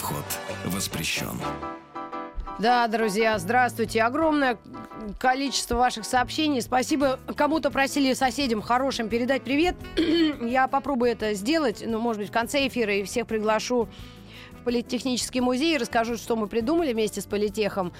Вход 0.00 0.24
воспрещен. 0.64 1.38
Да, 2.58 2.86
друзья, 2.88 3.38
здравствуйте. 3.38 4.02
Огромное 4.02 4.58
количество 5.18 5.76
ваших 5.76 6.04
сообщений. 6.04 6.60
Спасибо. 6.62 7.18
Кому-то 7.36 7.70
просили 7.70 8.12
соседям 8.14 8.62
хорошим 8.62 9.08
передать 9.08 9.42
привет. 9.42 9.76
Я 10.42 10.68
попробую 10.68 11.12
это 11.12 11.34
сделать, 11.34 11.82
ну, 11.86 11.98
может 12.00 12.20
быть, 12.20 12.30
в 12.30 12.32
конце 12.32 12.66
эфира 12.66 12.94
и 12.94 13.02
всех 13.04 13.26
приглашу 13.26 13.88
в 14.52 14.64
Политехнический 14.64 15.40
музей 15.40 15.74
и 15.74 15.78
расскажу, 15.78 16.16
что 16.16 16.36
мы 16.36 16.48
придумали 16.48 16.92
вместе 16.92 17.20
с 17.20 17.26
Политехом. 17.26 17.92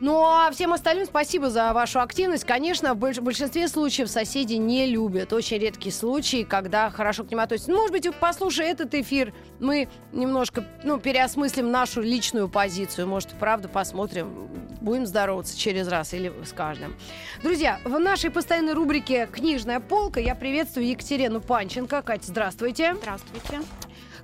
Ну, 0.00 0.24
а 0.24 0.50
всем 0.50 0.72
остальным 0.72 1.04
спасибо 1.04 1.50
за 1.50 1.74
вашу 1.74 2.00
активность. 2.00 2.44
Конечно, 2.44 2.94
в 2.94 2.96
больш- 2.96 3.20
в 3.20 3.24
большинстве 3.24 3.68
случаев 3.68 4.08
соседи 4.08 4.54
не 4.54 4.86
любят. 4.86 5.32
Очень 5.34 5.58
редкий 5.58 5.90
случай, 5.90 6.44
когда 6.44 6.88
хорошо 6.88 7.24
к 7.24 7.30
ним 7.30 7.40
относятся. 7.40 7.70
Ну, 7.70 7.76
может 7.76 7.92
быть, 7.92 8.08
послушай 8.18 8.66
этот 8.66 8.94
эфир, 8.94 9.34
мы 9.58 9.88
немножко 10.12 10.64
ну, 10.84 10.98
переосмыслим 10.98 11.70
нашу 11.70 12.00
личную 12.00 12.48
позицию. 12.48 13.08
Может, 13.08 13.30
правда, 13.38 13.68
посмотрим, 13.68 14.48
будем 14.80 15.04
здороваться 15.06 15.58
через 15.58 15.86
раз 15.86 16.14
или 16.14 16.32
с 16.44 16.52
каждым. 16.52 16.96
Друзья, 17.42 17.78
в 17.84 17.98
нашей 17.98 18.30
постоянной 18.30 18.72
рубрике 18.72 19.28
«Книжная 19.30 19.80
полка» 19.80 20.18
я 20.18 20.34
приветствую 20.34 20.88
Екатерину 20.88 21.42
Панченко. 21.42 22.00
Катя, 22.00 22.24
здравствуйте. 22.26 22.94
Здравствуйте. 22.94 23.60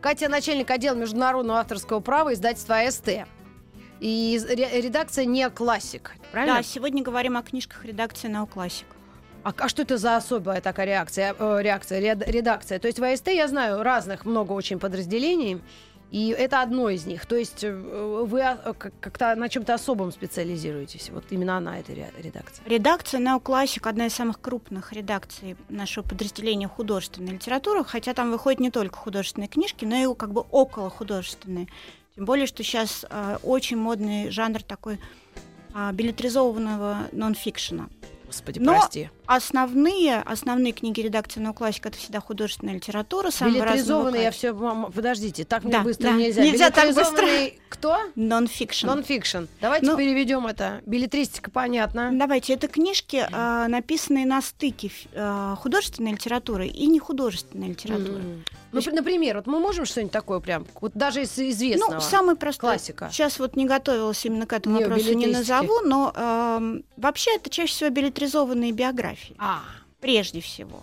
Катя, 0.00 0.28
начальник 0.30 0.70
отдела 0.70 0.94
международного 0.94 1.60
авторского 1.60 2.00
права 2.00 2.32
издательства 2.32 2.80
АСТ. 2.80 3.26
И 4.00 4.38
ре- 4.48 4.80
редакция 4.82 5.24
не 5.24 5.48
классик, 5.50 6.12
правильно? 6.32 6.56
Да, 6.56 6.62
сегодня 6.62 7.02
говорим 7.02 7.36
о 7.36 7.42
книжках 7.42 7.84
редакции 7.84 8.28
«Неоклассик». 8.28 8.86
А, 9.42 9.52
а 9.56 9.68
что 9.68 9.82
это 9.82 9.96
за 9.96 10.16
особая 10.16 10.60
такая 10.60 10.86
реакция, 10.86 11.34
э, 11.38 11.58
реакция, 11.62 12.00
ред- 12.00 12.28
редакция? 12.28 12.78
То 12.78 12.88
есть 12.88 12.98
в 12.98 13.04
АСТ 13.04 13.28
я 13.28 13.48
знаю 13.48 13.82
разных 13.82 14.24
много 14.26 14.52
очень 14.52 14.78
подразделений, 14.80 15.62
и 16.10 16.28
это 16.36 16.62
одно 16.62 16.90
из 16.90 17.06
них. 17.06 17.26
То 17.26 17.36
есть 17.36 17.62
э, 17.64 17.72
вы 17.72 18.40
как- 18.78 18.92
как-то 19.00 19.34
на 19.36 19.48
чем-то 19.48 19.72
особом 19.74 20.12
специализируетесь. 20.12 21.10
Вот 21.10 21.24
именно 21.30 21.56
она, 21.56 21.78
эта 21.78 21.94
ре- 21.94 22.12
редакция. 22.18 22.64
Редакция 22.68 23.20
«Неоклассик»— 23.20 23.86
одна 23.88 24.06
из 24.06 24.14
самых 24.14 24.40
крупных 24.40 24.92
редакций 24.92 25.56
нашего 25.68 26.04
подразделения 26.06 26.68
художественной 26.68 27.32
литературы, 27.34 27.84
хотя 27.84 28.14
там 28.14 28.30
выходят 28.32 28.60
не 28.60 28.70
только 28.70 28.96
художественные 28.98 29.48
книжки, 29.48 29.84
но 29.84 29.94
и 29.96 30.14
как 30.16 30.32
бы 30.32 30.42
около 30.50 30.90
художественные. 30.90 31.68
Тем 32.16 32.24
более, 32.24 32.46
что 32.46 32.62
сейчас 32.62 33.04
э, 33.08 33.38
очень 33.42 33.76
модный 33.76 34.30
жанр 34.30 34.62
такой 34.62 34.98
а, 35.74 35.92
билетризованного 35.92 37.08
нонфикшена. 37.12 37.88
Господи, 38.26 38.58
Но 38.58 38.72
прости. 38.78 39.10
Основные, 39.26 40.16
основные 40.16 40.72
книги 40.72 41.00
редакции 41.00 41.40
«Неоклассик»— 41.40 41.86
это 41.86 41.96
всегда 41.96 42.20
художественная 42.20 42.74
литература. 42.74 43.30
Билетризованный, 43.40 44.22
я 44.22 44.30
все... 44.30 44.52
Подождите, 44.94 45.44
так 45.44 45.64
мне 45.64 45.72
Да, 45.72 45.80
быстро 45.82 46.04
да, 46.04 46.12
нельзя. 46.12 46.42
нельзя 46.42 46.70
так 46.70 46.94
быстро. 46.94 47.26
Кто? 47.68 47.98
Нонфикшн. 48.14 48.86
Нонфикшн. 48.86 49.44
Давайте 49.60 49.86
Ну- 49.86 49.96
переведем 49.96 50.46
это. 50.46 50.80
Беллетристика 50.86 51.50
понятно. 51.50 52.10
Давайте, 52.12 52.54
это 52.54 52.68
книжки, 52.68 53.26
а, 53.32 53.66
написанные 53.68 54.24
на 54.26 54.40
стыке 54.42 54.90
а, 55.14 55.56
художественной 55.56 56.12
литературы 56.12 56.66
и 56.68 56.86
нехудожественной 56.86 57.68
литературы. 57.68 58.18
Мгм. 58.18 58.44
Ну, 58.72 58.82
при- 58.82 58.90
например, 58.92 59.36
вот 59.36 59.46
мы 59.46 59.58
можем 59.58 59.84
что-нибудь 59.86 60.12
такое 60.12 60.38
прям, 60.40 60.66
вот 60.80 60.92
даже 60.94 61.22
из 61.22 61.38
известного? 61.38 61.94
Ну, 61.94 62.00
самый 62.00 62.36
простой. 62.36 62.70
Классика. 62.70 63.08
Сейчас 63.12 63.38
вот 63.38 63.56
не 63.56 63.64
готовилась 63.66 64.24
именно 64.24 64.46
к 64.46 64.52
этому 64.52 64.76
Не, 64.78 64.84
вопросу, 64.84 65.12
не 65.14 65.26
назову, 65.26 65.80
но 65.80 66.12
ам, 66.14 66.82
вообще 66.96 67.34
это 67.36 67.48
чаще 67.50 67.72
всего 67.72 67.90
беллетризованные 68.16 68.72
биографии, 68.72 69.36
А, 69.38 69.62
прежде 70.00 70.40
всего. 70.40 70.82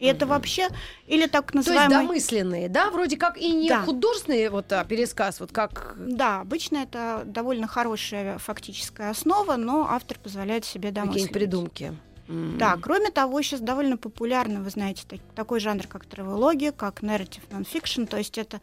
И 0.00 0.06
это 0.06 0.26
Мгм. 0.26 0.34
вообще, 0.34 0.68
или 1.06 1.26
так 1.26 1.52
то 1.52 1.58
есть 1.58 1.88
домысленные, 1.88 2.68
да? 2.68 2.90
Вроде 2.90 3.16
как 3.16 3.38
и 3.38 3.52
не 3.52 3.68
Да. 3.68 3.82
художественный 3.84 4.48
вот 4.48 4.70
а, 4.72 4.84
пересказ, 4.84 5.40
вот 5.40 5.52
как... 5.52 5.94
Да, 5.96 6.40
обычно 6.40 6.78
это 6.78 7.22
довольно 7.24 7.66
хорошая 7.66 8.38
фактическая 8.38 9.10
основа, 9.10 9.56
но 9.56 9.86
автор 9.88 10.18
позволяет 10.18 10.64
себе 10.64 10.90
домыслить. 10.90 11.28
Какие-нибудь 11.28 11.32
придумки. 11.78 11.98
М. 12.28 12.58
Да, 12.58 12.76
кроме 12.80 13.10
того, 13.10 13.40
сейчас 13.42 13.60
довольно 13.60 13.96
популярны, 13.96 14.60
вы 14.62 14.70
знаете, 14.70 15.04
так- 15.08 15.20
такой 15.34 15.60
жанр, 15.60 15.86
как 15.86 16.04
травология, 16.06 16.72
как 16.72 17.02
narrative 17.02 17.42
nonfiction, 17.50 18.06
то 18.06 18.16
есть 18.18 18.36
это 18.36 18.60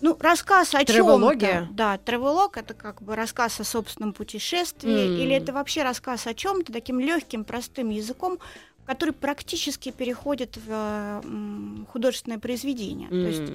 ну, 0.00 0.16
рассказ 0.20 0.74
о 0.74 0.84
Тревология? 0.84 1.60
чем-то. 1.60 1.74
Да, 1.74 1.98
тревелог 1.98 2.56
это 2.56 2.74
как 2.74 3.02
бы 3.02 3.14
рассказ 3.16 3.60
о 3.60 3.64
собственном 3.64 4.12
путешествии, 4.12 5.06
М. 5.06 5.16
или 5.16 5.34
это 5.34 5.52
вообще 5.52 5.82
рассказ 5.82 6.26
о 6.26 6.34
чем-то 6.34 6.72
таким 6.72 7.00
легким, 7.00 7.44
простым 7.44 7.90
языком, 7.90 8.38
который 8.84 9.12
практически 9.12 9.90
переходит 9.90 10.56
в 10.56 10.68
э, 10.68 11.22
художественное 11.92 12.38
произведение. 12.38 13.08
То 13.08 13.16
есть 13.16 13.52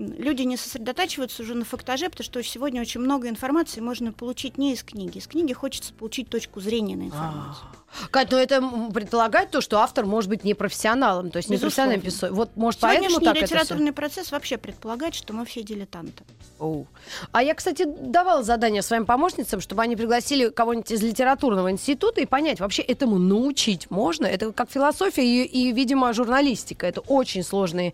люди 0.00 0.42
не 0.42 0.56
сосредотачиваются 0.56 1.42
уже 1.42 1.54
на 1.54 1.64
фактаже, 1.64 2.08
потому 2.08 2.24
что 2.24 2.42
сегодня 2.42 2.80
очень 2.80 3.00
много 3.00 3.28
информации 3.28 3.80
можно 3.80 4.12
получить 4.12 4.56
не 4.56 4.72
из 4.72 4.82
книги. 4.82 5.18
Из 5.18 5.26
книги 5.26 5.52
хочется 5.52 5.92
получить 5.92 6.28
точку 6.28 6.60
зрения 6.60 6.96
на 6.96 7.04
информацию. 7.04 7.66
А. 7.72 8.08
Кать, 8.10 8.30
но 8.30 8.38
это 8.38 8.56
м, 8.56 8.92
предполагает 8.92 9.50
то, 9.50 9.60
что 9.60 9.80
автор 9.80 10.06
может 10.06 10.30
быть 10.30 10.44
не 10.44 10.54
профессионалом, 10.54 11.30
то 11.30 11.38
есть 11.38 11.50
не 11.50 11.58
профессиональным 11.58 12.00
писателем. 12.00 12.34
Вот, 12.34 12.56
может, 12.56 12.80
поэтому 12.80 13.10
Сегодняшний 13.10 13.24
так 13.26 13.36
это 13.36 13.46
всё? 13.46 13.54
литературный 13.56 13.92
процесс 13.92 14.32
вообще 14.32 14.58
предполагает, 14.58 15.14
что 15.14 15.32
мы 15.32 15.44
все 15.44 15.62
дилетанты. 15.62 16.24
Оу. 16.58 16.86
А 17.32 17.42
я, 17.42 17.54
кстати, 17.54 17.84
давала 17.84 18.42
задание 18.42 18.82
своим 18.82 19.06
помощницам, 19.06 19.60
чтобы 19.60 19.82
они 19.82 19.96
пригласили 19.96 20.50
кого-нибудь 20.50 20.90
из 20.90 21.02
литературного 21.02 21.70
института 21.70 22.20
и 22.20 22.26
понять, 22.26 22.60
вообще 22.60 22.82
этому 22.82 23.18
научить 23.18 23.90
можно. 23.90 24.26
Это 24.26 24.52
как 24.52 24.70
философия 24.70 25.24
и, 25.24 25.44
и, 25.44 25.72
видимо, 25.72 26.12
журналистика. 26.12 26.86
Это 26.86 27.00
очень 27.00 27.42
сложные. 27.42 27.92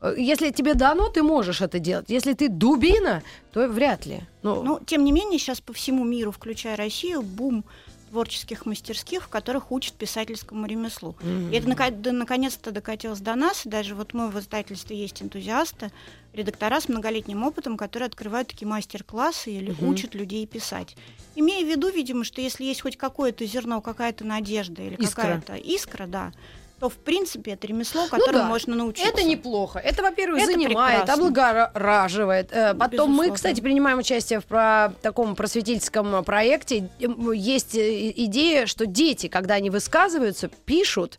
Э, 0.00 0.14
Если 0.16 0.50
тебе 0.50 0.74
дано, 0.74 1.08
ты 1.08 1.22
можешь 1.22 1.60
это 1.60 1.78
делать. 1.78 2.06
Если 2.08 2.32
ты 2.32 2.48
дубина, 2.48 3.22
то 3.52 3.66
вряд 3.68 4.06
ли. 4.06 4.20
Ну, 4.42 4.62
Но, 4.62 4.80
тем 4.86 5.04
не 5.04 5.12
менее, 5.12 5.38
сейчас 5.38 5.60
по 5.60 5.72
всему 5.72 6.04
миру, 6.04 6.30
включая 6.30 6.76
Россию, 6.76 7.22
бум 7.22 7.64
творческих 8.10 8.64
мастерских, 8.64 9.24
в 9.24 9.28
которых 9.28 9.70
учат 9.70 9.92
писательскому 9.92 10.64
ремеслу. 10.66 11.14
м. 11.20 11.50
И 11.52 11.56
это 11.56 11.68
нака- 11.68 11.90
да, 11.90 12.10
наконец-то 12.12 12.70
докатилось 12.70 13.20
до 13.20 13.34
нас, 13.34 13.66
и 13.66 13.68
даже 13.68 13.94
вот 13.94 14.14
мы 14.14 14.28
в 14.30 14.38
издательстве 14.38 14.96
есть 14.96 15.20
энтузиасты, 15.22 15.90
редактора 16.32 16.80
с 16.80 16.88
многолетним 16.88 17.42
опытом, 17.44 17.76
которые 17.76 18.06
открывают 18.06 18.48
такие 18.48 18.66
мастер-классы 18.66 19.50
или 19.50 19.72
Мгм. 19.72 19.88
учат 19.88 20.14
людей 20.14 20.46
писать. 20.46 20.96
Имея 21.34 21.62
в 21.66 21.68
виду, 21.68 21.90
видимо, 21.90 22.24
что 22.24 22.40
если 22.40 22.64
есть 22.64 22.80
хоть 22.80 22.96
какое-то 22.96 23.44
зерно, 23.44 23.82
какая-то 23.82 24.24
надежда 24.24 24.80
или 24.82 24.94
Искра. 24.94 25.22
какая-то 25.40 25.54
искра, 25.56 26.06
да, 26.06 26.32
то 26.78 26.88
в 26.88 26.96
принципе 26.96 27.52
это 27.52 27.66
ремесло, 27.66 28.06
которому 28.06 28.38
да. 28.38 28.44
можно 28.44 28.74
научиться. 28.76 29.10
Это 29.10 29.22
неплохо. 29.24 29.78
Это, 29.78 30.02
во-первых, 30.02 30.42
Это 30.42 30.52
занимает, 30.52 31.00
прекрасно. 31.00 31.24
облагораживает. 31.24 32.52
Э, 32.52 32.74
Потом 32.74 33.10
мы, 33.10 33.16
Безусловно. 33.16 33.34
кстати, 33.34 33.60
принимаем 33.60 33.98
участие 33.98 34.40
в 34.40 34.44
про- 34.44 34.92
таком 35.02 35.34
просветительском 35.34 36.24
проекте. 36.24 36.88
Есть 37.34 37.74
э, 37.74 38.10
идея, 38.16 38.66
что 38.66 38.86
дети, 38.86 39.28
когда 39.28 39.54
они 39.54 39.70
высказываются, 39.70 40.48
пишут, 40.48 41.18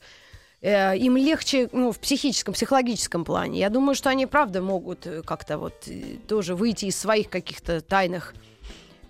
э, 0.61 0.97
им 0.97 1.17
легче 1.17 1.69
ну, 1.71 1.91
в 1.91 1.99
психическом, 1.99 2.53
психологическом 2.53 3.25
плане. 3.25 3.59
Я 3.59 3.69
думаю, 3.69 3.95
что 3.95 4.09
они, 4.09 4.25
правда, 4.25 4.61
могут 4.61 5.05
как-то 5.25 5.57
вот 5.57 5.87
тоже 6.27 6.55
выйти 6.55 6.85
из 6.85 6.97
своих 6.97 7.29
каких-то 7.29 7.81
тайных 7.81 8.33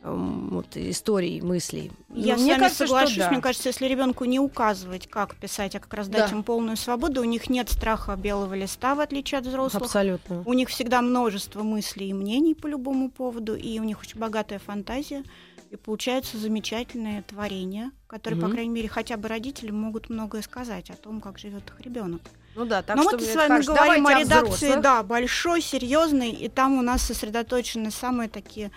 вот, 0.01 0.77
историй, 0.77 1.41
мыслей. 1.41 1.91
Я 2.09 2.35
Ну, 2.35 2.39
с 2.39 2.43
мне 2.43 2.51
вами 2.53 2.61
кажется, 2.63 2.85
соглашусь. 2.87 3.17
да. 3.17 3.31
Мне 3.31 3.41
кажется, 3.41 3.69
если 3.69 3.85
ребенку 3.85 4.25
не 4.25 4.39
указывать, 4.39 5.07
как 5.09 5.35
писать, 5.35 5.75
а 5.75 5.79
как 5.79 5.93
раз 5.93 6.07
дать 6.07 6.29
Да. 6.29 6.35
им 6.37 6.43
полную 6.43 6.77
свободу, 6.77 7.21
у 7.21 7.25
них 7.25 7.49
нет 7.49 7.69
страха 7.69 8.15
белого 8.15 8.53
листа, 8.53 8.95
в 8.95 9.01
отличие 9.01 9.39
от 9.39 9.45
взрослых. 9.45 9.83
Абсолютно. 9.83 10.43
У 10.45 10.53
них 10.53 10.69
всегда 10.69 11.01
множество 11.01 11.63
мыслей 11.63 12.09
и 12.09 12.13
мнений 12.13 12.55
по 12.55 12.67
любому 12.67 13.09
поводу, 13.11 13.55
и 13.55 13.77
у 13.79 13.83
них 13.83 13.99
очень 13.99 14.19
богатая 14.19 14.59
фантазия. 14.59 15.23
И 15.69 15.75
получаются 15.75 16.37
замечательные 16.39 17.21
творения, 17.21 17.91
которые, 18.07 18.39
по 18.39 18.47
Мгм. 18.47 18.53
крайней 18.55 18.71
мере, 18.73 18.87
хотя 18.89 19.17
бы 19.17 19.27
родители 19.27 19.69
могут 19.69 20.09
многое 20.09 20.41
сказать 20.41 20.89
о 20.89 20.95
том, 20.95 21.21
как 21.21 21.37
живет 21.37 21.61
их 21.69 21.79
ребенок. 21.85 22.21
Ну 22.55 22.65
да, 22.65 22.81
так 22.81 22.95
Но 22.95 23.03
что 23.03 23.17
мне 23.17 23.25
с 23.27 23.35
вами 23.35 23.47
кажется, 23.49 23.73
говорим 23.75 24.07
о 24.07 24.13
редакции, 24.19 24.65
взрослых. 24.65 24.81
да, 24.81 25.03
большой, 25.03 25.61
серьезной, 25.61 26.31
и 26.31 26.49
там 26.49 26.79
у 26.79 26.81
нас 26.81 27.03
сосредоточены 27.03 27.91
самые 27.91 28.29
такие 28.29 28.71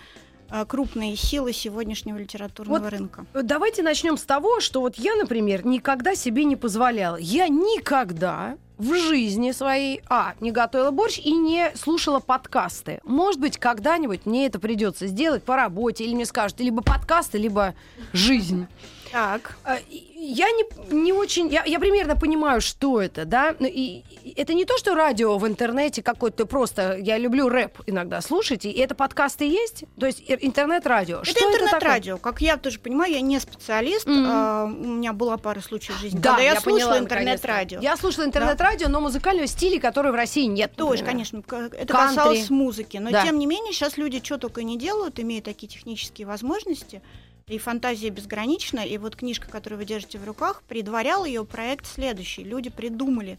крупные 0.67 1.15
силы 1.15 1.53
сегодняшнего 1.53 2.17
литературного 2.17 2.79
Вот 2.79 2.89
рынка. 2.89 3.25
Давайте 3.33 3.81
начнем 3.83 4.17
с 4.17 4.23
того, 4.23 4.59
что 4.59 4.81
вот 4.81 4.95
я, 4.95 5.15
например, 5.15 5.65
никогда 5.65 6.15
себе 6.15 6.45
не 6.45 6.55
позволяла. 6.55 7.17
Я 7.17 7.47
никогда 7.47 8.57
в 8.77 8.93
жизни 8.93 9.51
своей, 9.51 10.01
а, 10.09 10.33
не 10.39 10.51
готовила 10.51 10.91
борщ 10.91 11.19
и 11.19 11.31
не 11.31 11.71
слушала 11.75 12.19
подкасты. 12.19 12.99
Может 13.03 13.39
быть, 13.39 13.57
когда-нибудь 13.57 14.25
мне 14.25 14.45
это 14.45 14.59
придется 14.59 15.07
сделать 15.07 15.43
по 15.43 15.55
работе, 15.55 16.03
или 16.03 16.13
мне 16.13 16.25
скажут, 16.25 16.59
либо 16.59 16.81
подкасты, 16.81 17.37
либо 17.37 17.75
жизнь. 18.11 18.67
Так. 19.13 19.55
А, 19.63 19.77
Я 20.15 20.49
не, 20.51 20.65
не 20.91 21.13
очень, 21.13 21.47
я, 21.47 21.63
я 21.65 21.79
примерно 21.79 22.15
понимаю, 22.15 22.61
что 22.61 22.99
это, 22.99 23.25
да. 23.25 23.55
Но 23.59 23.67
И, 23.67 24.01
и 24.23 24.33
это 24.35 24.55
не 24.55 24.65
то, 24.65 24.75
что 24.79 24.95
радио 24.95 25.37
в 25.37 25.47
интернете 25.47 26.01
какой-то 26.01 26.47
просто. 26.47 26.97
Я 26.97 27.19
люблю 27.19 27.47
рэп 27.47 27.81
иногда 27.85 28.21
слушать, 28.21 28.65
и 28.65 28.71
это 28.71 28.95
подкасты 28.95 29.45
есть. 29.45 29.83
То 29.99 30.07
есть 30.07 30.23
интернет-радио. 30.27 31.19
Это 31.21 31.39
интернет-радио. 31.45 32.17
Как 32.17 32.41
я 32.41 32.57
тоже 32.57 32.79
понимаю, 32.79 33.13
я 33.13 33.21
не 33.21 33.39
специалист. 33.39 34.07
Мгм. 34.07 34.25
а, 34.27 34.65
у 34.65 34.69
меня 34.69 35.13
была 35.13 35.37
пара 35.37 35.61
случаев 35.61 35.97
в 35.99 36.01
жизни, 36.01 36.17
Да, 36.17 36.31
когда 36.31 36.43
я, 36.43 36.53
я 36.53 36.59
слушала 36.61 36.97
интернет-радио. 36.97 37.79
Я 37.81 37.95
слушала 37.97 38.25
интернет-радио, 38.25 38.89
но 38.89 38.99
музыкального 38.99 39.45
стиля, 39.47 39.79
который 39.79 40.11
в 40.11 40.15
России 40.15 40.45
нет. 40.45 40.73
Тоже, 40.75 41.03
например. 41.03 41.11
конечно, 41.11 41.37
это 41.39 41.93
Кантри. 41.93 42.15
касалось 42.15 42.49
музыки. 42.49 42.97
Но 42.97 43.11
Да. 43.11 43.23
тем 43.23 43.37
не 43.37 43.45
менее, 43.45 43.73
сейчас 43.73 43.97
люди 43.97 44.21
что 44.23 44.39
только 44.39 44.63
не 44.63 44.77
делают, 44.79 45.19
имея 45.19 45.41
такие 45.43 45.67
технические 45.67 46.25
возможности. 46.25 47.03
И 47.47 47.57
фантазия 47.57 48.09
безгранична. 48.09 48.79
И 48.81 48.97
вот 48.97 49.15
книжка, 49.15 49.49
которую 49.49 49.79
вы 49.79 49.85
держите 49.85 50.17
в 50.17 50.25
руках, 50.25 50.63
предварял 50.67 51.25
ее 51.25 51.45
проект 51.45 51.85
следующий. 51.85 52.43
Люди 52.43 52.69
придумали 52.69 53.37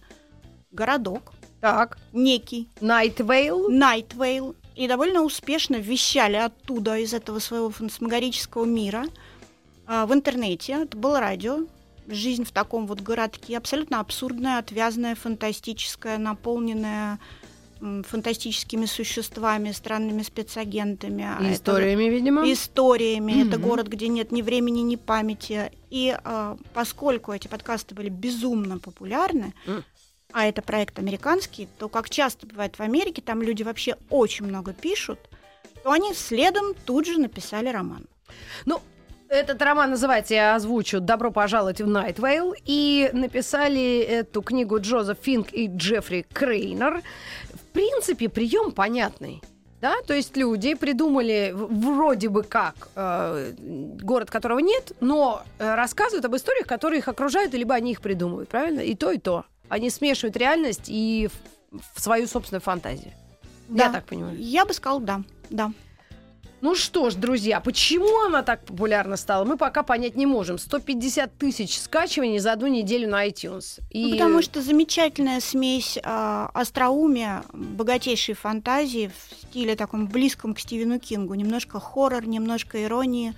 городок 0.70 1.32
Так, 1.60 1.98
некий, 2.12 2.68
Найтвейл. 2.80 3.70
Найтвейл, 3.70 4.54
и 4.74 4.88
довольно 4.88 5.22
успешно 5.22 5.76
вещали 5.76 6.36
оттуда, 6.36 6.98
из 6.98 7.14
этого 7.14 7.38
своего 7.38 7.70
фантасмагорического 7.70 8.64
мира, 8.64 9.06
а, 9.86 10.04
в 10.06 10.12
интернете. 10.12 10.72
Это 10.82 10.96
было 10.96 11.20
радио. 11.20 11.66
Жизнь 12.06 12.44
в 12.44 12.52
таком 12.52 12.86
вот 12.86 13.00
городке 13.00 13.56
абсолютно 13.56 14.00
абсурдная, 14.00 14.58
отвязная, 14.58 15.14
фантастическая, 15.14 16.18
наполненная 16.18 17.18
фантастическими 18.06 18.86
существами, 18.86 19.72
странными 19.72 20.22
спецагентами. 20.22 21.24
А 21.24 21.42
И 21.42 21.46
это 21.46 21.54
историями, 21.54 22.04
видимо. 22.04 22.52
историями. 22.52 23.46
Это 23.46 23.58
Мгм. 23.58 23.68
город, 23.68 23.88
где 23.88 24.08
нет 24.08 24.32
ни 24.32 24.42
времени, 24.42 24.80
ни 24.80 24.96
памяти. 24.96 25.70
И 25.90 26.16
а, 26.24 26.56
поскольку 26.72 27.32
эти 27.32 27.48
подкасты 27.48 27.94
были 27.94 28.08
безумно 28.08 28.78
популярны, 28.78 29.52
М. 29.66 29.84
а 30.32 30.46
это 30.46 30.62
проект 30.62 30.98
американский, 30.98 31.68
то, 31.78 31.88
как 31.88 32.10
часто 32.10 32.46
бывает 32.46 32.78
в 32.78 32.80
Америке, 32.82 33.22
там 33.22 33.42
люди 33.42 33.62
вообще 33.62 33.96
очень 34.10 34.46
много 34.46 34.72
пишут, 34.72 35.18
то 35.82 35.90
они 35.92 36.14
следом 36.14 36.74
тут 36.86 37.06
же 37.06 37.18
написали 37.18 37.68
роман. 37.68 38.06
Ну, 38.64 38.80
этот 39.28 39.60
роман 39.62 39.90
называется, 39.90 40.34
я 40.34 40.54
озвучу 40.54 41.00
«Добро 41.00 41.30
пожаловать 41.30 41.80
в 41.80 41.86
Найтвейл». 41.88 42.54
И 42.64 43.10
написали 43.12 43.98
эту 43.98 44.42
книгу 44.42 44.78
Джозеф 44.80 45.18
Финк 45.22 45.48
и 45.52 45.66
Джеффри 45.66 46.24
Крейнер. 46.32 47.02
В 47.74 47.76
принципе, 47.76 48.28
прием 48.28 48.70
понятный. 48.70 49.42
Да, 49.80 49.96
то 50.06 50.14
есть 50.14 50.36
люди 50.36 50.74
придумали 50.74 51.50
вроде 51.52 52.28
бы 52.28 52.44
как 52.44 52.88
э, 52.94 53.52
город, 54.00 54.30
которого 54.30 54.60
нет, 54.60 54.92
но 55.00 55.42
э, 55.58 55.74
рассказывают 55.74 56.24
об 56.24 56.36
историях, 56.36 56.68
которые 56.68 57.00
их 57.00 57.08
окружают, 57.08 57.52
либо 57.52 57.74
они 57.74 57.90
их 57.90 58.00
придумывают, 58.00 58.48
правильно? 58.48 58.78
И 58.78 58.94
то, 58.94 59.10
и 59.10 59.18
то. 59.18 59.44
Они 59.68 59.90
смешивают 59.90 60.36
реальность 60.36 60.84
и 60.86 61.28
в, 61.72 61.98
в 61.98 62.00
свою 62.00 62.28
собственную 62.28 62.60
фантазию. 62.62 63.12
Я 63.68 63.88
Да. 63.88 63.92
так 63.94 64.04
понимаю. 64.04 64.36
Я 64.38 64.64
бы 64.66 64.72
сказала, 64.72 65.00
да, 65.00 65.22
да. 65.50 65.72
Ну 66.64 66.74
что 66.74 67.10
ж, 67.10 67.14
друзья, 67.16 67.60
почему 67.60 68.24
она 68.24 68.42
так 68.42 68.64
популярна 68.64 69.18
стала, 69.18 69.44
мы 69.44 69.58
пока 69.58 69.82
понять 69.82 70.16
не 70.16 70.24
можем. 70.24 70.56
150 70.56 71.36
тысяч 71.36 71.78
скачиваний 71.78 72.38
за 72.38 72.52
одну 72.52 72.68
неделю 72.68 73.06
на 73.06 73.28
iTunes. 73.28 73.82
И... 73.90 74.06
Ну, 74.06 74.10
потому 74.12 74.40
что 74.40 74.62
замечательная 74.62 75.40
смесь 75.40 75.98
а, 76.02 76.50
остроумия, 76.54 77.44
богатейшей 77.52 78.34
фантазии 78.34 79.10
в 79.14 79.34
стиле 79.42 79.76
таком 79.76 80.06
близком 80.06 80.54
к 80.54 80.58
Стивену 80.58 80.98
Кингу. 80.98 81.34
Немножко 81.34 81.78
хоррор, 81.80 82.26
немножко 82.26 82.82
иронии, 82.82 83.34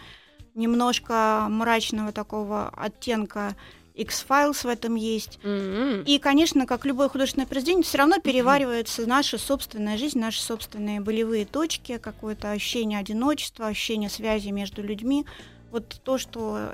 немножко 0.54 1.48
мрачного 1.50 2.12
такого 2.12 2.72
оттенка 2.76 3.56
X-Files 3.96 4.62
в 4.62 4.66
этом 4.66 4.94
есть. 4.94 5.38
М-м. 5.42 6.02
И, 6.02 6.18
конечно, 6.18 6.66
как 6.66 6.84
любое 6.84 7.08
художественное 7.08 7.46
произведение, 7.46 7.82
все 7.82 7.98
равно 7.98 8.20
переваривается 8.20 9.06
наша 9.06 9.38
собственная 9.38 9.96
жизнь, 9.96 10.18
наши 10.18 10.42
собственные 10.42 11.00
болевые 11.00 11.46
точки, 11.46 11.98
какое-то 11.98 12.50
ощущение 12.50 12.98
одиночества, 12.98 13.66
ощущение 13.66 14.10
связи 14.10 14.48
между 14.50 14.82
людьми. 14.82 15.24
Вот 15.70 16.00
то, 16.04 16.18
что, 16.18 16.72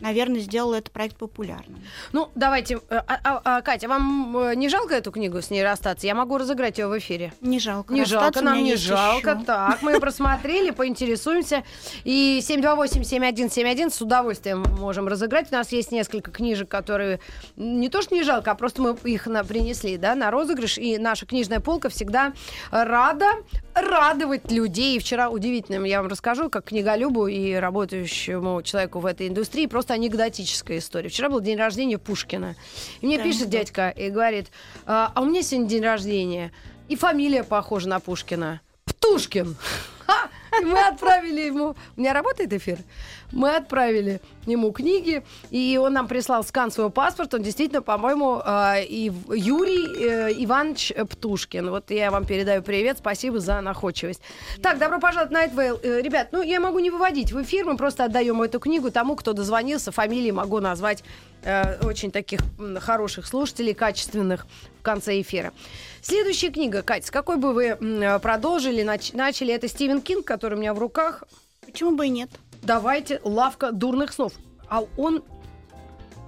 наверное, 0.00 0.40
сделало 0.40 0.74
этот 0.74 0.92
проект 0.92 1.16
популярным. 1.16 1.80
Ну, 2.12 2.28
давайте. 2.34 2.76
э, 2.88 3.00
а- 3.06 3.20
а- 3.24 3.40
а, 3.44 3.62
Катя, 3.62 3.88
вам 3.88 4.36
э, 4.36 4.54
не 4.54 4.68
жалко 4.68 4.94
эту 4.94 5.10
книгу 5.12 5.40
с 5.40 5.50
ней 5.50 5.62
расстаться? 5.62 6.06
Я 6.06 6.14
могу 6.14 6.38
разыграть 6.38 6.78
ее 6.78 6.88
в 6.88 6.98
эфире. 6.98 7.32
Не 7.40 7.58
жалко. 7.58 7.92
Не 7.92 8.04
жалко, 8.04 8.40
нам 8.42 8.62
не 8.62 8.76
жалко. 8.76 9.30
ещё. 9.30 9.44
Так, 9.44 9.82
мы 9.82 9.92
ее 9.92 10.00
просмотрели, 10.00 10.70
поинтересуемся. 10.70 11.64
И 12.04 12.40
728-7171 12.42 13.90
с 13.90 14.00
удовольствием 14.00 14.62
можем 14.78 15.08
разыграть. 15.08 15.50
У 15.50 15.54
нас 15.54 15.72
есть 15.72 15.92
несколько 15.92 16.30
книжек, 16.30 16.68
которые 16.68 17.20
не 17.56 17.88
то 17.88 18.02
что 18.02 18.14
не 18.14 18.22
жалко, 18.22 18.50
а 18.50 18.54
просто 18.54 18.82
мы 18.82 18.96
их 19.04 19.26
на, 19.26 19.44
принесли 19.44 19.96
да, 19.96 20.14
на 20.14 20.30
розыгрыш. 20.30 20.78
И 20.78 20.98
наша 20.98 21.26
книжная 21.26 21.60
полка 21.60 21.88
всегда 21.88 22.32
рада 22.70 23.26
радовать 23.74 24.50
людей. 24.50 24.96
И 24.96 24.98
вчера 24.98 25.30
удивительным 25.30 25.84
я 25.84 26.00
вам 26.02 26.10
расскажу, 26.10 26.50
как 26.50 26.64
книголюбу 26.66 27.26
и 27.28 27.54
работающему 27.54 28.62
человеку 28.62 28.98
в 29.00 29.06
этой 29.06 29.28
индустрии, 29.28 29.66
просто 29.66 29.89
анекдотическая 29.94 30.78
история. 30.78 31.08
Вчера 31.08 31.28
был 31.28 31.40
день 31.40 31.58
рождения 31.58 31.98
Пушкина. 31.98 32.56
И 33.00 33.06
мне 33.06 33.18
Да, 33.18 33.24
пишет 33.24 33.44
да. 33.50 33.58
дядька 33.58 33.88
и 33.90 34.10
говорит, 34.10 34.48
а, 34.86 35.12
а 35.14 35.22
у 35.22 35.26
меня 35.26 35.42
сегодня 35.42 35.68
день 35.68 35.82
рождения. 35.82 36.52
И 36.88 36.96
фамилия 36.96 37.44
похожа 37.44 37.88
на 37.88 38.00
Пушкина. 38.00 38.60
Птушкин. 38.84 39.56
Ха! 40.06 40.28
Мы 40.62 40.78
отправили 40.86 41.42
ему... 41.42 41.76
У 41.96 42.00
меня 42.00 42.12
работает 42.12 42.52
эфир? 42.52 42.78
Мы 43.32 43.54
отправили 43.54 44.20
ему 44.46 44.72
книги, 44.72 45.22
и 45.50 45.78
он 45.80 45.92
нам 45.92 46.08
прислал 46.08 46.42
скан 46.44 46.70
своего 46.70 46.90
паспорта. 46.90 47.36
Он 47.36 47.42
действительно, 47.42 47.82
по-моему, 47.82 48.40
э, 48.44 48.84
и 48.84 49.12
Юрий 49.28 49.86
э, 50.04 50.32
Иванович 50.44 50.92
Птушкин. 51.10 51.70
Вот 51.70 51.90
я 51.90 52.10
вам 52.10 52.24
передаю 52.24 52.62
привет. 52.62 52.98
Спасибо 52.98 53.38
за 53.38 53.60
находчивость. 53.60 54.20
Так, 54.62 54.78
добро 54.78 54.98
пожаловать 54.98 55.30
на 55.30 55.40
Найтвейл. 55.40 55.78
Э, 55.82 56.00
Ребят, 56.00 56.28
ну 56.32 56.42
я 56.42 56.60
могу 56.60 56.78
не 56.80 56.90
выводить 56.90 57.32
в 57.32 57.40
эфир. 57.42 57.64
Мы 57.64 57.76
просто 57.76 58.04
отдаем 58.04 58.42
эту 58.42 58.58
книгу 58.58 58.90
тому, 58.90 59.16
кто 59.16 59.32
дозвонился. 59.32 59.92
Фамилии 59.92 60.30
могу 60.30 60.60
назвать 60.60 61.04
э, 61.42 61.86
очень 61.86 62.10
таких 62.10 62.40
хороших 62.78 63.26
слушателей, 63.26 63.74
качественных 63.74 64.46
в 64.78 64.82
конце 64.82 65.20
эфира. 65.20 65.52
Следующая 66.02 66.50
книга, 66.50 66.82
Катя, 66.82 67.06
с 67.06 67.10
какой 67.10 67.36
бы 67.36 67.52
вы 67.52 67.76
продолжили, 68.20 68.82
нач- 68.82 69.14
начали? 69.16 69.52
Это 69.52 69.68
Стивен 69.68 70.00
Кинг, 70.00 70.26
который 70.26 70.54
у 70.54 70.60
меня 70.60 70.72
в 70.74 70.78
руках. 70.78 71.24
Почему 71.64 71.96
бы 71.96 72.06
и 72.06 72.10
нет? 72.10 72.30
Давайте 72.62 73.20
«Лавка 73.24 73.72
дурных 73.72 74.12
снов». 74.12 74.32
А 74.68 74.84
он 74.96 75.22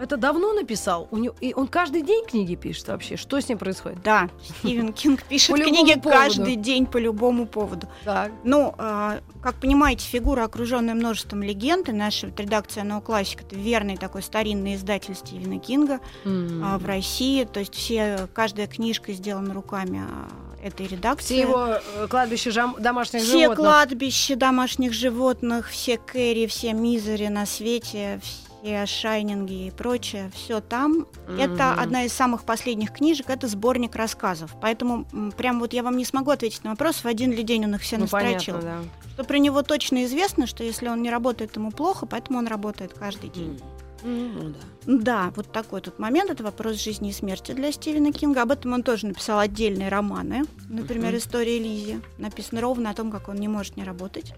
это 0.00 0.16
давно 0.16 0.52
написал? 0.52 1.08
У 1.10 1.16
него, 1.16 1.34
и 1.40 1.54
он 1.54 1.68
каждый 1.68 2.02
день 2.02 2.24
книги 2.26 2.54
пишет 2.54 2.88
вообще? 2.88 3.16
Что 3.16 3.40
с 3.40 3.48
ним 3.48 3.58
происходит? 3.58 4.02
Да, 4.02 4.28
Стивен 4.58 4.92
Кинг 4.92 5.22
пишет 5.24 5.56
книги 5.56 5.98
каждый 6.00 6.56
день 6.56 6.86
по 6.86 6.98
любому 6.98 7.46
поводу. 7.46 7.88
Так. 8.04 8.32
Ну, 8.44 8.74
а, 8.78 9.20
как 9.42 9.56
понимаете, 9.56 10.06
фигура, 10.06 10.44
окруженная 10.44 10.94
множеством 10.94 11.42
легенд, 11.42 11.88
и 11.88 11.92
наша 11.92 12.26
вот 12.26 12.38
редакция 12.40 12.84
«Нового 12.84 13.04
классика»— 13.04 13.44
это 13.46 13.56
верный 13.56 13.96
такой 13.96 14.22
старинный 14.22 14.74
издатель 14.74 15.14
Стивена 15.14 15.58
Кинга 15.58 16.00
а, 16.24 16.78
в 16.78 16.86
России. 16.86 17.44
То 17.44 17.60
есть 17.60 17.74
все, 17.74 18.28
каждая 18.34 18.66
книжка 18.66 19.12
сделана 19.12 19.54
руками 19.54 20.02
а, 20.04 20.28
этой 20.62 20.86
редакции. 20.86 21.34
Все 21.34 21.40
его 21.42 21.66
э, 21.96 22.06
кладбища 22.08 22.50
жам- 22.50 22.76
домашних 22.78 23.22
Все 23.22 23.42
животных. 23.42 23.58
кладбища 23.58 24.36
домашних 24.36 24.92
животных, 24.92 25.68
все 25.68 25.98
Кэрри, 25.98 26.46
все 26.46 26.72
Мизери 26.72 27.26
на 27.26 27.46
свете, 27.46 28.20
все 28.22 28.51
Шайнинги 28.86 29.66
и 29.66 29.70
прочее, 29.70 30.30
все 30.34 30.60
там. 30.60 31.06
Это 31.38 31.72
Мгм. 31.72 31.80
одна 31.80 32.04
из 32.04 32.12
самых 32.12 32.44
последних 32.44 32.92
книжек, 32.92 33.28
это 33.30 33.48
сборник 33.48 33.96
рассказов. 33.96 34.54
Поэтому 34.60 35.04
прям 35.36 35.58
вот 35.60 35.72
я 35.72 35.82
вам 35.82 35.96
не 35.96 36.04
смогу 36.04 36.30
ответить 36.30 36.62
на 36.64 36.70
вопрос, 36.70 37.02
в 37.02 37.06
один 37.06 37.32
ли 37.32 37.42
день 37.42 37.64
он 37.64 37.74
их 37.74 37.80
все 37.82 37.96
Ну, 37.96 38.02
настрочил. 38.02 38.54
понятно, 38.54 38.82
да. 38.82 39.08
Что 39.14 39.24
про 39.24 39.38
него 39.38 39.62
точно 39.62 40.04
известно, 40.04 40.46
что 40.46 40.62
если 40.64 40.88
он 40.88 41.02
не 41.02 41.10
работает, 41.10 41.56
ему 41.56 41.70
плохо, 41.72 42.06
поэтому 42.06 42.38
он 42.38 42.46
работает 42.46 42.92
каждый 42.94 43.30
день. 43.30 43.60
М, 44.04 44.32
Ну, 44.34 44.50
да. 44.50 44.58
Да, 44.84 45.32
вот 45.36 45.52
такой 45.52 45.80
тут 45.80 45.98
момент. 46.00 46.28
Это 46.30 46.42
вопрос 46.42 46.76
жизни 46.82 47.10
и 47.10 47.12
смерти 47.12 47.52
для 47.52 47.70
Стивена 47.70 48.10
Кинга. 48.10 48.42
Об 48.42 48.50
этом 48.50 48.72
он 48.72 48.82
тоже 48.82 49.06
написал 49.06 49.38
отдельные 49.38 49.88
романы. 49.88 50.42
Например, 50.68 51.10
Мгм. 51.10 51.18
«История 51.18 51.58
Лизи». 51.60 52.00
Написано 52.18 52.60
ровно 52.60 52.90
о 52.90 52.94
том, 52.94 53.12
как 53.12 53.28
он 53.28 53.36
не 53.36 53.46
может 53.48 53.76
не 53.76 53.84
работать. 53.84 54.34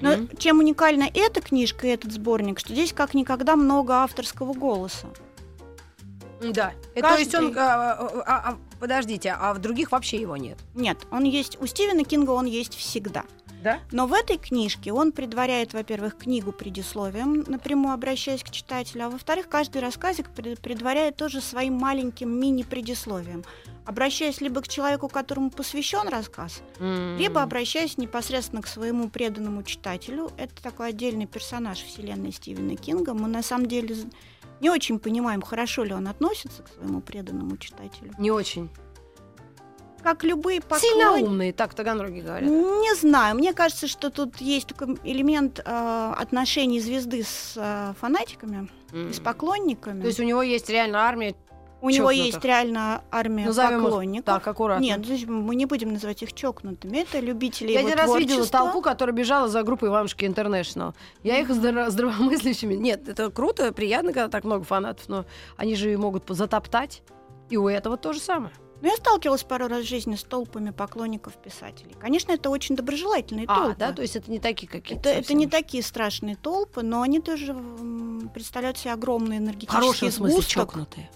Но 0.00 0.26
чем 0.38 0.58
уникальна 0.58 1.08
эта 1.12 1.40
книжка 1.40 1.86
и 1.86 1.90
этот 1.90 2.12
сборник, 2.12 2.58
что 2.58 2.72
здесь 2.72 2.92
как 2.92 3.14
никогда 3.14 3.56
много 3.56 3.94
авторского 3.96 4.52
голоса. 4.54 5.08
Да. 6.40 6.72
То 6.94 7.00
Каждый- 7.02 7.18
есть 7.20 7.34
он... 7.34 7.54
а, 7.56 7.92
а, 7.92 8.22
а, 8.26 8.58
подождите, 8.80 9.34
а 9.38 9.54
в 9.54 9.58
других 9.58 9.92
вообще 9.92 10.20
его 10.20 10.36
нет? 10.36 10.58
Нет, 10.74 10.98
он 11.10 11.24
есть 11.24 11.60
у 11.60 11.66
Стивена 11.66 12.04
Кинга, 12.04 12.30
он 12.30 12.46
есть 12.46 12.74
всегда. 12.74 13.24
Да? 13.62 13.78
Но 13.92 14.06
в 14.06 14.12
этой 14.12 14.38
книжке 14.38 14.92
он 14.92 15.12
предваряет, 15.12 15.72
во-первых, 15.72 16.16
книгу 16.18 16.52
предисловием, 16.52 17.44
напрямую 17.46 17.94
обращаясь 17.94 18.42
к 18.42 18.50
читателю, 18.50 19.06
а 19.06 19.10
во-вторых, 19.10 19.48
каждый 19.48 19.80
рассказик 19.82 20.28
пред- 20.30 20.60
предваряет 20.60 21.16
тоже 21.16 21.40
своим 21.40 21.74
маленьким 21.74 22.30
мини-предисловием, 22.40 23.44
обращаясь 23.84 24.40
либо 24.40 24.60
к 24.62 24.68
человеку, 24.68 25.08
которому 25.08 25.50
посвящен 25.50 26.08
рассказ, 26.08 26.62
М. 26.80 27.16
либо 27.18 27.42
обращаясь 27.42 27.98
непосредственно 27.98 28.62
к 28.62 28.66
своему 28.66 29.08
преданному 29.08 29.62
читателю. 29.62 30.30
Это 30.36 30.60
такой 30.62 30.88
отдельный 30.88 31.26
персонаж 31.26 31.78
вселенной 31.82 32.32
Стивена 32.32 32.76
Кинга. 32.76 33.14
Мы 33.14 33.28
на 33.28 33.42
самом 33.42 33.66
деле 33.66 33.94
не 34.60 34.70
очень 34.70 34.98
понимаем, 34.98 35.42
хорошо 35.42 35.84
ли 35.84 35.92
он 35.92 36.06
относится 36.08 36.62
к 36.62 36.68
своему 36.68 37.00
преданному 37.00 37.56
читателю. 37.56 38.12
Не 38.18 38.30
очень. 38.30 38.70
Как 40.02 40.24
любые 40.24 40.60
Сильно 40.78 41.04
поклонники... 41.04 41.26
умные, 41.28 41.52
так 41.52 41.74
таганроги 41.74 42.20
говорят. 42.20 42.48
Не 42.50 42.94
знаю, 42.96 43.36
мне 43.36 43.52
кажется, 43.52 43.86
что 43.86 44.10
тут 44.10 44.40
есть 44.40 44.66
такой 44.68 44.98
элемент 45.04 45.60
э, 45.64 46.14
отношений 46.18 46.80
звезды 46.80 47.22
с 47.22 47.54
э, 47.56 47.94
фанатиками, 48.00 48.68
М. 48.92 49.12
с 49.12 49.20
поклонниками. 49.20 50.00
То 50.00 50.06
есть 50.08 50.20
у 50.20 50.24
него 50.24 50.42
есть 50.42 50.68
реально 50.68 51.00
армия, 51.00 51.34
У 51.80 51.90
него 51.90 52.10
есть 52.10 52.44
реально 52.44 53.02
армия 53.10 53.46
назовем 53.46 53.78
их 53.78 53.84
поклонников. 53.84 54.26
так, 54.26 54.46
аккуратно. 54.46 54.82
Нет, 54.82 55.04
значит, 55.06 55.28
мы 55.28 55.54
не 55.56 55.66
будем 55.66 55.92
называть 55.92 56.22
их 56.22 56.32
чокнутыми. 56.32 56.98
Это 56.98 57.18
любители 57.20 57.72
Я 57.72 57.80
его 57.80 57.88
один 57.88 57.98
раз 57.98 58.16
видела 58.16 58.46
толпу, 58.46 58.82
которая 58.82 59.14
бежала 59.16 59.48
за 59.48 59.62
группой 59.62 59.88
Иванушки 59.88 60.24
Интернешнл. 60.24 60.94
Я 61.22 61.38
их 61.38 61.48
здраво- 61.50 61.90
здравомыслящими... 61.90 62.74
Нет, 62.74 63.08
это 63.08 63.30
круто, 63.30 63.72
приятно, 63.72 64.12
когда 64.12 64.28
так 64.28 64.44
много 64.44 64.64
фанатов, 64.64 65.08
но 65.08 65.24
они 65.56 65.74
же 65.76 65.96
могут 65.96 66.24
затоптать. 66.28 67.02
И 67.50 67.56
у 67.56 67.68
этого 67.68 67.96
то 67.96 68.12
же 68.12 68.20
самое. 68.20 68.52
Но 68.82 68.88
я 68.88 68.96
сталкивалась 68.96 69.44
пару 69.44 69.68
раз 69.68 69.84
в 69.84 69.88
жизни 69.88 70.16
с 70.16 70.24
толпами 70.24 70.70
поклонников 70.70 71.34
писателей. 71.36 71.94
Конечно, 72.00 72.32
это 72.32 72.50
очень 72.50 72.74
доброжелательные 72.76 73.46
А, 73.48 73.54
толпы. 73.54 73.76
да, 73.78 73.92
то 73.92 74.02
есть 74.02 74.16
это 74.16 74.30
не 74.30 74.40
такие 74.40 74.66
какие-то. 74.68 75.08
это, 75.08 75.20
это 75.20 75.34
не 75.34 75.46
такие 75.46 75.82
страшные 75.84 76.34
толпы, 76.36 76.82
но 76.82 77.00
они 77.02 77.20
тоже 77.20 77.54
представляют 78.34 78.78
себе 78.78 78.92
огромные 78.92 79.38
В 79.38 79.42
энергетические 79.44 79.80
хорошем 79.80 80.10
смысле 80.10 80.32
сгусток. 80.34 80.52
чокнутые. 80.68 81.10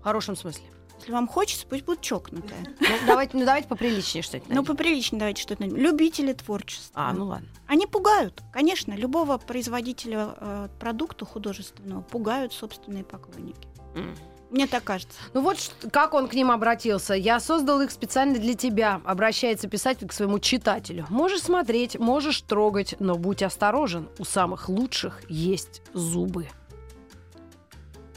В 0.00 0.04
хорошем 0.04 0.36
смысле. 0.36 0.64
Если 1.00 1.10
вам 1.12 1.26
хочется, 1.28 1.66
пусть 1.66 1.84
будут 1.84 2.00
чокнутые. 2.00 2.76
Ну, 2.80 2.86
давайте, 3.06 3.36
ну, 3.36 3.44
давайте 3.44 3.66
поприличнее 3.68 4.22
что-нибудь. 4.22 4.48
Ну, 4.54 4.64
поприличнее 4.64 5.18
давайте 5.18 5.42
что-то 5.42 5.62
найдем. 5.62 5.76
Любители 5.76 6.32
творчества. 6.32 6.92
А, 6.94 7.12
ну 7.12 7.26
ладно. 7.26 7.48
Они 7.66 7.86
пугают, 7.88 8.40
конечно, 8.52 8.92
любого 8.92 9.36
производителя 9.38 10.28
э, 10.36 10.68
продукта 10.78 11.24
художественного 11.24 12.02
пугают 12.02 12.52
собственные 12.52 13.02
поклонники. 13.04 13.68
М. 13.96 14.14
Мне 14.50 14.66
так 14.66 14.84
кажется. 14.84 15.18
Ну 15.32 15.40
вот 15.40 15.58
как 15.92 16.14
он 16.14 16.28
к 16.28 16.34
ним 16.34 16.50
обратился. 16.50 17.14
Я 17.14 17.40
создал 17.40 17.80
их 17.80 17.90
специально 17.90 18.38
для 18.38 18.54
тебя, 18.54 19.00
обращается 19.04 19.68
писатель 19.68 20.06
к 20.08 20.12
своему 20.12 20.38
читателю. 20.38 21.06
Можешь 21.10 21.42
смотреть, 21.42 21.98
можешь 21.98 22.40
трогать, 22.42 22.94
но 23.00 23.16
будь 23.16 23.42
осторожен. 23.42 24.08
У 24.18 24.24
самых 24.24 24.68
лучших 24.68 25.22
есть 25.28 25.82
зубы. 25.92 26.48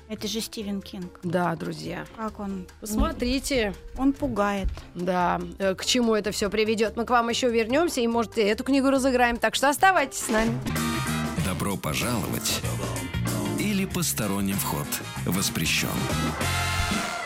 Это 0.09 0.25
же 0.27 0.39
Стивен 0.39 0.81
Кинг. 0.81 1.19
Да, 1.23 1.53
друзья. 1.55 2.05
Как 2.15 2.39
он? 2.39 2.65
Посмотрите, 2.79 3.73
Он 3.97 4.13
пугает. 4.13 4.69
да, 4.95 5.41
э, 5.59 5.75
к 5.75 5.83
чему 5.83 6.15
это 6.15 6.31
все 6.31 6.49
приведет. 6.49 6.95
Мы 6.95 7.03
к 7.03 7.09
вам 7.09 7.27
еще 7.27 7.49
вернемся 7.49 7.99
и, 7.99 8.07
может, 8.07 8.37
и 8.37 8.41
эту 8.41 8.63
книгу 8.63 8.89
разыграем. 8.89 9.35
Так 9.37 9.53
что 9.55 9.67
оставайтесь 9.69 10.19
с 10.19 10.29
нами. 10.29 10.57
Добро 11.45 11.75
пожаловать 11.75 12.61
посторонним 13.93 14.55
вход 14.57 14.87
воспрещен. 15.25 15.89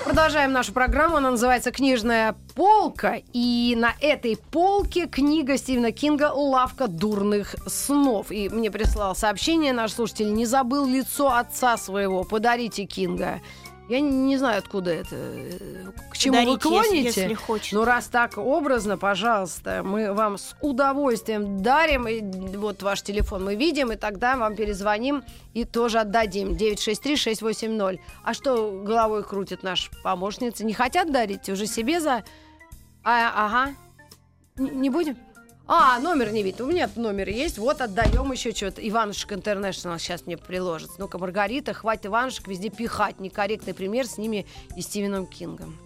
Продолжаем 0.03 0.51
нашу 0.51 0.73
программу. 0.73 1.17
Она 1.17 1.31
называется 1.31 1.71
«Книжная 1.71 2.35
полка». 2.55 3.21
И 3.33 3.75
на 3.77 3.93
этой 4.01 4.35
полке 4.35 5.07
книга 5.07 5.57
Стивена 5.57 5.91
Кинга 5.91 6.31
«Лавка 6.33 6.87
дурных 6.87 7.55
снов». 7.67 8.31
И 8.31 8.49
мне 8.49 8.71
прислал 8.71 9.15
сообщение 9.15 9.73
наш 9.73 9.93
слушатель. 9.93 10.33
Не 10.33 10.45
забыл 10.45 10.85
лицо 10.87 11.31
отца 11.31 11.77
своего. 11.77 12.23
Подарите 12.23 12.85
Кинга. 12.85 13.41
Я 13.89 13.99
не, 13.99 14.37
знаю, 14.37 14.59
откуда 14.59 14.91
это. 14.91 15.15
К 16.11 16.17
чему 16.17 16.37
вы 16.37 16.57
Подарите, 16.57 16.69
если- 16.69 16.87
клоните. 16.87 17.21
если 17.21 17.33
хочет. 17.33 17.73
Ну, 17.73 17.83
раз 17.83 18.07
так 18.07 18.37
образно, 18.37 18.97
пожалуйста, 18.97 19.81
мы 19.83 20.13
вам 20.13 20.37
с 20.37 20.55
удовольствием 20.61 21.61
дарим. 21.61 22.07
И 22.07 22.21
вот 22.55 22.83
ваш 22.83 23.01
телефон 23.01 23.43
мы 23.43 23.55
видим, 23.55 23.91
и 23.91 23.97
тогда 23.97 24.37
вам 24.37 24.55
перезвоним 24.55 25.23
и 25.53 25.65
тоже 25.65 25.99
отдадим. 25.99 26.55
963-680. 26.55 27.99
А 28.23 28.33
что 28.33 28.81
головой 28.83 29.23
крутит 29.23 29.61
наш 29.63 29.89
помощница? 30.03 30.63
Не 30.65 30.73
хотят 30.73 31.11
дарить? 31.11 31.49
Уже 31.49 31.65
себе 31.67 31.99
за... 31.99 32.23
А, 33.03 33.31
ага. 33.35 33.73
Н- 34.57 34.79
не 34.81 34.89
будем? 34.89 35.17
А, 35.73 35.99
номер 35.99 36.33
не 36.33 36.43
видит. 36.43 36.59
У 36.59 36.65
меня 36.65 36.89
номер 36.97 37.29
есть. 37.29 37.57
Вот 37.57 37.79
отдаем 37.79 38.29
еще 38.29 38.51
что-то. 38.51 38.85
Иванушек 38.85 39.31
Интернешнл 39.31 39.97
сейчас 39.99 40.25
мне 40.25 40.35
приложит. 40.35 40.89
Ну-ка, 40.97 41.17
Маргарита, 41.17 41.73
хватит 41.73 42.07
Иванушек 42.07 42.49
везде 42.49 42.69
пихать. 42.69 43.21
Некорректный 43.21 43.73
пример 43.73 44.05
с 44.05 44.17
ними 44.17 44.45
и 44.75 44.81
Стивеном 44.81 45.25
Кингом. 45.25 45.77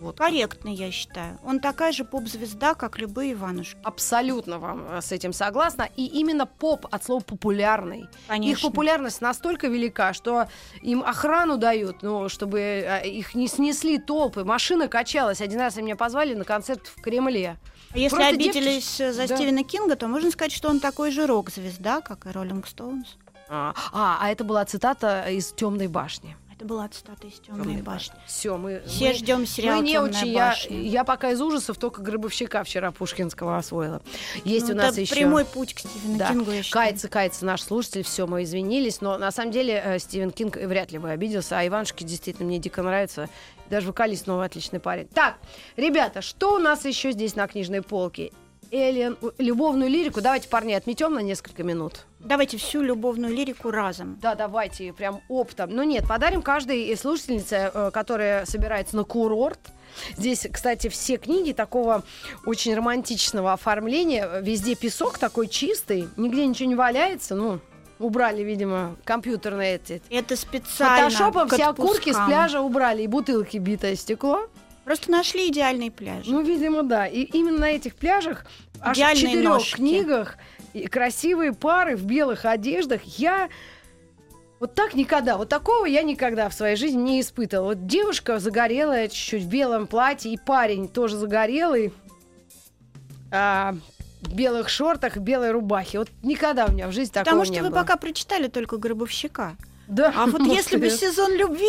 Вот. 0.00 0.16
Корректный, 0.16 0.72
я 0.72 0.90
считаю. 0.90 1.38
Он 1.44 1.60
такая 1.60 1.92
же 1.92 2.06
поп-звезда, 2.06 2.72
как 2.72 2.98
любые 2.98 3.34
Иванушки. 3.34 3.76
Абсолютно 3.84 4.58
вам 4.58 4.86
э, 4.88 5.02
с 5.02 5.12
этим 5.12 5.34
согласна. 5.34 5.90
И 5.94 6.06
именно 6.06 6.46
поп 6.46 6.86
от 6.90 7.04
слова 7.04 7.20
популярный. 7.20 8.06
Конечно. 8.26 8.50
Их 8.50 8.62
популярность 8.62 9.20
настолько 9.20 9.68
велика, 9.68 10.14
что 10.14 10.46
им 10.80 11.02
охрану 11.02 11.58
дают, 11.58 12.02
ну, 12.02 12.30
чтобы 12.30 12.60
э, 12.60 13.06
их 13.06 13.34
не 13.34 13.48
снесли 13.48 13.98
толпы. 13.98 14.42
Машина 14.42 14.88
качалась. 14.88 15.42
Один 15.42 15.60
раз 15.60 15.76
меня 15.76 15.96
позвали 15.96 16.32
на 16.32 16.44
концерт 16.44 16.86
в 16.86 17.02
Кремле. 17.02 17.58
А 17.94 17.98
Если 17.98 18.16
Просто 18.16 18.34
обиделись 18.34 19.00
э, 19.00 19.12
за 19.12 19.28
Да. 19.28 19.36
Стивена 19.36 19.62
Кинга, 19.62 19.94
то 19.96 20.08
можно 20.08 20.30
сказать, 20.30 20.52
что 20.52 20.68
он 20.68 20.80
такой 20.80 21.12
же 21.12 21.26
рок-звезда, 21.26 22.00
как 22.00 22.26
и 22.26 22.30
Роллинг 22.30 22.66
Стоунс. 22.66 23.16
А, 23.48 23.72
а, 23.92 24.18
а 24.20 24.30
это 24.30 24.42
была 24.42 24.64
цитата 24.64 25.26
из 25.30 25.52
Темной 25.52 25.86
башни. 25.86 26.36
Это 26.56 26.66
была 26.66 26.86
цитата 26.88 27.26
из 27.26 27.40
«Темной 27.40 27.82
башни». 27.82 28.14
Все, 28.26 28.56
мы, 28.56 28.80
Все 28.86 29.08
мы- 29.08 29.14
ждем 29.14 29.44
сериал 29.46 29.78
мы 29.78 29.84
не 29.84 29.92
«Темная 29.94 30.10
очень. 30.20 30.28
Я, 30.28 30.48
башня». 30.50 30.80
я 30.82 31.04
пока 31.04 31.30
из 31.32 31.40
ужасов 31.40 31.78
только 31.78 32.00
Гробовщика 32.00 32.62
вчера 32.62 32.92
Пушкинского 32.92 33.58
освоила. 33.58 34.00
Есть 34.44 34.68
Ну, 34.68 34.74
у 34.74 34.76
нас 34.76 34.92
это 34.92 35.00
еще... 35.00 35.14
прямой 35.16 35.44
путь 35.44 35.74
к 35.74 35.80
Стивену 35.80 36.16
Да. 36.16 36.28
Кингу, 36.28 36.52
я 36.52 36.62
считаю. 36.62 36.86
Кается, 36.86 37.08
кается 37.08 37.44
наш 37.44 37.60
слушатель, 37.60 38.04
все, 38.04 38.28
мы 38.28 38.44
извинились, 38.44 39.00
но 39.00 39.18
на 39.18 39.32
самом 39.32 39.50
деле 39.50 39.82
э, 39.84 39.98
Стивен 39.98 40.30
Кинг 40.30 40.56
вряд 40.56 40.92
ли 40.92 40.98
бы 40.98 41.10
обиделся, 41.10 41.58
а 41.58 41.66
Иванушки 41.66 42.04
действительно 42.04 42.46
мне 42.46 42.60
дико 42.60 42.82
нравится. 42.82 43.28
Даже 43.70 43.88
вокалист 43.88 44.26
новый 44.26 44.46
отличный 44.46 44.80
парень. 44.80 45.08
Так, 45.08 45.36
ребята, 45.76 46.22
что 46.22 46.54
у 46.54 46.58
нас 46.58 46.84
еще 46.84 47.12
здесь 47.12 47.36
на 47.36 47.46
книжной 47.46 47.82
полке? 47.82 48.32
Эллен, 48.70 49.16
любовную 49.38 49.88
лирику 49.88 50.20
давайте, 50.20 50.48
парни, 50.48 50.72
отметем 50.72 51.14
на 51.14 51.20
несколько 51.20 51.62
минут. 51.62 52.06
Давайте 52.18 52.56
всю 52.56 52.82
любовную 52.82 53.34
лирику 53.34 53.70
разом. 53.70 54.18
Да, 54.20 54.34
давайте, 54.34 54.92
прям 54.92 55.20
оптом. 55.28 55.70
Ну 55.70 55.82
нет, 55.82 56.08
подарим 56.08 56.42
каждой 56.42 56.96
слушательнице, 56.96 57.70
э, 57.72 57.90
которая 57.92 58.46
собирается 58.46 58.96
на 58.96 59.04
курорт. 59.04 59.60
Здесь, 60.16 60.46
кстати, 60.50 60.88
все 60.88 61.18
книги 61.18 61.52
такого 61.52 62.02
очень 62.46 62.74
романтичного 62.74 63.52
оформления. 63.52 64.40
Везде 64.40 64.74
песок 64.74 65.18
такой 65.18 65.46
чистый, 65.46 66.08
нигде 66.16 66.46
ничего 66.46 66.68
не 66.68 66.74
валяется. 66.74 67.34
Ну, 67.34 67.60
убрали, 67.98 68.42
видимо, 68.42 68.96
компьютерные 69.04 69.76
эти. 69.76 70.02
Это 70.10 70.36
специально 70.36 71.10
Фотошопом 71.10 71.48
все 71.48 71.64
окурки 71.64 72.12
с 72.12 72.26
пляжа 72.26 72.60
убрали, 72.60 73.02
и 73.02 73.06
бутылки 73.06 73.58
битое 73.58 73.96
стекло. 73.96 74.48
Просто 74.84 75.10
нашли 75.10 75.48
идеальный 75.48 75.90
пляж. 75.90 76.26
Ну, 76.26 76.42
видимо, 76.42 76.82
да. 76.82 77.06
И 77.06 77.22
именно 77.22 77.60
на 77.60 77.70
этих 77.70 77.94
пляжах, 77.94 78.44
аж 78.80 78.98
в 78.98 79.14
четырех 79.14 79.44
ножки. 79.44 79.76
книгах, 79.76 80.36
и 80.74 80.86
красивые 80.86 81.52
пары 81.52 81.96
в 81.96 82.04
белых 82.04 82.44
одеждах. 82.44 83.02
Я 83.04 83.48
вот 84.60 84.74
так 84.74 84.94
никогда, 84.94 85.36
вот 85.36 85.48
такого 85.48 85.86
я 85.86 86.02
никогда 86.02 86.48
в 86.48 86.54
своей 86.54 86.76
жизни 86.76 87.00
не 87.00 87.20
испытывала. 87.20 87.68
Вот 87.68 87.86
девушка 87.86 88.38
загорелая 88.38 89.08
чуть-чуть 89.08 89.42
в 89.42 89.48
белом 89.48 89.86
платье, 89.86 90.32
и 90.32 90.38
парень 90.38 90.88
тоже 90.88 91.16
загорелый, 91.16 91.92
а, 93.30 93.74
белых 94.28 94.68
шортах, 94.68 95.16
белой 95.16 95.50
рубахе. 95.50 95.98
Вот 95.98 96.08
никогда 96.22 96.66
у 96.66 96.72
меня 96.72 96.88
в 96.88 96.92
жизни 96.92 97.12
такого 97.12 97.24
Потому 97.24 97.44
не 97.44 97.54
что 97.56 97.64
вы 97.64 97.70
было. 97.70 97.80
пока 97.80 97.96
прочитали 97.96 98.48
только 98.48 98.76
Гробовщика. 98.76 99.56
Да, 99.86 100.12
А 100.16 100.26
вот 100.26 100.42
если 100.42 100.76
бы 100.76 100.88
сезон 100.90 101.32
любви, 101.34 101.68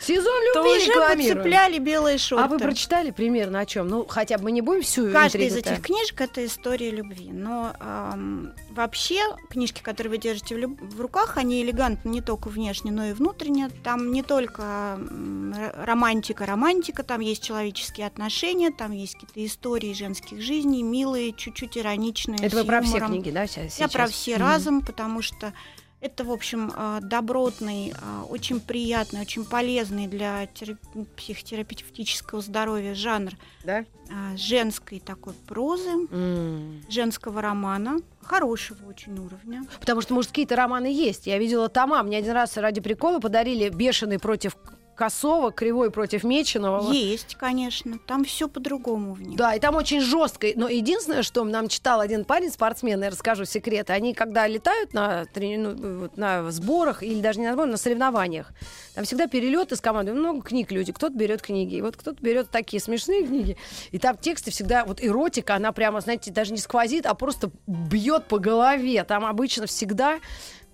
сезон 0.00 0.32
то 0.52 0.60
любви 0.62 0.76
уже 0.82 0.90
рекламируем. 0.90 1.36
подцепляли 1.38 1.78
белые 1.78 2.18
шорты. 2.18 2.44
А 2.44 2.48
вы 2.48 2.58
прочитали 2.58 3.10
примерно 3.10 3.60
о 3.60 3.66
чем? 3.66 3.88
Ну, 3.88 4.04
хотя 4.06 4.36
бы 4.38 4.44
мы 4.44 4.52
не 4.52 4.60
будем 4.60 4.82
всю 4.82 5.10
Каждая 5.10 5.44
из 5.46 5.56
этих 5.56 5.80
книжек 5.80 6.20
это 6.20 6.44
история 6.44 6.90
любви. 6.90 7.30
Но 7.32 7.72
ам, 7.80 8.52
вообще 8.70 9.18
книжки, 9.48 9.80
которые 9.82 10.10
вы 10.10 10.18
держите 10.18 10.54
в, 10.54 10.58
люб- 10.58 10.80
в 10.80 11.00
руках, 11.00 11.36
они 11.38 11.62
элегантны 11.62 12.08
не 12.10 12.20
только 12.20 12.48
внешне, 12.48 12.90
но 12.90 13.06
и 13.06 13.12
внутренне. 13.12 13.70
Там 13.82 14.12
не 14.12 14.22
только 14.22 14.98
романтика, 15.76 16.46
романтика, 16.46 17.02
там 17.02 17.20
есть 17.20 17.42
человеческие 17.42 18.06
отношения, 18.06 18.70
там 18.70 18.92
есть 18.92 19.14
какие-то 19.14 19.44
истории 19.46 19.92
женских 19.94 20.40
жизней, 20.40 20.82
милые, 20.82 21.32
чуть-чуть 21.32 21.78
ироничные. 21.78 22.38
Это 22.42 22.56
вы 22.56 22.64
про 22.64 22.82
все 22.82 23.00
книги, 23.00 23.30
да, 23.30 23.46
сейчас? 23.46 23.78
Я 23.80 23.88
про 23.88 24.06
все 24.06 24.36
разом, 24.36 24.82
потому 24.82 25.22
что 25.22 25.52
Это, 26.04 26.22
в 26.22 26.30
общем, 26.30 26.70
а, 26.76 27.00
добротный, 27.00 27.94
а, 27.98 28.24
очень 28.24 28.60
приятный, 28.60 29.22
очень 29.22 29.42
полезный 29.42 30.06
для 30.06 30.44
терап- 30.48 30.76
психотерапевтического 31.16 32.42
здоровья 32.42 32.94
жанр 32.94 33.32
Да? 33.64 33.86
а, 34.10 34.36
женской 34.36 35.00
такой 35.00 35.32
прозы, 35.48 35.88
М. 36.10 36.82
женского 36.90 37.40
романа, 37.40 38.00
хорошего 38.20 38.86
очень 38.86 39.18
уровня. 39.18 39.64
Потому 39.80 40.02
что 40.02 40.12
мужские-то 40.12 40.54
романы 40.56 40.88
есть. 40.92 41.26
Я 41.26 41.38
видела 41.38 41.70
тома. 41.70 42.02
Мне 42.02 42.18
один 42.18 42.32
раз 42.32 42.58
ради 42.58 42.82
прикола 42.82 43.18
подарили 43.18 43.70
«Бешеный 43.70 44.18
против 44.18 44.56
Косова», 44.94 45.50
«Кривой 45.52 45.90
против 45.90 46.24
Меченого». 46.24 46.92
Есть, 46.92 47.34
конечно, 47.34 47.98
там 48.06 48.24
все 48.24 48.48
по-другому 48.48 49.14
в 49.14 49.22
них. 49.22 49.36
Да, 49.36 49.54
и 49.54 49.60
там 49.60 49.76
очень 49.76 50.00
жестко. 50.00 50.46
Но 50.54 50.68
единственное, 50.68 51.22
что 51.22 51.44
нам 51.44 51.68
читал 51.68 52.00
один 52.00 52.24
парень, 52.24 52.50
спортсмен, 52.50 53.02
я 53.02 53.10
расскажу 53.10 53.44
секрет, 53.44 53.90
они 53.90 54.14
когда 54.14 54.46
летают 54.46 54.94
на, 54.94 55.24
трени- 55.24 55.56
ну, 55.56 56.10
на 56.16 56.50
сборах, 56.50 57.02
или 57.02 57.20
даже 57.20 57.40
не 57.40 57.46
на 57.46 57.52
сборах, 57.52 57.70
на 57.72 57.76
соревнованиях, 57.76 58.52
там 58.94 59.04
всегда 59.04 59.26
перелеты 59.26 59.76
с 59.76 59.80
командой, 59.80 60.12
много 60.12 60.42
книг 60.42 60.70
люди, 60.70 60.92
кто-то 60.92 61.14
берет 61.14 61.42
книги, 61.42 61.76
и 61.76 61.82
вот 61.82 61.96
кто-то 61.96 62.22
берет 62.22 62.50
такие 62.50 62.80
смешные 62.80 63.26
книги, 63.26 63.56
и 63.90 63.98
там 63.98 64.16
тексты 64.16 64.50
всегда, 64.50 64.84
вот 64.84 65.02
эротика, 65.02 65.54
она 65.54 65.72
прямо, 65.72 66.00
знаете, 66.00 66.30
даже 66.30 66.52
не 66.52 66.58
сквозит, 66.58 67.06
а 67.06 67.14
просто 67.14 67.50
бьет 67.66 68.26
по 68.26 68.38
голове. 68.38 69.02
Там 69.04 69.24
обычно 69.24 69.66
всегда 69.66 70.20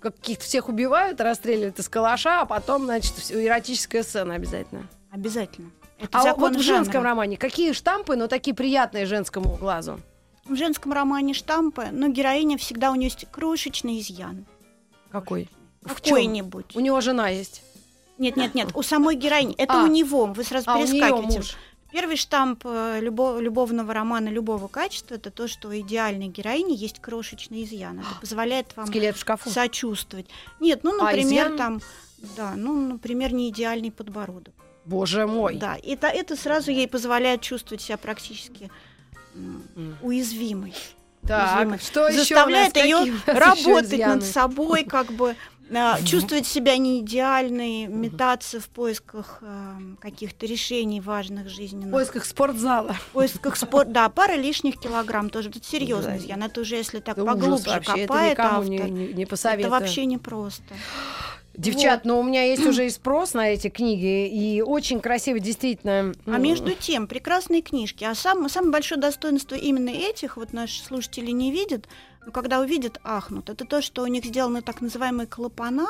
каких-то 0.01 0.45
всех 0.45 0.69
убивают, 0.69 1.21
расстреливают 1.21 1.79
из 1.79 1.89
калаша, 1.89 2.41
а 2.41 2.45
потом, 2.47 2.85
значит, 2.85 3.13
всё, 3.15 3.43
эротическая 3.45 4.03
сцена 4.03 4.35
обязательно. 4.35 4.87
Обязательно. 5.11 5.71
Это 5.99 6.19
А 6.19 6.35
вот 6.35 6.57
в 6.57 6.61
женском 6.63 6.95
жанра. 7.03 7.09
романе 7.11 7.37
какие 7.37 7.73
штампы, 7.73 8.17
но 8.17 8.27
такие 8.27 8.55
приятные 8.55 9.05
женскому 9.07 9.57
глазу? 9.57 10.01
В 10.47 10.57
женском 10.57 10.93
романе 10.93 11.35
штампы, 11.35 11.89
но 11.93 12.09
героиня 12.09 12.57
всегда 12.57 12.91
у 12.91 12.95
нее 12.95 13.05
есть 13.09 13.27
крошечный 13.31 14.01
изъян. 14.01 14.47
Какой? 15.13 15.49
Какой-нибудь. 15.85 16.75
У 16.77 16.81
него 16.81 17.01
жена 17.01 17.29
есть. 17.29 17.63
Нет, 18.19 18.37
нет, 18.37 18.55
нет, 18.55 18.69
у 18.75 18.83
самой 18.83 19.17
героини. 19.17 19.55
Это 19.57 19.81
А. 19.81 19.85
у 19.85 19.87
него. 19.87 20.27
Вы 20.27 20.45
сразу 20.45 20.71
А 20.71 20.77
у 20.77 20.85
нее 20.85 20.89
перескакиваете. 20.93 21.39
муж. 21.39 21.57
Первый 21.93 22.17
штамп 22.17 22.63
э, 22.65 23.01
любо- 23.01 23.41
любовного 23.41 23.93
романа 23.93 24.29
любого 24.29 24.69
качества 24.69 25.15
это 25.17 25.31
то, 25.31 25.49
что 25.49 25.69
у 25.69 25.73
идеальной 25.77 26.29
героини 26.29 26.75
есть 26.77 27.01
крошечный 27.01 27.65
изъян. 27.65 27.99
Это 28.01 28.21
позволяет 28.21 28.77
вам 28.77 28.87
Скелет 28.87 29.17
в 29.17 29.21
шкафу. 29.21 29.51
сочувствовать. 29.51 30.27
Нет, 30.61 30.81
ну, 30.85 30.93
А, 31.01 31.05
например, 31.05 31.47
изъян? 31.49 31.57
там, 31.57 31.81
да, 32.37 32.53
ну, 32.57 32.75
например, 32.89 33.33
не 33.33 33.49
идеальный 33.51 33.91
подбородок. 33.91 34.55
Боже 34.85 35.27
мой. 35.27 35.57
Да, 35.57 35.77
это, 35.83 36.07
это 36.07 36.37
сразу 36.37 36.71
ей 36.71 36.87
позволяет 36.89 37.41
чувствовать 37.43 37.83
себя 37.83 37.97
практически 37.97 38.71
м, 39.35 39.97
уязвимой. 40.03 40.75
Так, 41.27 41.53
уязвимой. 41.57 41.79
что 41.79 42.09
еще 42.09 42.19
Заставляет 42.21 42.77
ее 42.77 43.13
работать 43.27 43.99
над 43.99 44.25
собой, 44.25 44.85
как 44.85 45.13
бы 45.13 45.37
а, 45.73 46.03
чувствовать 46.03 46.47
себя 46.47 46.77
не 46.77 47.01
идеальной, 47.01 47.87
метаться 47.87 48.61
в 48.61 48.69
поисках 48.69 49.39
а, 49.43 49.77
каких-то 50.01 50.47
решений 50.47 51.01
важных 51.01 51.47
В 51.47 51.49
жизненных. 51.49 51.91
поисках 51.91 52.25
спортзала. 52.25 52.95
В 52.95 53.07
поисках 53.13 53.57
спорта, 53.57 53.91
да, 53.91 54.09
пара 54.09 54.35
лишних 54.35 54.79
килограмм 54.79 55.31
тоже. 55.31 55.51
Это 55.51 55.63
серьезный 55.63 56.13
Да. 56.13 56.17
изъян. 56.19 56.43
Это 56.43 56.61
уже 56.61 56.77
если 56.77 56.99
так 57.01 57.17
Ужас 57.19 57.29
поглубже 57.29 57.71
вообще, 57.71 57.93
это 57.93 58.07
копает 58.07 58.39
никому 58.39 58.59
автор. 58.61 58.71
не, 58.71 58.79
не, 58.91 59.13
не 59.15 59.23
это 59.23 59.31
посоветую. 59.31 59.71
вообще 59.71 60.05
непросто. 60.07 60.75
Девчат, 61.55 62.05
но 62.05 62.19
у 62.21 62.23
меня 62.23 62.45
есть 62.45 62.65
уже 62.67 62.87
и 62.87 62.91
спрос 62.91 63.35
на 63.35 63.49
эти 63.51 63.69
книги, 63.69 64.29
и 64.29 64.63
очень 64.63 65.01
красиво, 65.01 65.39
действительно. 65.41 66.13
А 66.25 66.31
ну, 66.31 66.39
между 66.39 66.75
тем, 66.75 67.07
прекрасные 67.07 67.61
книжки. 67.61 68.05
А 68.05 68.15
сам, 68.15 68.49
самое 68.49 68.73
большое 68.73 69.01
достоинство 69.01 69.57
именно 69.57 69.91
этих, 69.91 70.37
вот 70.37 70.53
наши 70.53 70.83
слушатели 70.83 71.31
не 71.33 71.51
видят, 71.51 71.87
но 72.25 72.33
когда 72.33 72.61
увидят, 72.61 73.01
ахнут. 73.03 73.49
Это 73.51 73.65
то, 73.65 73.83
что 73.83 74.03
у 74.03 74.07
них 74.07 74.25
сделаны 74.25 74.63
так 74.63 74.81
называемые 74.81 75.27
клапана. 75.27 75.87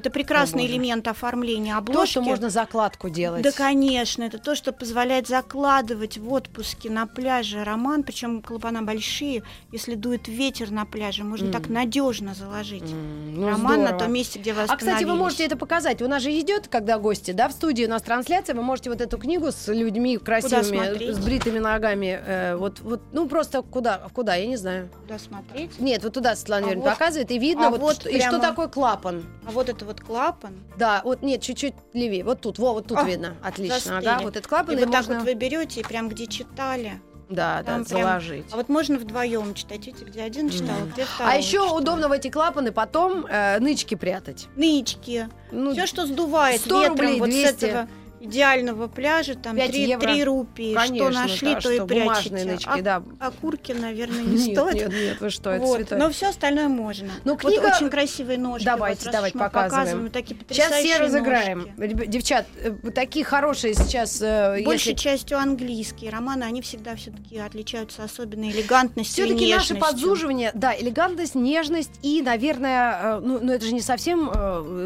Это 0.00 0.08
прекрасный 0.08 0.62
О, 0.62 0.66
боже. 0.66 0.72
элемент 0.76 1.08
оформления 1.08 1.72
То, 1.72 1.78
обложки. 1.78 2.10
что 2.12 2.22
можно 2.22 2.48
закладку 2.48 3.10
делать. 3.10 3.42
Да, 3.42 3.52
конечно, 3.52 4.22
это 4.22 4.38
то, 4.38 4.54
что 4.54 4.72
позволяет 4.72 5.28
закладывать 5.28 6.16
в 6.16 6.32
отпуске 6.32 6.88
на 6.88 7.06
пляже 7.06 7.64
роман, 7.64 8.02
причем 8.02 8.40
клапана 8.40 8.80
большие. 8.82 9.42
Если 9.72 9.96
дует 9.96 10.26
ветер 10.26 10.70
на 10.70 10.86
пляже, 10.86 11.22
можно 11.22 11.48
М. 11.48 11.52
так 11.52 11.68
надежно 11.68 12.32
заложить 12.34 12.90
М, 12.90 13.34
ну, 13.34 13.48
роман 13.50 13.80
на 13.80 13.88
здорово. 13.88 13.98
том 14.04 14.12
месте, 14.14 14.38
где 14.38 14.54
вы 14.54 14.62
А, 14.62 14.74
кстати, 14.74 15.04
вы 15.04 15.16
можете 15.16 15.44
это 15.44 15.58
показать. 15.58 16.00
У 16.00 16.08
нас 16.08 16.22
же 16.22 16.30
идет, 16.30 16.68
когда 16.68 16.98
гости, 16.98 17.32
да, 17.32 17.48
в 17.50 17.52
студии 17.52 17.84
у 17.84 17.88
нас 17.90 18.00
трансляция, 18.00 18.54
вы 18.54 18.62
можете 18.62 18.88
вот 18.88 19.02
эту 19.02 19.18
книгу 19.18 19.52
с 19.52 19.68
людьми 19.68 20.16
красивыми, 20.16 20.62
смотреть? 20.62 21.14
с 21.14 21.18
бритыми 21.18 21.58
ногами, 21.58 22.18
э, 22.26 22.56
вот, 22.56 22.80
вот, 22.80 23.02
ну 23.12 23.28
просто 23.28 23.60
куда, 23.60 24.08
куда, 24.14 24.34
я 24.36 24.46
не 24.46 24.56
знаю. 24.56 24.88
Куда 25.02 25.18
смотреть? 25.18 25.78
Нет, 25.78 26.02
вот 26.04 26.14
туда 26.14 26.34
Светлана 26.36 26.68
А 26.68 26.70
Юрьевна 26.70 26.90
вот- 26.90 26.98
показывает, 26.98 27.30
и 27.30 27.38
видно, 27.38 27.66
а 27.66 27.70
вот, 27.70 27.80
вот 27.82 27.96
что- 27.96 28.08
и 28.08 28.18
что 28.18 28.30
прямо- 28.30 28.42
такое 28.42 28.68
клапан. 28.68 29.22
А 29.46 29.50
вот 29.50 29.68
это 29.68 29.84
вот 29.90 30.00
клапан. 30.00 30.54
Да, 30.78 31.00
вот 31.04 31.22
нет, 31.22 31.42
чуть-чуть 31.42 31.74
левее. 31.92 32.22
Вот 32.24 32.40
тут, 32.40 32.58
во, 32.58 32.72
вот 32.72 32.86
тут 32.86 32.98
А, 32.98 33.02
видно. 33.02 33.36
Отлично. 33.42 33.98
Ага, 33.98 34.20
вот 34.22 34.36
этот 34.36 34.46
клапан, 34.46 34.76
и 34.76 34.80
и 34.80 34.84
вот 34.84 34.92
так 34.92 35.00
можно... 35.06 35.16
вот 35.20 35.24
вы 35.24 35.34
берете 35.34 35.80
и 35.80 35.82
прям 35.84 36.08
где 36.08 36.26
читали. 36.26 37.00
Да, 37.28 37.58
да, 37.58 37.62
там 37.74 37.84
прям- 37.84 38.00
заложить. 38.02 38.44
А 38.50 38.56
вот 38.56 38.68
можно 38.68 38.98
вдвоем 38.98 39.54
читать. 39.54 39.86
Видите, 39.86 40.04
где 40.04 40.22
один 40.22 40.48
читал, 40.50 40.76
Мгм. 40.80 40.90
где 40.92 41.04
второй. 41.04 41.32
А 41.32 41.36
еще 41.36 41.60
удобно 41.60 42.08
в 42.08 42.12
эти 42.12 42.28
клапаны 42.28 42.72
потом 42.72 43.24
э, 43.26 43.58
нычки 43.60 43.94
прятать. 43.94 44.48
Нычки. 44.56 45.28
Ну, 45.52 45.72
Все, 45.72 45.86
что 45.86 46.06
сдувает 46.06 46.60
100 46.60 46.80
ветром 46.80 46.96
рублей, 46.96 47.20
вот 47.20 47.30
200. 47.30 47.46
с 47.46 47.62
этого 47.62 47.88
идеального 48.20 48.86
пляжа, 48.86 49.34
там 49.34 49.56
Пять 49.56 49.70
3, 49.70 49.88
евро. 49.88 50.24
рупии. 50.24 50.74
конечно, 50.74 51.10
что 51.10 51.20
нашли, 51.22 51.54
да, 51.54 51.60
то 51.60 51.70
и 51.70 51.74
что, 51.76 51.86
бумажные 51.86 52.44
прячете. 52.44 52.52
нычки, 52.52 52.68
а, 52.68 52.82
да. 52.82 53.02
а 53.18 53.30
курки, 53.30 53.72
наверное, 53.72 54.20
не 54.22 54.36
Нет, 54.46 54.58
стоит. 54.58 54.74
нет, 54.74 54.88
нет, 54.92 55.20
вы 55.20 55.30
что, 55.30 55.50
это 55.50 55.64
Вот, 55.64 55.76
святое. 55.78 55.98
Но 55.98 56.10
все 56.10 56.28
остальное 56.28 56.68
можно. 56.68 57.08
Ну, 57.24 57.32
Вот 57.32 57.40
книга- 57.40 57.72
очень 57.74 57.88
красивые 57.88 58.36
ножки. 58.38 58.64
Давайте, 58.66 59.04
вот, 59.04 59.12
давайте, 59.12 59.38
показываем. 59.38 60.02
вот 60.02 60.12
такие 60.12 60.38
Сейчас 60.50 60.72
все 60.74 60.98
разыграем. 60.98 61.66
ножки. 61.76 62.06
Девчат, 62.06 62.46
э, 62.62 62.70
такие 62.94 63.24
хорошие 63.24 63.72
сейчас... 63.74 64.20
э, 64.20 64.62
Большей 64.64 64.92
если- 64.92 65.02
частью 65.02 65.38
английские 65.38 66.10
романы, 66.10 66.44
они 66.44 66.60
всегда 66.62 66.96
все-таки 66.96 67.38
отличаются 67.38 68.04
особенной 68.04 68.50
элегантностью 68.50 69.24
и 69.24 69.28
Все-таки 69.28 69.54
наше 69.54 69.74
подзуживание, 69.76 70.50
да, 70.54 70.74
элегантность, 70.78 71.34
нежность 71.34 71.92
и, 72.02 72.20
наверное, 72.20 73.16
э, 73.16 73.20
ну, 73.20 73.38
ну 73.40 73.52
это 73.52 73.64
же 73.64 73.72
не 73.72 73.80
совсем 73.80 74.30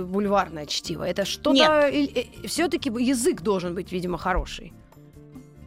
бульварное 0.07 0.67
чтиво, 0.67 1.03
это 1.05 1.25
что-то, 1.25 1.91
все-таки 2.47 2.91
язык 2.91 3.24
должен 3.33 3.75
быть, 3.75 3.93
видимо, 3.93 4.19
хороший, 4.19 4.73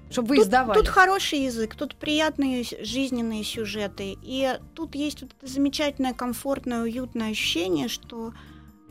чтобы 0.10 0.30
вы 0.30 0.36
Тут, 0.38 0.46
издавали. 0.46 0.78
тут 0.78 0.88
хороший 0.88 1.40
язык, 1.40 1.76
тут 1.76 1.96
приятные 1.96 2.64
жизненные 2.82 3.44
сюжеты. 3.44 4.18
И 4.22 4.58
тут 4.74 4.96
есть 4.96 5.22
вот 5.22 5.32
это 5.38 5.52
замечательное, 5.52 6.14
комфортное, 6.14 6.82
уютное 6.84 7.32
ощущение, 7.32 7.90
что 7.90 8.34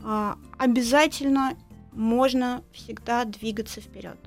а, 0.03 0.37
обязательно 0.59 1.57
можно 1.91 2.63
всегда 2.71 3.25
двигаться 3.25 3.81
вперед. 3.81 4.17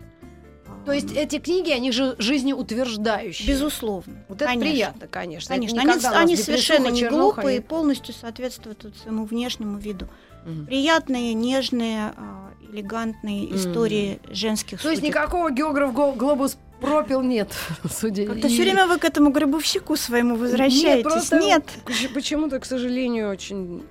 То 0.85 0.92
есть 0.92 1.12
эти 1.12 1.38
книги, 1.38 1.70
они 1.70 1.92
же 1.92 2.16
жизнеутверждающие. 2.18 3.48
Безусловно. 3.48 4.24
Вот 4.29 4.38
это 4.38 4.46
конечно. 4.46 4.70
приятно, 4.70 5.07
конечно. 5.09 5.53
Это 5.53 5.61
Конечно, 5.61 5.76
не 5.76 5.92
они, 5.92 6.16
они 6.16 6.37
совершенно 6.37 6.88
не 6.88 7.07
глупые 7.07 7.59
и 7.59 7.61
полностью 7.61 8.14
соответствуют 8.14 8.96
своему 8.96 9.24
внешнему 9.24 9.79
виду. 9.79 10.09
Мгм. 10.44 10.66
Приятные, 10.66 11.35
нежные, 11.35 12.12
а, 12.16 12.50
элегантные 12.72 13.46
Мгм. 13.46 13.57
истории 13.57 14.20
женских 14.31 14.81
То 14.81 14.90
есть 14.90 15.03
никакого 15.03 15.50
географ 15.50 15.92
глобус 15.92 16.57
пропил 16.81 17.20
нет, 17.22 17.53
судя. 17.90 18.26
Как-то 18.26 18.46
и- 18.48 18.50
все 18.50 18.62
время 18.62 18.87
вы 18.87 18.98
к 18.98 19.05
этому 19.05 19.31
гробовщику 19.31 19.96
своему 19.96 20.37
возвращаетесь. 20.37 20.83
Нет, 20.85 21.03
просто 21.03 21.38
Нет. 21.38 21.64
поч- 21.85 22.09
почему-то, 22.14 22.59
к 22.61 22.64
сожалению, 22.64 23.31
очень... 23.31 23.83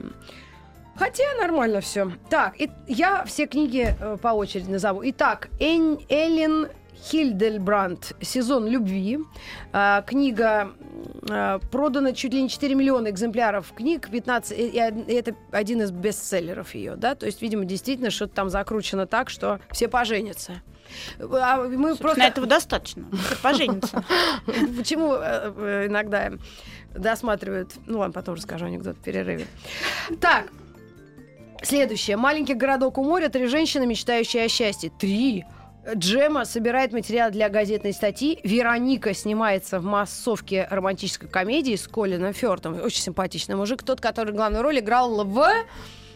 Хотя 0.96 1.24
нормально 1.40 1.80
все. 1.80 2.12
Так, 2.30 2.60
и 2.60 2.70
я 2.88 3.24
все 3.26 3.46
книги 3.48 3.96
э, 3.98 4.18
по 4.22 4.30
очереди 4.30 4.70
назову. 4.70 5.02
Итак, 5.06 5.48
Эн- 5.60 6.02
Эллен 6.10 6.68
Хильдельбранд 7.04 8.14
«Сезон 8.22 8.68
любви». 8.68 9.20
А, 9.72 10.02
книга 10.02 10.72
а, 11.30 11.60
продана 11.72 12.14
чуть 12.14 12.34
ли 12.34 12.42
не 12.42 12.50
4 12.50 12.76
миллиона 12.76 13.10
экземпляров 13.10 13.74
книг, 13.74 14.10
15, 14.10 14.58
и, 14.58 14.64
и 14.64 15.14
это 15.14 15.36
один 15.52 15.82
из 15.82 15.92
бестселлеров 15.92 16.76
ее, 16.76 16.96
да, 16.96 17.16
то 17.16 17.26
есть, 17.26 17.42
видимо, 17.42 17.66
действительно 17.66 18.12
что-то 18.12 18.34
там 18.34 18.50
закручено 18.50 19.08
так, 19.08 19.30
что 19.30 19.60
все 19.72 19.88
поженятся. 19.88 20.62
А 21.20 21.58
мы 21.58 21.90
Собственно, 21.90 21.96
просто... 21.98 22.24
этого 22.24 22.48
достаточно. 22.48 23.06
Пожениться. 23.44 24.04
Почему 24.78 25.14
э, 25.14 25.54
э, 25.56 25.88
иногда 25.88 26.32
досматривают... 26.96 27.74
Ну 27.86 28.00
ладно, 28.00 28.14
потом 28.14 28.36
расскажу 28.36 28.66
анекдот 28.66 28.98
в 28.98 29.02
перерыве. 29.02 29.46
Так, 30.20 30.48
следующее. 31.62 32.18
Маленький 32.18 32.56
городок 32.56 32.98
у 32.98 33.04
моря. 33.04 33.30
Три 33.30 33.46
женщины, 33.46 33.86
мечтающие 33.86 34.46
о 34.46 34.50
счастье. 34.50 34.92
Три. 34.98 35.46
Джема 35.96 36.46
собирает 36.46 36.94
материал 36.94 37.32
для 37.32 37.50
газетной 37.50 37.94
статьи. 37.94 38.40
Вероника 38.44 39.14
снимается 39.14 39.80
в 39.80 39.86
массовке 39.86 40.68
романтической 40.70 41.30
комедии 41.30 41.76
с 41.76 41.88
Колином 41.88 42.34
Фёртом. 42.34 42.82
Очень 42.82 43.02
симпатичный 43.02 43.56
мужик. 43.56 43.84
Тот, 43.84 44.02
который 44.02 44.34
главную 44.34 44.64
роль 44.64 44.80
играл 44.80 45.24
в... 45.24 45.48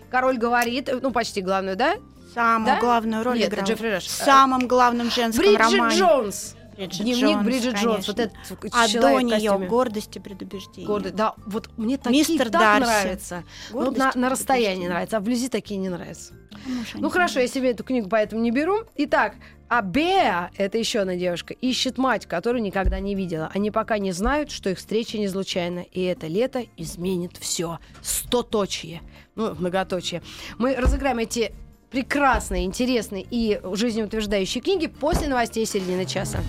Король 0.09 0.37
говорит, 0.37 0.89
ну 1.01 1.11
почти 1.11 1.41
главную, 1.41 1.75
да? 1.75 1.95
Самую 2.33 2.75
Да? 2.75 2.79
главную 2.79 3.23
роль 3.23 3.39
Нет, 3.39 3.49
играл. 3.49 3.65
Джеффри 3.65 3.87
Раш. 3.87 4.05
В 4.05 4.09
самом 4.09 4.67
главном 4.67 5.09
женском 5.11 5.43
Бриджит 5.45 5.59
романе. 5.59 5.97
Джонс. 5.97 6.55
Бриджит 6.87 7.03
Дневник 7.05 7.23
Джонс, 7.35 7.45
Бриджит 7.45 7.75
Джонс. 7.75 8.07
Вот 8.07 8.15
конечно. 8.15 8.21
этот 8.21 8.71
А 8.73 8.87
человек 8.87 9.29
до 9.29 9.37
нее 9.37 9.67
гордость 9.67 10.15
и 10.15 10.19
предубеждение. 10.19 10.87
Гордый. 10.87 11.11
Да, 11.11 11.33
вот 11.45 11.69
мне 11.77 11.97
такие 11.97 12.19
Мистер 12.27 12.49
так 12.49 12.61
Дарси. 12.61 12.85
нравятся. 12.85 13.43
Ну, 13.71 13.79
Гордость 13.79 13.97
на, 13.99 14.11
и 14.11 14.17
на 14.17 14.29
расстоянии 14.29 14.87
нравятся, 14.87 15.17
а 15.17 15.19
вблизи 15.19 15.49
такие 15.49 15.79
не 15.79 15.89
нравятся. 15.89 16.33
Ну, 16.65 16.83
Ну 16.95 17.09
хорошо, 17.09 17.39
я 17.39 17.47
себе 17.47 17.71
эту 17.71 17.83
книгу 17.83 18.07
поэтому 18.09 18.41
не 18.41 18.51
беру. 18.51 18.83
Итак, 18.95 19.35
а 19.67 19.81
Беа, 19.81 20.51
это 20.55 20.77
еще 20.77 20.99
одна 20.99 21.15
девушка, 21.15 21.53
ищет 21.53 21.97
мать, 21.97 22.27
которую 22.27 22.61
никогда 22.61 22.99
не 22.99 23.15
видела. 23.15 23.49
Они 23.53 23.71
пока 23.71 23.97
не 23.97 24.11
знают, 24.11 24.51
что 24.51 24.69
их 24.69 24.77
встреча 24.77 25.17
не 25.17 25.27
случайна. 25.27 25.79
И 25.79 26.01
это 26.03 26.27
лето 26.27 26.63
изменит 26.77 27.37
все. 27.37 27.79
Стоточие. 28.01 29.01
Ну, 29.35 29.55
многоточие. 29.55 30.21
Мы 30.59 30.75
разыграем 30.75 31.17
эти 31.17 31.53
прекрасные, 31.93 32.65
интересные 32.65 33.23
и 33.29 33.61
жизнеутверждающие 33.63 34.63
книги 34.63 34.87
после 34.87 35.27
новостей 35.27 35.63
середины 35.67 36.05
часа. 36.05 36.39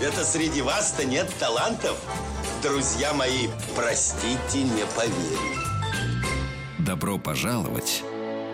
Это 0.00 0.24
среди 0.24 0.60
вас-то 0.60 1.06
нет 1.06 1.32
талантов? 1.40 1.98
Друзья 2.62 3.14
мои, 3.14 3.48
простите, 3.74 4.62
не 4.62 4.84
поверю. 4.94 5.62
Добро 6.78 7.18
пожаловать 7.18 8.04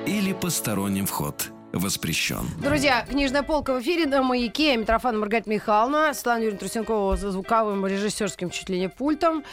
или 0.06 0.32
посторонним 0.32 1.06
вход 1.06 1.53
воспрещен. 1.74 2.48
Друзья, 2.62 3.06
книжная 3.08 3.42
полка 3.42 3.74
в 3.74 3.80
эфире 3.82 4.06
на 4.06 4.22
маяке. 4.22 4.76
Митрофан 4.76 5.18
Маргарита 5.18 5.50
Михайловна, 5.50 6.14
Светлана 6.14 6.38
Юрьевна 6.38 6.58
Трусенкова 6.58 7.16
за 7.16 7.30
звуковым 7.30 7.86
режиссерским 7.86 8.50
чуть 8.50 8.68
ли 8.68 8.78
не 8.78 8.88
пультом. 8.88 9.44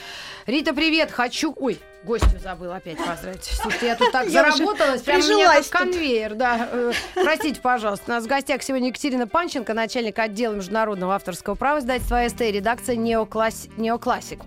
Рита, 0.45 0.73
привет, 0.73 1.12
хочу... 1.12 1.53
Ой, 1.57 1.79
гостю 2.03 2.39
забыла 2.43 2.77
опять 2.77 2.97
поздравить. 2.97 3.43
Слушайте, 3.43 3.87
я 3.87 3.95
тут 3.95 4.11
так 4.11 4.27
Я 4.27 4.51
заработалась, 4.51 5.01
прям 5.01 5.19
меня 5.21 5.53
как 5.53 5.69
конвейер, 5.69 6.35
да. 6.35 6.67
Э, 6.71 6.91
Простите, 7.13 7.61
пожалуйста. 7.61 8.05
У 8.07 8.09
нас 8.11 8.23
в 8.23 8.27
гостях 8.27 8.63
сегодня 8.63 8.89
Екатерина 8.89 9.27
Панченко, 9.27 9.73
начальник 9.73 10.17
отдела 10.19 10.53
международного 10.53 11.15
авторского 11.15 11.55
права 11.55 11.79
издательства 11.79 12.21
АСТ, 12.21 12.41
редакция 12.41 12.95
«Неокласс- 12.95 13.69
«Неоклассик». 13.77 14.41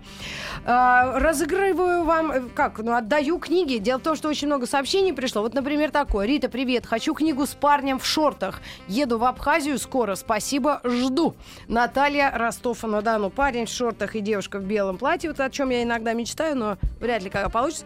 А, 0.67 1.19
Разыгрываю 1.19 2.05
вам, 2.05 2.31
э, 2.33 2.43
как, 2.55 2.79
ну, 2.79 2.95
отдаю 2.95 3.39
книги. 3.39 3.77
Дело 3.79 3.99
в 3.99 4.03
том, 4.03 4.17
что 4.17 4.29
очень 4.29 4.47
много 4.47 4.67
сообщений 4.67 5.13
пришло. 5.13 5.43
Вот, 5.43 5.55
например, 5.55 5.91
такое. 5.91 6.27
Рита, 6.27 6.49
привет, 6.49 6.87
хочу 6.87 7.15
книгу 7.15 7.47
с 7.47 7.55
парнем 7.55 7.99
в 7.99 8.07
шортах. 8.07 8.61
Еду 8.89 9.19
в 9.19 9.25
Абхазию 9.25 9.79
скоро, 9.79 10.15
спасибо, 10.15 10.81
жду. 10.85 11.35
Наталья 11.69 12.33
Ростов-на-Дону. 12.35 13.31
Парень 13.31 13.67
в 13.67 13.71
шортах 13.71 14.17
и 14.17 14.21
девушка 14.21 14.59
в 14.59 14.63
белом 14.65 14.97
платье, 14.97 15.31
вот 15.31 15.41
о 15.41 15.51
чем 15.51 15.71
я 15.71 15.83
иногда 15.83 16.13
мечтаю, 16.15 16.57
но 16.57 16.79
вряд 17.01 17.23
ли 17.23 17.31
когда 17.31 17.44
получится. 17.49 17.85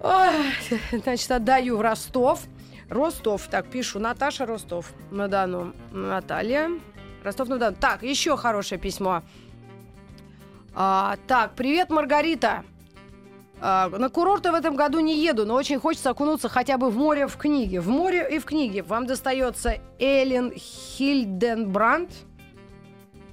Ой, 0.00 0.30
значит, 0.92 1.30
отдаю 1.30 1.76
в 1.76 1.80
Ростов. 1.80 2.40
Ростов, 2.88 3.46
так, 3.48 3.66
пишу, 3.68 3.98
Наташа 3.98 4.46
Ростов 4.46 4.92
на 5.10 5.28
Дону. 5.28 5.72
Наталья. 5.92 6.70
Ростов 7.22 7.48
на 7.48 7.58
Дону. 7.58 7.76
Так, 7.80 8.02
еще 8.02 8.36
хорошее 8.36 8.80
письмо. 8.80 9.22
А, 10.74 11.16
так, 11.26 11.52
привет, 11.54 11.90
Маргарита. 11.90 12.64
А, 13.60 13.88
на 13.88 14.08
курорты 14.08 14.50
в 14.50 14.54
этом 14.54 14.74
году 14.74 14.98
не 15.00 15.22
еду, 15.24 15.46
но 15.46 15.54
очень 15.54 15.78
хочется 15.78 16.10
окунуться 16.10 16.48
хотя 16.48 16.78
бы 16.78 16.90
в 16.90 16.96
море 16.96 17.28
в 17.28 17.36
книге. 17.36 17.80
В 17.80 17.88
море 17.88 18.26
и 18.28 18.38
в 18.38 18.44
книге 18.44 18.82
вам 18.82 19.06
достается 19.06 19.76
Эллен 20.00 20.52
Хильденбранд. 20.52 22.10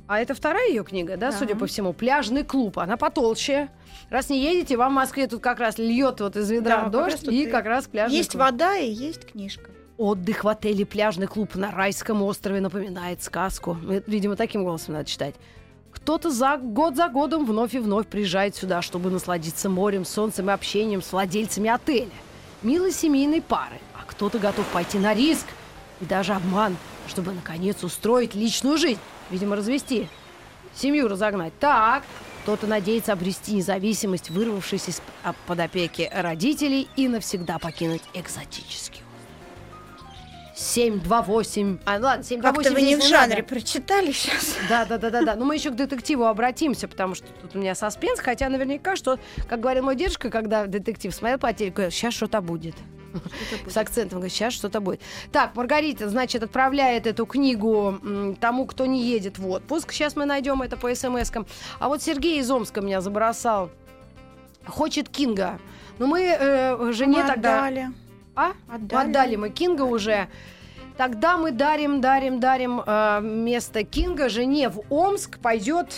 А 0.07 0.19
это 0.19 0.33
вторая 0.35 0.69
ее 0.69 0.83
книга, 0.83 1.17
да, 1.17 1.31
Да. 1.31 1.37
судя 1.37 1.55
по 1.55 1.65
всему. 1.65 1.93
Пляжный 1.93 2.43
клуб. 2.43 2.77
Она 2.79 2.95
потолще. 2.97 3.69
Раз 4.09 4.29
не 4.29 4.41
едете, 4.41 4.75
вам 4.75 4.93
в 4.93 4.95
Москве 4.95 5.27
тут 5.27 5.41
как 5.41 5.59
раз 5.59 5.77
льет 5.77 6.19
вот 6.19 6.35
из 6.35 6.49
ведра 6.49 6.77
Да, 6.77 6.83
как 6.83 6.91
дождь 6.91 7.21
тут 7.21 7.31
и 7.31 7.45
как 7.45 7.65
раз 7.65 7.85
пляжный 7.85 8.17
Есть 8.17 8.31
клуб. 8.31 8.41
вода 8.41 8.75
и 8.77 8.89
есть 8.89 9.31
книжка. 9.31 9.69
Отдых 9.97 10.45
в 10.45 10.47
отеле 10.47 10.85
«Пляжный 10.85 11.27
клуб» 11.27 11.55
на 11.55 11.71
райском 11.71 12.23
острове 12.23 12.61
напоминает 12.61 13.21
сказку. 13.21 13.77
Видимо, 14.07 14.35
таким 14.35 14.63
голосом 14.63 14.93
надо 14.93 15.05
читать. 15.05 15.35
Кто-то 15.91 16.31
за 16.31 16.57
год 16.57 16.95
за 16.95 17.09
годом 17.09 17.45
вновь 17.45 17.75
и 17.75 17.79
вновь 17.79 18.07
приезжает 18.07 18.55
сюда, 18.55 18.81
чтобы 18.81 19.09
насладиться 19.09 19.69
морем, 19.69 20.05
солнцем 20.05 20.49
и 20.49 20.53
общением 20.53 21.01
с 21.01 21.11
владельцами 21.11 21.69
отеля. 21.69 22.09
Милой 22.61 22.91
семейной 22.93 23.41
пары. 23.41 23.79
А 23.93 24.05
кто-то 24.07 24.39
готов 24.39 24.65
пойти 24.67 24.97
на 24.97 25.13
риск 25.13 25.45
и 25.99 26.05
даже 26.05 26.33
обман, 26.33 26.77
чтобы, 27.07 27.33
наконец, 27.33 27.83
устроить 27.83 28.35
личную 28.35 28.77
жизнь. 28.77 28.99
Видимо, 29.29 29.55
развести. 29.57 30.07
Семью 30.73 31.09
разогнать. 31.09 31.53
Так, 31.59 32.03
кто-то 32.49 32.65
надеется 32.65 33.13
обрести 33.13 33.53
независимость, 33.53 34.31
вырвавшись 34.31 34.89
из-под 34.89 35.59
опеки 35.59 36.09
родителей 36.11 36.89
и 36.95 37.07
навсегда 37.07 37.59
покинуть 37.59 38.01
экзотический 38.15 39.03
остров. 39.03 39.05
728. 40.55 41.77
А, 41.85 41.99
ладно, 41.99 42.23
728 42.23 42.41
Как-то 42.41 42.73
вы 42.73 42.81
не 42.81 42.95
в 42.95 42.99
здесь 42.99 43.09
жанре 43.11 43.35
надо. 43.35 43.47
прочитали 43.47 44.11
сейчас. 44.11 44.55
Да, 44.67 44.83
да, 44.85 44.97
да, 44.97 45.11
да, 45.11 45.21
да. 45.21 45.35
Но 45.35 45.45
мы 45.45 45.53
еще 45.53 45.69
к 45.69 45.75
детективу 45.75 46.25
обратимся, 46.25 46.87
потому 46.87 47.13
что 47.13 47.27
тут 47.39 47.55
у 47.55 47.59
меня 47.59 47.75
саспенс, 47.75 48.19
хотя 48.19 48.49
наверняка, 48.49 48.95
что, 48.95 49.19
как 49.47 49.59
говорил 49.59 49.83
мой 49.83 49.95
дедушка, 49.95 50.31
когда 50.31 50.65
детектив 50.65 51.13
смотрел 51.13 51.37
по 51.37 51.53
телеку, 51.53 51.83
сейчас 51.91 52.15
что-то 52.15 52.41
будет. 52.41 52.73
С 53.67 53.77
акцентом 53.77 54.19
говорит, 54.19 54.33
сейчас 54.33 54.53
что-то 54.53 54.79
будет. 54.79 55.01
Так, 55.31 55.55
Маргарита, 55.55 56.09
значит, 56.09 56.43
отправляет 56.43 57.07
эту 57.07 57.25
книгу 57.25 57.99
тому, 58.39 58.65
кто 58.65 58.85
не 58.85 59.03
едет 59.03 59.37
в 59.37 59.47
отпуск. 59.49 59.91
Сейчас 59.91 60.15
мы 60.15 60.25
найдем 60.25 60.61
это 60.61 60.77
по 60.77 60.93
смс-кам. 60.93 61.45
А 61.79 61.87
вот 61.87 62.01
Сергей 62.01 62.39
из 62.39 62.49
Омска 62.49 62.81
меня 62.81 63.01
забросал. 63.01 63.69
Хочет 64.65 65.09
Кинга. 65.09 65.59
Но 65.97 66.07
мы 66.07 66.21
э, 66.21 66.91
жене 66.91 67.19
Мы 67.19 67.27
тогда... 67.27 67.59
отдали. 67.59 67.87
А? 68.35 68.51
Отдали. 68.67 69.09
Отдали 69.09 69.35
мы 69.35 69.49
Кинга 69.49 69.83
уже. 69.83 70.27
Тогда 70.97 71.37
мы 71.37 71.51
дарим, 71.51 72.01
дарим, 72.01 72.39
дарим 72.39 72.81
э, 72.85 73.21
место 73.21 73.83
Кинга 73.83 74.29
жене 74.29 74.69
в 74.69 74.81
Омск 74.89 75.39
пойдет. 75.39 75.93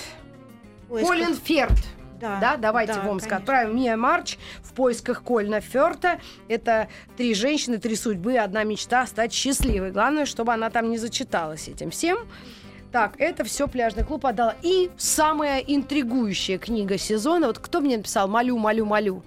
Колин 0.89 1.35
Ферд. 1.35 1.79
Да, 2.21 2.39
Да, 2.39 2.57
давайте 2.57 2.93
да, 2.93 3.01
в 3.01 3.09
Омск 3.09 3.25
конечно. 3.25 3.37
отправим 3.37 3.75
Мия 3.75 3.97
Марч 3.97 4.37
в 4.63 4.73
поисках 4.73 5.23
Кольна 5.23 5.59
Ферта. 5.59 6.19
Это 6.47 6.87
три 7.17 7.33
женщины, 7.33 7.79
три 7.79 7.95
судьбы, 7.95 8.37
одна 8.37 8.63
мечта 8.63 9.05
стать 9.07 9.33
счастливой. 9.33 9.91
Главное, 9.91 10.25
чтобы 10.25 10.53
она 10.53 10.69
там 10.69 10.89
не 10.89 10.97
зачиталась 10.97 11.67
этим 11.67 11.89
всем. 11.89 12.19
Так, 12.91 13.13
это 13.19 13.43
все 13.43 13.67
пляжный 13.67 14.03
клуб 14.03 14.25
отдала. 14.25 14.55
И 14.61 14.91
самая 14.97 15.59
интригующая 15.59 16.57
книга 16.57 16.97
сезона. 16.97 17.47
Вот 17.47 17.57
кто 17.59 17.79
мне 17.79 17.97
написал? 17.97 18.27
Молю, 18.27 18.57
молю, 18.57 18.85
молю. 18.85 19.23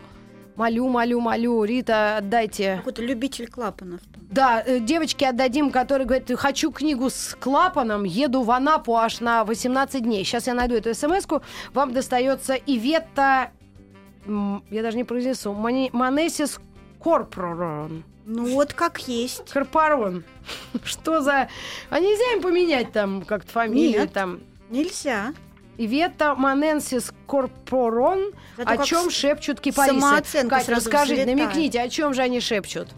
Молю, 0.56 0.88
молю, 0.88 1.20
молю. 1.20 1.64
Рита, 1.64 2.18
отдайте. 2.18 2.76
Какой-то 2.76 3.02
любитель 3.02 3.48
клапанов. 3.48 4.00
Да, 4.30 4.62
э, 4.64 4.78
девочки 4.80 5.24
отдадим, 5.24 5.70
которые 5.70 6.06
говорят, 6.06 6.30
хочу 6.38 6.70
книгу 6.70 7.10
с 7.10 7.36
клапаном, 7.38 8.04
еду 8.04 8.42
в 8.42 8.50
Анапу 8.50 8.96
аж 8.96 9.20
на 9.20 9.44
18 9.44 10.02
дней. 10.02 10.24
Сейчас 10.24 10.46
я 10.46 10.54
найду 10.54 10.74
эту 10.74 10.94
смс-ку. 10.94 11.42
Вам 11.72 11.92
достается 11.92 12.54
Иветта, 12.54 13.50
я 14.26 14.82
даже 14.82 14.96
не 14.96 15.04
произнесу, 15.04 15.52
Мани- 15.52 15.90
Манесис 15.92 16.58
Корпорон. 17.02 18.04
Ну 18.26 18.46
вот 18.54 18.72
как 18.72 19.06
есть. 19.06 19.50
Корпорон. 19.50 20.24
Что 20.84 21.20
за... 21.20 21.48
А 21.90 22.00
нельзя 22.00 22.36
им 22.36 22.42
поменять 22.42 22.92
там 22.92 23.22
как-то 23.22 23.52
фамилию 23.52 24.02
Нет. 24.02 24.12
там? 24.12 24.40
Нельзя. 24.70 25.34
Иветта 25.76 26.34
Маненсис 26.34 27.12
Корпорон. 27.26 28.32
Зато 28.56 28.70
О 28.82 28.84
чем 28.84 29.10
с- 29.10 29.14
шепчут 29.14 29.60
кипарисы? 29.60 29.98
сразу 30.00 30.70
расскажите, 30.70 31.22
взлетает. 31.24 31.26
намекните, 31.38 31.80
о 31.80 31.88
чем 31.88 32.14
же 32.14 32.22
они 32.22 32.40
шепчут? 32.40 32.88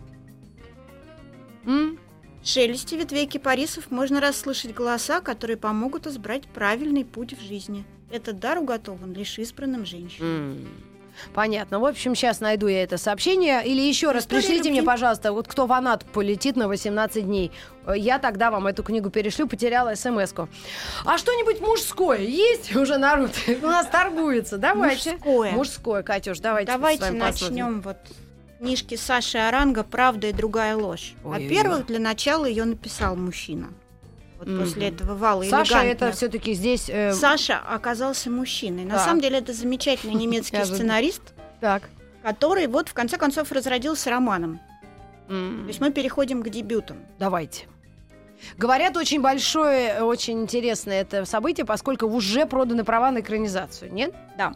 М? 1.65 1.99
В 2.43 2.47
шелесте 2.49 2.97
ветвей 2.97 3.27
кипарисов 3.27 3.91
можно 3.91 4.21
расслышать 4.21 4.73
голоса, 4.75 5.21
которые 5.21 5.57
помогут 5.57 6.07
избрать 6.07 6.47
правильный 6.47 7.05
путь 7.05 7.33
в 7.37 7.43
жизни. 7.43 7.85
Этот 8.11 8.39
дар 8.39 8.59
уготован 8.59 9.13
лишь 9.15 9.39
избранным 9.39 9.85
женщинам. 9.85 10.29
М. 10.29 10.69
Понятно. 11.35 11.81
В 11.81 11.87
общем, 11.87 12.15
сейчас 12.15 12.41
найду 12.41 12.67
я 12.67 12.83
это 12.83 12.99
сообщение. 12.99 13.67
Или 13.67 13.81
еще 13.81 14.13
раз 14.13 14.25
История 14.25 14.41
пришлите 14.41 14.69
любви. 14.69 14.71
мне, 14.71 14.83
пожалуйста, 14.83 15.33
вот 15.33 15.49
кто 15.49 15.67
в 15.67 15.73
Анат 15.73 16.05
полетит 16.05 16.57
на 16.57 16.69
18 16.69 17.25
дней. 17.25 17.53
Я 17.95 18.19
тогда 18.19 18.51
вам 18.51 18.67
эту 18.67 18.83
книгу 18.83 19.11
перешлю, 19.11 19.47
потеряла 19.47 19.95
смс-ку. 19.95 20.49
А 21.05 21.19
что-нибудь 21.19 21.61
мужское 21.61 22.19
есть 22.21 22.75
уже 22.75 22.99
народ? 22.99 23.31
У 23.63 23.67
нас 23.67 23.87
торгуется. 23.87 24.59
Давайте. 24.59 25.13
Мужское. 25.13 25.53
Мужское, 25.53 26.03
Катюш, 26.03 26.39
давайте. 26.41 26.73
Давайте 26.73 27.11
начнем 27.13 27.81
вот 27.81 27.97
книжки 28.59 28.97
Саши 28.97 29.39
Аранга 29.39 29.85
«Правда 29.85 30.29
и 30.29 30.33
другая 30.33 30.77
ложь». 30.77 31.15
Во-первых, 31.23 31.87
для 31.87 31.99
начала 31.99 32.47
ее 32.47 32.65
написал 32.65 33.15
мужчина. 33.17 33.69
Вот 34.39 34.49
Мгм. 34.49 34.61
после 34.61 34.89
этого 34.89 35.15
вала 35.15 35.43
Саша, 35.45 35.79
это 35.79 36.13
все-таки 36.13 36.53
здесь... 36.55 36.89
э, 36.91 37.13
Саша 37.15 37.59
оказался 37.59 38.31
мужчиной. 38.31 38.85
На 38.85 38.95
Так. 38.97 39.05
самом 39.05 39.21
деле 39.21 39.39
это 39.39 39.53
замечательный 39.53 40.15
немецкий 40.23 40.63
сценарист, 40.65 41.23
Так. 41.61 41.85
который 42.23 42.67
вот 42.67 42.89
в 42.89 42.95
конце 42.95 43.17
концов 43.17 43.51
разродился 43.53 44.11
романом. 44.11 44.61
М. 45.29 45.63
То 45.63 45.69
есть 45.69 45.81
мы 45.81 45.91
переходим 45.91 46.43
к 46.43 46.49
дебютам. 46.51 46.99
Давайте. 47.19 47.65
Говорят, 48.59 48.97
очень 48.99 49.23
большое, 49.23 50.03
очень 50.03 50.43
интересное 50.43 51.01
это 51.01 51.25
событие, 51.25 51.65
поскольку 51.65 52.07
уже 52.07 52.45
проданы 52.45 52.85
права 52.85 53.11
на 53.11 53.21
экранизацию, 53.21 53.91
нет? 53.93 54.15
Да. 54.37 54.55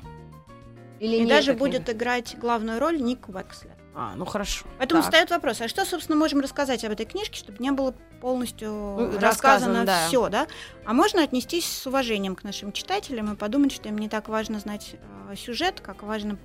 Или 1.00 1.16
И 1.16 1.20
не 1.20 1.26
даже 1.26 1.54
будет 1.54 1.88
играть 1.88 2.36
главную 2.38 2.78
роль 2.78 3.00
Ник 3.00 3.26
Векслер. 3.28 3.72
А, 3.94 4.14
ну 4.16 4.24
хорошо. 4.24 4.66
Поэтому 4.78 5.00
Так. 5.00 5.10
встает 5.10 5.30
вопрос, 5.30 5.60
а 5.60 5.66
что, 5.68 5.84
собственно, 5.84 6.16
можем 6.16 6.40
рассказать 6.40 6.84
об 6.84 6.92
этой 6.92 7.06
книжке, 7.06 7.38
чтобы 7.38 7.58
не 7.58 7.70
было 7.72 7.92
полностью 8.20 8.70
Ну, 8.70 9.18
рассказано, 9.18 9.84
да. 9.84 10.06
все, 10.06 10.28
да? 10.28 10.46
А 10.84 10.92
можно 10.92 11.22
отнестись 11.22 11.66
с 11.66 11.86
уважением 11.86 12.36
к 12.36 12.44
нашим 12.44 12.70
читателям 12.70 13.32
и 13.32 13.36
подумать, 13.36 13.72
что 13.72 13.88
им 13.88 13.98
не 13.98 14.08
так 14.08 14.28
важно 14.28 14.60
знать 14.60 14.94
э, 15.30 15.34
сюжет, 15.36 15.80
как 15.80 16.02
важно, 16.02 16.38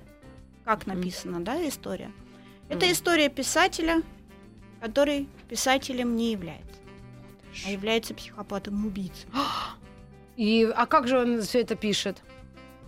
как 0.64 0.86
написана, 0.86 1.40
да, 1.44 1.56
история. 1.68 2.10
Это 2.68 2.86
Мгм. 2.86 2.92
история 2.94 3.28
писателя, 3.28 4.02
который 4.80 5.28
писателем 5.48 6.16
не 6.16 6.32
является, 6.32 6.80
а 7.66 7.70
является 7.70 8.12
психопатом 8.14 8.82
и 8.82 8.86
убийцей. 8.88 9.28
И, 10.36 10.64
а 10.74 10.86
как 10.86 11.08
же 11.08 11.18
он 11.18 11.42
все 11.42 11.60
это 11.60 11.76
пишет? 11.76 12.22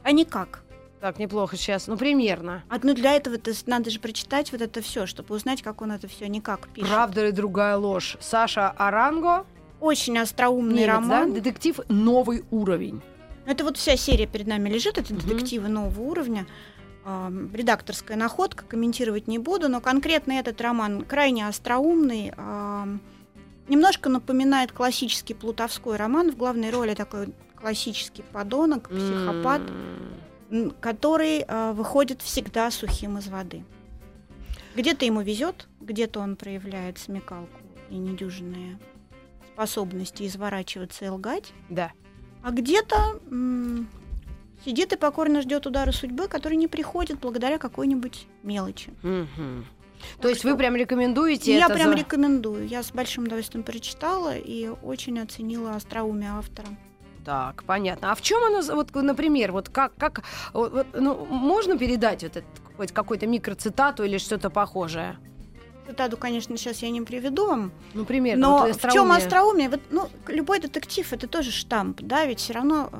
А 0.02 0.12
никак. 0.12 0.62
Так, 1.00 1.18
неплохо 1.18 1.56
сейчас. 1.56 1.86
Ну, 1.86 1.96
примерно. 1.96 2.64
А 2.68 2.78
ну 2.82 2.92
для 2.92 3.12
этого 3.14 3.38
то 3.38 3.52
надо 3.66 3.88
же 3.90 4.00
прочитать 4.00 4.50
вот 4.52 4.60
это 4.60 4.82
все, 4.82 5.06
чтобы 5.06 5.34
узнать, 5.34 5.62
как 5.62 5.80
он 5.80 5.92
это 5.92 6.08
все 6.08 6.28
никак 6.28 6.68
пишет. 6.68 6.90
Правда 6.90 7.26
ли 7.26 7.32
другая 7.32 7.76
ложь? 7.76 8.16
Саша 8.20 8.70
Аранго. 8.70 9.46
Очень 9.80 10.18
остроумный 10.18 10.82
Немец, 10.82 10.88
роман. 10.88 11.28
да? 11.28 11.34
Детектив 11.36 11.78
«Новый 11.88 12.44
уровень». 12.50 13.00
Ну, 13.46 13.52
Это 13.52 13.62
вот 13.64 13.76
вся 13.76 13.96
серия 13.96 14.26
перед 14.26 14.48
нами 14.48 14.68
лежит, 14.68 14.98
это 14.98 15.14
Мгм. 15.14 15.22
детективы 15.22 15.68
нового 15.68 16.00
уровня. 16.02 16.46
Редакторская 17.54 18.16
находка, 18.18 18.64
комментировать 18.64 19.28
не 19.28 19.38
буду, 19.38 19.68
но 19.68 19.80
конкретно 19.80 20.32
этот 20.32 20.60
роман 20.60 21.04
крайне 21.04 21.46
остроумный, 21.48 22.32
немножко 23.68 24.08
напоминает 24.10 24.72
классический 24.72 25.32
плутовской 25.34 25.96
роман. 25.96 26.32
В 26.32 26.36
главной 26.36 26.70
роли 26.70 26.94
такой 26.94 27.28
классический 27.54 28.22
подонок, 28.32 28.90
психопат, 28.90 29.62
М. 29.62 30.14
который 30.80 31.44
а, 31.46 31.72
выходит 31.72 32.22
всегда 32.22 32.70
сухим 32.70 33.18
из 33.18 33.28
воды. 33.28 33.64
Где-то 34.74 35.04
ему 35.04 35.20
везет, 35.22 35.66
где-то 35.80 36.20
он 36.20 36.36
проявляет 36.36 36.98
смекалку 36.98 37.58
и 37.90 37.96
недюжинные 37.96 38.78
способности 39.54 40.26
изворачиваться 40.26 41.04
и 41.04 41.08
лгать. 41.08 41.52
Да. 41.68 41.92
А 42.42 42.50
где-то 42.52 43.20
м, 43.30 43.88
сидит 44.64 44.92
и 44.92 44.96
покорно 44.96 45.42
ждет 45.42 45.66
удара 45.66 45.90
судьбы, 45.90 46.28
который 46.28 46.56
не 46.56 46.68
приходит 46.68 47.18
благодаря 47.18 47.58
какой-нибудь 47.58 48.26
мелочи. 48.42 48.92
Мгм. 49.02 49.66
Так 50.12 50.20
То 50.22 50.28
есть 50.28 50.40
что 50.42 50.50
вы 50.50 50.56
прям 50.56 50.76
рекомендуете 50.76 51.54
Я 51.58 51.64
это 51.66 51.74
прям 51.74 51.90
за- 51.90 51.96
рекомендую. 51.98 52.68
Я 52.68 52.84
с 52.84 52.92
большим 52.92 53.24
удовольствием 53.24 53.64
прочитала 53.64 54.36
и 54.36 54.68
очень 54.68 55.18
оценила 55.18 55.74
остроумие 55.74 56.30
автора. 56.30 56.68
Так, 57.28 57.62
понятно. 57.64 58.10
А 58.10 58.14
в 58.14 58.22
чем 58.22 58.42
оно, 58.42 58.62
вот, 58.74 58.94
например, 58.94 59.52
вот 59.52 59.68
как, 59.68 59.92
как 59.98 60.22
вот, 60.54 60.86
ну, 60.94 61.26
можно 61.26 61.76
передать 61.76 62.22
вот 62.22 62.36
этот 62.38 62.44
хоть 62.78 62.92
какой-то 62.92 63.26
микроцитату 63.26 64.02
или 64.02 64.16
что-то 64.16 64.48
похожее? 64.48 65.18
Цитату, 65.86 66.16
конечно, 66.16 66.56
сейчас 66.56 66.78
я 66.78 66.88
не 66.88 67.02
приведу 67.02 67.46
вам, 67.46 67.70
Ну, 67.92 68.06
примерно. 68.06 68.48
но 68.48 68.58
вот 68.66 68.76
в 68.82 68.90
чем 68.92 69.12
остроумие. 69.12 69.68
Вот, 69.68 69.80
ну, 69.90 70.08
любой 70.26 70.58
детектив 70.58 71.12
это 71.12 71.26
тоже 71.28 71.50
штамп, 71.50 72.00
да, 72.00 72.24
ведь 72.24 72.38
все 72.40 72.54
равно 72.54 72.88
э, 72.90 72.96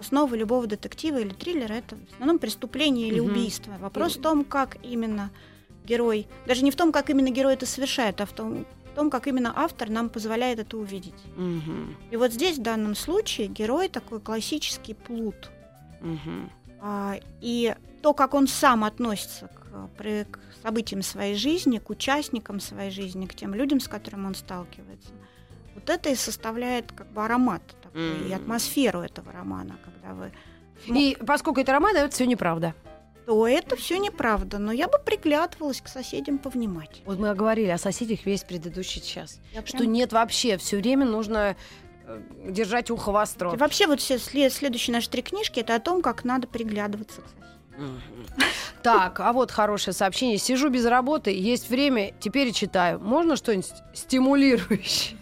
основа 0.00 0.34
любого 0.34 0.66
детектива 0.66 1.18
или 1.18 1.28
триллера 1.32 1.74
это 1.74 1.94
в 1.94 2.12
основном 2.14 2.40
преступление 2.40 3.06
или 3.06 3.20
Мгм. 3.20 3.30
убийство. 3.30 3.74
Вопрос 3.80 4.16
И- 4.16 4.18
в 4.18 4.22
том, 4.22 4.44
как 4.44 4.76
именно 4.82 5.30
герой, 5.84 6.26
даже 6.46 6.64
не 6.64 6.72
в 6.72 6.76
том, 6.76 6.90
как 6.90 7.10
именно 7.10 7.30
герой 7.30 7.54
это 7.54 7.64
совершает, 7.64 8.20
а 8.20 8.26
в 8.26 8.32
том, 8.32 8.66
том, 8.98 9.10
как 9.10 9.28
именно 9.28 9.52
автор 9.54 9.88
нам 9.90 10.08
позволяет 10.08 10.58
это 10.58 10.76
увидеть. 10.76 11.14
Мгм. 11.36 11.96
И 12.10 12.16
вот 12.16 12.32
здесь 12.32 12.58
в 12.58 12.62
данном 12.62 12.96
случае 12.96 13.46
герой 13.46 13.88
такой 13.88 14.20
классический 14.20 14.94
плут. 14.94 15.50
Мгм. 16.00 16.50
А, 16.80 17.14
и 17.40 17.76
то, 18.02 18.12
как 18.12 18.34
он 18.34 18.48
сам 18.48 18.82
относится 18.82 19.48
к, 19.48 20.24
к 20.30 20.38
событиям 20.64 21.02
своей 21.02 21.36
жизни, 21.36 21.78
к 21.78 21.90
участникам 21.90 22.58
своей 22.58 22.90
жизни, 22.90 23.26
к 23.26 23.36
тем 23.36 23.54
людям, 23.54 23.78
с 23.78 23.86
которыми 23.86 24.26
он 24.26 24.34
сталкивается, 24.34 25.10
вот 25.74 25.88
это 25.90 26.10
и 26.10 26.16
составляет 26.16 26.90
как 26.90 27.06
бы 27.12 27.24
аромат 27.24 27.62
такой, 27.80 28.28
и 28.28 28.32
М. 28.32 28.40
атмосферу 28.42 29.00
этого 29.00 29.30
романа, 29.30 29.76
когда 29.84 30.14
вы 30.14 30.32
И 30.86 31.16
поскольку 31.24 31.60
это 31.60 31.72
роман, 31.72 31.94
это 31.94 32.10
все 32.10 32.26
неправда. 32.26 32.74
То 33.28 33.46
это 33.46 33.76
все 33.76 33.98
неправда, 33.98 34.56
но 34.58 34.72
я 34.72 34.88
бы 34.88 34.98
приглядывалась 35.04 35.82
к 35.82 35.88
соседям 35.88 36.38
повнимательнее. 36.38 37.04
Вот 37.04 37.18
мы 37.18 37.34
говорили 37.34 37.68
о 37.68 37.76
соседях 37.76 38.20
весь 38.24 38.42
предыдущий 38.42 39.02
час. 39.02 39.38
Я 39.52 39.60
Что 39.66 39.78
прям- 39.78 39.92
нет 39.92 40.14
вообще, 40.14 40.56
все 40.56 40.78
время 40.78 41.04
нужно 41.04 41.54
э, 42.06 42.20
держать 42.48 42.90
ухо 42.90 43.12
востро. 43.12 43.52
И 43.52 43.56
вообще 43.58 43.86
вот 43.86 44.00
все 44.00 44.18
след- 44.18 44.50
следующие 44.50 44.94
наши 44.94 45.10
три 45.10 45.20
книжки 45.20 45.60
это 45.60 45.74
о 45.74 45.78
том, 45.78 46.00
как 46.00 46.24
надо 46.24 46.46
приглядываться 46.48 47.20
к 47.20 47.24
соседям. 47.26 48.00
Так, 48.82 49.20
а 49.20 49.34
вот 49.34 49.50
хорошее 49.50 49.92
сообщение. 49.94 50.38
Сижу 50.38 50.70
без 50.70 50.86
работы, 50.86 51.30
есть 51.30 51.68
время, 51.68 52.14
теперь 52.20 52.52
читаю. 52.52 52.98
Можно 52.98 53.36
что-нибудь 53.36 53.70
стимулирующее? 53.92 55.18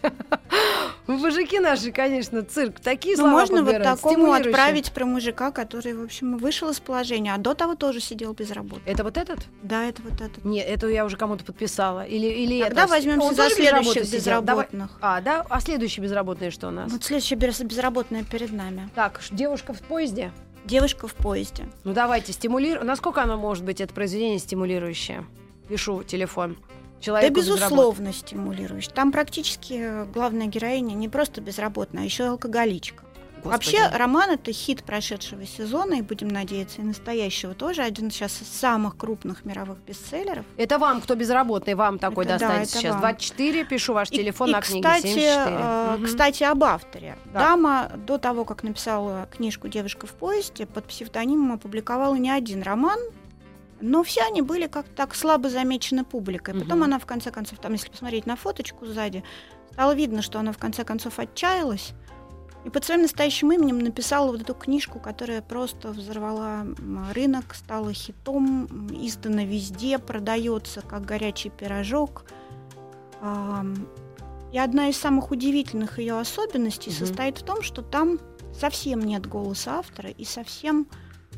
Мужики 1.07 1.59
наши, 1.59 1.91
конечно, 1.91 2.43
цирк. 2.43 2.79
Такие 2.79 3.15
Ну, 3.15 3.23
слова 3.23 3.39
можно 3.39 3.63
вот 3.63 3.81
такому 3.81 4.33
отправить 4.33 4.91
про 4.91 5.05
мужика, 5.05 5.51
который, 5.51 5.93
в 5.93 6.03
общем, 6.03 6.37
вышел 6.37 6.69
из 6.69 6.79
положения, 6.79 7.33
а 7.33 7.37
до 7.37 7.53
того 7.53 7.75
тоже 7.75 7.99
сидел 8.01 8.33
без 8.33 8.51
работы. 8.51 8.81
Это 8.85 9.03
вот 9.03 9.17
этот? 9.17 9.39
Да, 9.63 9.85
это 9.85 10.01
вот 10.01 10.19
этот. 10.19 10.43
Нет, 10.43 10.65
это 10.67 10.87
я 10.87 11.05
уже 11.05 11.15
кому-то 11.17 11.45
подписала. 11.45 12.05
Или, 12.05 12.27
или 12.27 12.61
Тогда 12.61 12.83
это... 12.83 12.91
возьмемся 12.91 13.29
за 13.29 13.35
тоже 13.35 13.49
без 13.49 13.55
следующих 13.55 14.05
сидел? 14.05 14.41
Давай- 14.41 14.65
безработных. 14.65 14.97
А, 15.01 15.21
да? 15.21 15.45
А 15.49 15.61
следующий 15.61 16.01
безработный 16.01 16.51
что 16.51 16.67
у 16.67 16.71
нас? 16.71 16.91
Вот 16.91 17.03
следующая 17.03 17.35
без- 17.35 17.61
безработная 17.61 18.23
перед 18.23 18.51
нами. 18.51 18.89
Так, 18.93 19.21
девушка 19.31 19.73
в 19.73 19.81
поезде. 19.81 20.31
Девушка 20.65 21.07
в 21.07 21.13
поезде. 21.15 21.69
Ну 21.85 21.93
давайте, 21.93 22.33
стимулируем. 22.33 22.85
Насколько 22.85 23.23
оно 23.23 23.37
может 23.37 23.63
быть, 23.63 23.79
это 23.79 23.93
произведение 23.93 24.39
стимулирующее? 24.39 25.25
Пишу 25.69 26.03
телефон. 26.03 26.57
Да, 26.97 27.03
Человеку 27.03 27.35
без 27.35 27.47
работы. 27.47 27.63
безусловно, 27.65 28.13
стимулируешь. 28.13 28.87
Там 28.89 29.11
практически 29.11 29.73
э, 29.79 30.05
главная 30.05 30.47
героиня 30.47 30.93
не 30.93 31.07
просто 31.09 31.41
безработная, 31.41 32.03
а 32.03 32.05
еще 32.05 32.23
и 32.23 32.27
алкоголичка. 32.27 33.03
Господи. 33.43 33.51
Вообще, 33.53 33.87
роман 33.95 34.31
это 34.31 34.51
хит 34.51 34.83
прошедшего 34.83 35.45
сезона, 35.45 35.93
и 35.99 36.01
будем 36.01 36.27
надеяться, 36.27 36.81
и 36.81 36.83
настоящего 36.83 37.53
тоже. 37.53 37.83
Один 37.83 38.09
сейчас 38.09 38.41
из 38.41 38.47
самых 38.47 38.97
крупных 38.97 39.45
мировых 39.45 39.77
бестселлеров. 39.85 40.43
Это 40.57 40.79
вам, 40.79 41.01
кто 41.01 41.13
безработный, 41.13 41.75
вам 41.75 41.99
такой 41.99 42.25
Это 42.25 42.33
да, 42.33 42.39
достанется 42.39 42.73
это 42.73 42.81
сейчас. 42.81 42.91
вам. 42.93 43.01
24, 43.01 43.65
пишу 43.65 43.93
ваш 43.93 44.09
И- 44.11 44.15
телефон 44.17 44.49
и, 44.49 44.53
на 44.53 44.61
книге 44.61 44.81
кстати, 44.81 45.07
74. 45.07 45.55
э, 45.59 45.95
Мгм. 45.97 46.05
кстати, 46.07 46.43
об 46.43 46.63
авторе. 46.63 47.15
Да. 47.31 47.39
Дама 47.39 47.91
до 48.07 48.17
того, 48.17 48.43
как 48.43 48.63
написала 48.63 49.27
книжку 49.31 49.67
«Девушка 49.67 50.07
в 50.07 50.13
поезде», 50.13 50.65
под 50.65 50.85
псевдонимом 50.85 51.53
опубликовала 51.53 52.15
не 52.15 52.31
один 52.31 52.63
роман, 52.63 52.99
но 53.81 54.03
все 54.03 54.21
они 54.21 54.41
были 54.41 54.67
как-то 54.67 54.91
так 54.95 55.15
слабо 55.15 55.49
замечены 55.49 56.03
публикой. 56.03 56.53
Потом 56.53 56.79
Мгм. 56.79 56.83
она, 56.83 56.99
в 56.99 57.05
конце 57.05 57.31
концов, 57.31 57.59
там, 57.59 57.73
если 57.73 57.89
посмотреть 57.89 58.25
на 58.25 58.35
фоточку 58.35 58.85
сзади, 58.85 59.23
стало 59.71 59.93
видно, 59.95 60.21
что 60.21 60.39
она, 60.39 60.51
в 60.51 60.57
конце 60.57 60.83
концов, 60.83 61.19
отчаялась. 61.19 61.93
И 62.65 62.69
под 62.69 62.83
своим 62.83 63.03
настоящим 63.03 63.51
именем 63.51 63.79
написала 63.79 64.31
вот 64.31 64.41
эту 64.41 64.53
книжку, 64.53 64.99
которая 64.99 65.41
просто 65.41 65.89
взорвала 65.89 66.65
рынок, 67.13 67.53
стала 67.53 67.93
хитом, 67.93 68.65
издана 68.91 69.45
везде, 69.45 69.99
продается 69.99 70.81
как 70.81 71.05
горячий 71.05 71.49
пирожок. 71.49 72.25
И 74.51 74.57
одна 74.59 74.89
из 74.89 74.97
самых 74.97 75.31
удивительных 75.31 75.99
ее 75.99 76.19
особенностей 76.19 76.89
Мгм. 76.89 76.99
состоит 76.99 77.37
в 77.37 77.43
том, 77.43 77.61
что 77.61 77.81
там 77.81 78.19
совсем 78.57 79.01
нет 79.01 79.25
голоса 79.27 79.79
автора, 79.79 80.09
и 80.09 80.23
совсем 80.25 80.87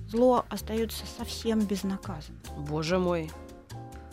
зло 0.09 0.45
остается 0.49 1.03
совсем 1.17 1.61
безнаказанным. 1.61 2.41
Боже 2.57 2.97
мой. 2.97 3.31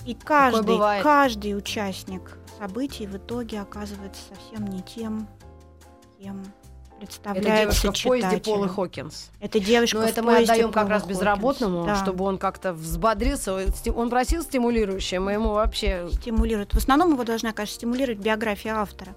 И 0.05 0.15
каждый, 0.15 0.79
каждый 1.03 1.57
участник 1.57 2.39
событий 2.59 3.07
в 3.07 3.17
итоге 3.17 3.61
оказывается 3.61 4.23
совсем 4.29 4.67
не 4.69 4.83
тем, 4.83 5.29
кем 6.19 6.43
Это 6.43 6.99
представляется 6.99 7.61
девушка 7.61 7.93
в 7.93 8.03
поезде 8.03 8.31
читателю. 8.31 8.55
Полы 8.55 8.69
Хокинс. 8.69 9.31
Это 9.41 9.61
девушка 9.61 9.99
Но 9.99 10.05
это 10.05 10.23
мы 10.23 10.37
отдаем 10.39 10.73
как 10.73 10.89
раз 10.89 11.05
безработному, 11.05 11.85
Да. 11.85 11.97
чтобы 11.97 12.25
он 12.25 12.39
как-то 12.39 12.73
взбодрился. 12.73 13.67
Он 13.95 14.09
просил 14.09 14.43
стимулирующее, 14.43 15.21
мы 15.21 15.33
ему 15.33 15.51
вообще... 15.51 16.09
стимулирует. 16.13 16.73
В 16.73 16.79
основном 16.79 17.13
его 17.13 17.25
должна, 17.25 17.53
конечно, 17.53 17.75
стимулировать 17.75 18.19
биография 18.19 18.75
автора. 18.77 19.15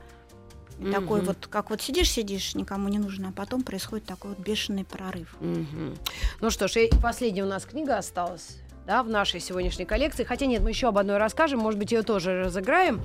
И 0.79 0.91
Такой 0.91 1.21
вот, 1.21 1.47
как 1.47 1.69
вот 1.69 1.81
сидишь, 1.81 2.09
сидишь, 2.09 2.55
никому 2.55 2.87
не 2.87 2.99
нужно, 2.99 3.29
а 3.29 3.31
потом 3.31 3.63
происходит 3.63 4.05
такой 4.05 4.31
вот 4.31 4.39
бешеный 4.39 4.85
прорыв. 4.85 5.35
Мгм. 5.41 5.97
Ну 6.39 6.49
что 6.49 6.67
ж, 6.67 6.77
и 6.77 6.89
последняя 7.01 7.43
у 7.43 7.47
нас 7.47 7.65
книга 7.65 7.97
осталась. 7.97 8.57
Да, 8.87 9.03
в 9.03 9.09
нашей 9.09 9.39
сегодняшней 9.39 9.85
коллекции. 9.85 10.23
Хотя 10.23 10.47
нет, 10.47 10.63
мы 10.63 10.69
еще 10.69 10.87
об 10.87 10.97
одной 10.97 11.17
расскажем, 11.17 11.59
может 11.59 11.79
быть, 11.79 11.91
ее 11.91 12.01
тоже 12.01 12.45
разыграем. 12.45 13.01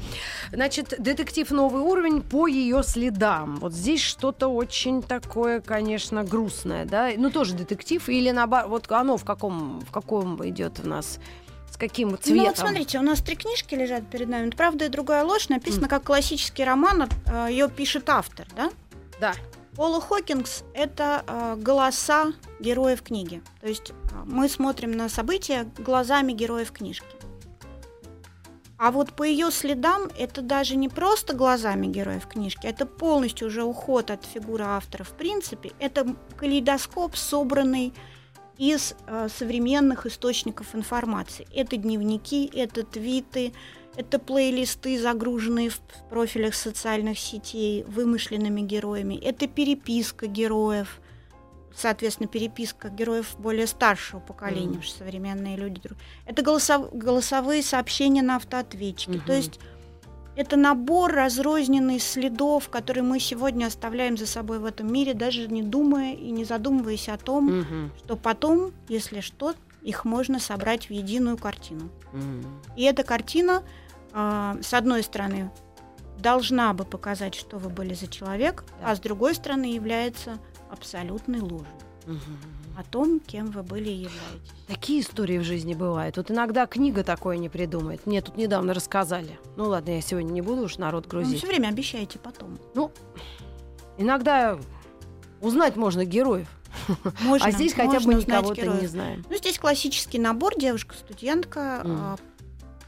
Значит, 0.50 0.94
детектив 0.98 1.50
новый 1.50 1.82
уровень 1.82 2.22
по 2.22 2.46
ее 2.46 2.82
следам. 2.82 3.56
Вот 3.56 3.74
здесь 3.74 4.00
что-то 4.00 4.48
очень 4.48 5.02
такое, 5.02 5.60
конечно, 5.60 6.24
грустное, 6.24 6.86
да. 6.86 7.10
Ну, 7.14 7.30
тоже 7.30 7.54
детектив, 7.54 8.08
или 8.08 8.30
наоборот, 8.30 8.70
вот 8.70 8.92
оно 8.92 9.18
в 9.18 9.26
каком, 9.26 9.80
в 9.80 9.90
каком 9.90 10.48
идет 10.48 10.80
у 10.82 10.88
нас, 10.88 11.18
с 11.74 11.76
каким 11.76 12.16
цветом? 12.18 12.36
Ну 12.36 12.44
вот 12.44 12.56
смотрите, 12.56 12.98
у 13.00 13.02
нас 13.02 13.20
три 13.20 13.34
книжки 13.34 13.74
лежат 13.74 14.08
перед 14.08 14.28
нами. 14.28 14.50
«Правда 14.50 14.84
и 14.84 14.88
другая 14.88 15.24
ложь» 15.24 15.48
написано 15.48 15.88
как 15.88 16.04
классический 16.04 16.64
роман, 16.64 17.08
ее 17.48 17.68
пишет 17.68 18.08
автор, 18.08 18.46
да? 18.54 18.70
Да. 19.20 19.34
Пола 19.74 20.00
Хокингс— 20.00 20.62
это 20.74 21.24
э, 21.26 21.56
голоса 21.58 22.32
героев 22.60 23.02
книги. 23.02 23.42
То 23.60 23.66
есть 23.66 23.90
э, 23.90 23.94
мы 24.24 24.48
смотрим 24.48 24.92
на 24.92 25.08
события 25.08 25.66
глазами 25.78 26.32
героев 26.32 26.70
книжки. 26.70 27.08
А 28.78 28.92
вот 28.92 29.14
по 29.14 29.24
ее 29.24 29.50
следам 29.50 30.10
это 30.16 30.42
даже 30.42 30.76
не 30.76 30.88
просто 30.88 31.34
глазами 31.34 31.88
героев 31.88 32.28
книжки, 32.28 32.66
это 32.66 32.86
полностью 32.86 33.48
уже 33.48 33.64
уход 33.64 34.12
от 34.12 34.24
фигуры 34.24 34.64
автора. 34.64 35.02
В 35.02 35.12
принципе, 35.12 35.72
это 35.80 36.14
калейдоскоп, 36.36 37.16
собранный 37.16 37.92
из 38.58 38.94
э, 39.06 39.28
современных 39.28 40.06
источников 40.06 40.74
информации. 40.74 41.46
Это 41.54 41.76
дневники, 41.76 42.50
это 42.54 42.84
твиты, 42.84 43.52
это 43.96 44.18
плейлисты, 44.18 45.00
загруженные 45.00 45.70
в 45.70 45.80
профилях 46.10 46.54
социальных 46.54 47.18
сетей 47.18 47.84
вымышленными 47.84 48.60
героями. 48.60 49.14
Это 49.14 49.46
переписка 49.46 50.26
героев, 50.26 51.00
соответственно, 51.74 52.28
переписка 52.28 52.88
героев 52.88 53.36
более 53.38 53.66
старшего 53.66 54.20
поколения, 54.20 54.78
mm. 54.78 54.82
что 54.82 54.98
современные 54.98 55.56
люди. 55.56 55.80
Это 56.26 56.42
голосов, 56.42 56.92
голосовые 56.92 57.62
сообщения 57.62 58.22
на 58.22 58.36
автоответчике. 58.36 59.18
Mm-hmm. 59.18 59.26
То 59.26 59.32
есть 59.32 59.60
это 60.36 60.56
набор 60.56 61.12
разрозненных 61.12 62.02
следов, 62.02 62.68
которые 62.68 63.04
мы 63.04 63.20
сегодня 63.20 63.66
оставляем 63.66 64.16
за 64.16 64.26
собой 64.26 64.58
в 64.58 64.64
этом 64.64 64.92
мире, 64.92 65.14
даже 65.14 65.46
не 65.48 65.62
думая 65.62 66.14
и 66.14 66.30
не 66.30 66.44
задумываясь 66.44 67.08
о 67.08 67.16
том, 67.16 67.50
mm-hmm. 67.50 67.90
что 68.04 68.16
потом, 68.16 68.72
если 68.88 69.20
что, 69.20 69.54
их 69.82 70.04
можно 70.04 70.40
собрать 70.40 70.88
в 70.88 70.92
единую 70.92 71.36
картину. 71.36 71.90
Mm-hmm. 72.12 72.46
И 72.76 72.82
эта 72.82 73.04
картина, 73.04 73.62
э, 74.12 74.56
с 74.62 74.74
одной 74.74 75.02
стороны, 75.02 75.50
должна 76.18 76.72
бы 76.72 76.84
показать, 76.84 77.34
что 77.34 77.58
вы 77.58 77.68
были 77.68 77.94
за 77.94 78.06
человек, 78.06 78.64
да. 78.80 78.90
а 78.90 78.96
с 78.96 79.00
другой 79.00 79.34
стороны 79.34 79.66
является 79.66 80.38
абсолютной 80.70 81.40
ложью. 81.40 81.66
Угу. 82.06 82.18
О 82.76 82.82
том, 82.82 83.20
кем 83.20 83.50
вы 83.52 83.62
были 83.62 83.88
и 83.88 83.94
являетесь. 83.94 84.52
Такие 84.66 85.00
истории 85.00 85.38
в 85.38 85.44
жизни 85.44 85.74
бывают. 85.74 86.16
Вот 86.16 86.30
иногда 86.30 86.66
книга 86.66 87.04
такое 87.04 87.36
не 87.36 87.48
придумает. 87.48 88.04
Мне 88.06 88.20
тут 88.20 88.36
недавно 88.36 88.74
рассказали. 88.74 89.38
Ну 89.56 89.68
ладно, 89.68 89.90
я 89.90 90.00
сегодня 90.00 90.32
не 90.32 90.40
буду 90.40 90.62
уж 90.62 90.78
народ 90.78 91.06
грузить. 91.06 91.32
Вы 91.32 91.38
все 91.38 91.46
время 91.46 91.68
обещаете 91.68 92.18
потом. 92.18 92.58
Ну, 92.74 92.90
иногда 93.96 94.58
узнать 95.40 95.76
можно 95.76 96.04
героев. 96.04 96.48
Можно, 97.22 97.46
а 97.46 97.50
здесь 97.52 97.72
хотя 97.72 98.00
бы 98.00 98.14
никого-то 98.14 98.66
не 98.66 98.86
знаем. 98.88 99.24
Ну, 99.30 99.36
здесь 99.36 99.58
классический 99.58 100.18
набор. 100.18 100.58
Девушка-студентка 100.58 101.82
mm. 101.84 102.20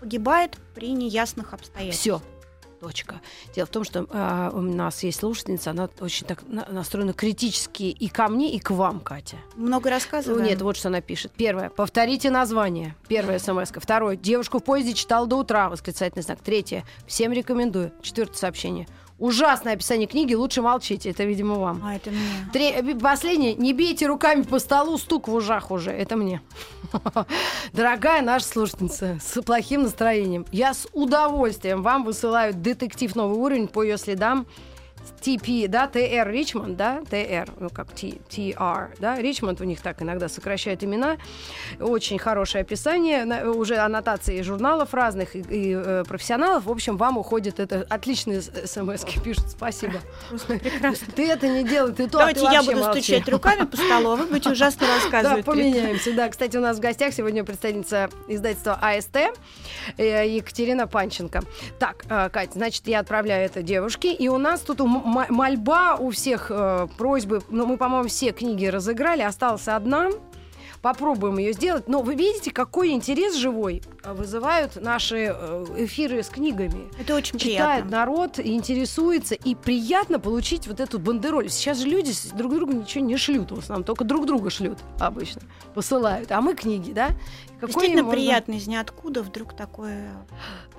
погибает 0.01 0.59
при 0.75 0.93
неясных 0.93 1.55
обстоятельствах. 1.55 2.21
Все. 2.21 2.36
Точка. 2.81 3.21
Дело 3.55 3.67
в 3.67 3.71
том, 3.71 3.85
что 3.85 4.07
э, 4.09 4.51
у 4.53 4.61
нас 4.61 5.03
есть 5.03 5.21
слушательница, 5.21 5.71
она 5.71 5.89
очень 6.01 6.27
так 6.27 6.43
на, 6.47 6.67
настроена 6.71 7.13
критически 7.13 7.85
и 7.85 8.09
ко 8.09 8.29
мне, 8.29 8.53
и 8.53 8.59
к 8.59 8.71
вам, 8.71 9.01
Катя. 9.01 9.37
Много 9.55 9.91
рассказываем? 9.91 10.45
Нет, 10.45 10.61
вот 10.63 10.77
что 10.77 10.89
она 10.89 11.01
пишет. 11.01 11.33
Первое. 11.37 11.71
Повторите 11.71 12.31
название. 12.31 12.95
Первое 13.09 13.39
смс 13.39 13.71
-ка. 13.71 13.81
Второе. 13.81 14.17
Девушку 14.17 14.59
в 14.59 14.65
поезде 14.65 14.93
читал 14.93 15.27
до 15.27 15.37
утра. 15.37 15.69
Восклицательный 15.69 16.23
знак. 16.23 16.41
Третье. 16.43 16.85
Всем 17.07 17.33
рекомендую. 17.33 17.93
Четвертое 18.03 18.37
сообщение. 18.37 18.87
Ужасное 19.19 19.73
описание 19.73 20.07
книги, 20.07 20.35
лучше 20.35 20.61
молчите. 20.61 21.11
Это, 21.11 21.25
видимо, 21.25 21.55
вам. 21.55 21.81
А, 21.83 21.95
это 21.95 22.11
мне. 22.11 22.21
Три... 22.53 22.67
Э, 22.71 22.95
последнее. 22.99 23.55
Не 23.55 23.73
бейте 23.73 24.07
руками 24.07 24.43
по 24.43 24.59
столу, 24.59 24.99
стук 24.99 25.29
в 25.29 25.35
ужах 25.35 25.71
уже. 25.71 25.91
Это 25.91 26.17
мне. 26.17 26.43
Дорогая 27.73 28.21
наша 28.21 28.45
слушательница, 28.45 29.19
с 29.23 29.41
плохим 29.41 29.85
настроением. 29.85 30.45
Я 30.53 30.75
с 30.75 30.87
удовольствием 30.93 31.83
вам 31.83 32.05
высылаю 32.05 32.53
детектив 32.53 33.15
«Новый 33.17 33.39
уровень» 33.39 33.69
по 33.69 33.83
ее 33.83 33.97
следам 33.97 34.47
TP, 35.21 35.69
да, 35.69 35.91
TR 35.93 36.31
Ричмонд, 36.31 36.77
да, 36.77 37.01
TR, 37.11 37.51
ну 37.59 37.71
как 37.71 37.93
T, 37.93 38.15
TR, 38.29 38.91
да, 38.99 39.19
Ричмонд 39.21 39.61
у 39.61 39.65
них 39.65 39.81
так 39.81 40.03
иногда 40.03 40.29
сокращают 40.29 40.83
имена. 40.85 41.17
Очень 41.81 42.19
хорошее 42.19 42.63
описание, 42.63 43.47
уже 43.51 43.77
аннотации 43.77 44.43
журналов 44.43 44.95
разных 44.95 45.37
и, 45.37 45.41
и 45.41 45.75
э, 45.75 46.05
профессионалов. 46.07 46.65
В 46.65 46.71
общем, 46.71 46.97
вам 46.97 47.19
уходит 47.19 47.61
это 47.61 47.87
отличные 47.89 48.43
смс 48.43 49.05
пишут. 49.23 49.51
Спасибо. 49.51 50.01
Просто 50.29 50.59
прекрасно. 50.59 51.07
Ты 51.15 51.29
это 51.29 51.49
не 51.49 51.65
делай, 51.65 51.93
ты 51.93 52.09
то, 52.09 52.19
Давайте 52.19 52.41
ты 52.41 52.53
я 52.53 52.63
буду 52.63 52.79
молчи. 52.79 53.03
стучать 53.03 53.29
руками 53.29 53.65
по 53.65 53.77
столу, 53.77 54.11
а 54.11 54.17
вы 54.17 54.27
будете 54.27 54.51
ужасно 54.51 54.87
рассказывать. 54.87 55.45
Да, 55.45 55.53
поменяемся. 55.53 56.13
Да, 56.13 56.29
кстати, 56.29 56.57
у 56.57 56.61
нас 56.61 56.79
в 56.79 56.81
гостях 56.81 57.15
сегодня 57.15 57.45
представительница 57.45 58.11
издательства 58.29 58.79
АСТ 58.81 59.17
э, 59.97 60.29
Екатерина 60.29 60.87
Панченко. 60.87 61.43
Так, 61.79 62.05
э, 62.09 62.29
Катя, 62.31 62.53
значит, 62.55 62.87
я 62.87 63.01
отправляю 63.01 63.45
это 63.47 63.63
девушке, 63.63 64.13
и 64.13 64.29
у 64.29 64.39
нас 64.39 64.61
тут 64.61 64.81
у 64.81 64.87
мольба 65.05 65.97
у 65.97 66.11
всех, 66.11 66.51
э, 66.51 66.89
просьбы, 66.97 67.43
ну, 67.49 67.67
мы, 67.67 67.77
по-моему, 67.77 68.09
все 68.09 68.33
книги 68.33 68.67
разыграли, 68.67 69.23
осталась 69.23 69.69
одна. 69.69 70.09
Попробуем 70.87 71.39
ее 71.39 71.53
сделать. 71.53 71.89
Но 71.89 72.01
вы 72.01 72.15
видите, 72.15 72.53
какой 72.53 72.91
интерес 72.91 73.35
живой 73.35 73.83
э, 74.05 74.13
вызывают 74.13 74.77
наши 74.81 75.35
э, 75.37 75.65
эфиры 75.79 76.23
с 76.23 76.29
книгами. 76.29 76.89
Это 76.97 77.17
очень 77.17 77.41
Читает 77.41 77.83
приятно. 77.83 77.91
народ, 77.91 78.39
интересуется, 78.39 79.35
и 79.35 79.57
приятно 79.57 80.21
получить 80.21 80.69
вот 80.69 80.79
эту 80.79 81.01
бандероль. 81.01 81.51
Сейчас 81.51 81.79
же 81.79 81.89
люди 81.89 82.13
друг 82.35 82.55
другу 82.55 82.73
ничего 82.73 83.05
не 83.05 83.17
шлют 83.17 83.51
в 83.51 83.59
основном, 83.59 83.83
только 83.83 84.05
друг 84.05 84.27
друга 84.27 84.49
шлют 84.49 84.79
обычно, 85.01 85.43
посылают. 85.75 86.31
А 86.31 86.41
мы 86.41 86.55
книги, 86.55 86.93
да? 86.93 87.09
Какой 87.57 87.69
Действительно 87.69 88.03
можно... 88.03 88.21
приятно 88.21 88.53
из 88.53 88.67
ниоткуда 88.67 89.23
вдруг 89.23 89.57
такое 89.57 90.11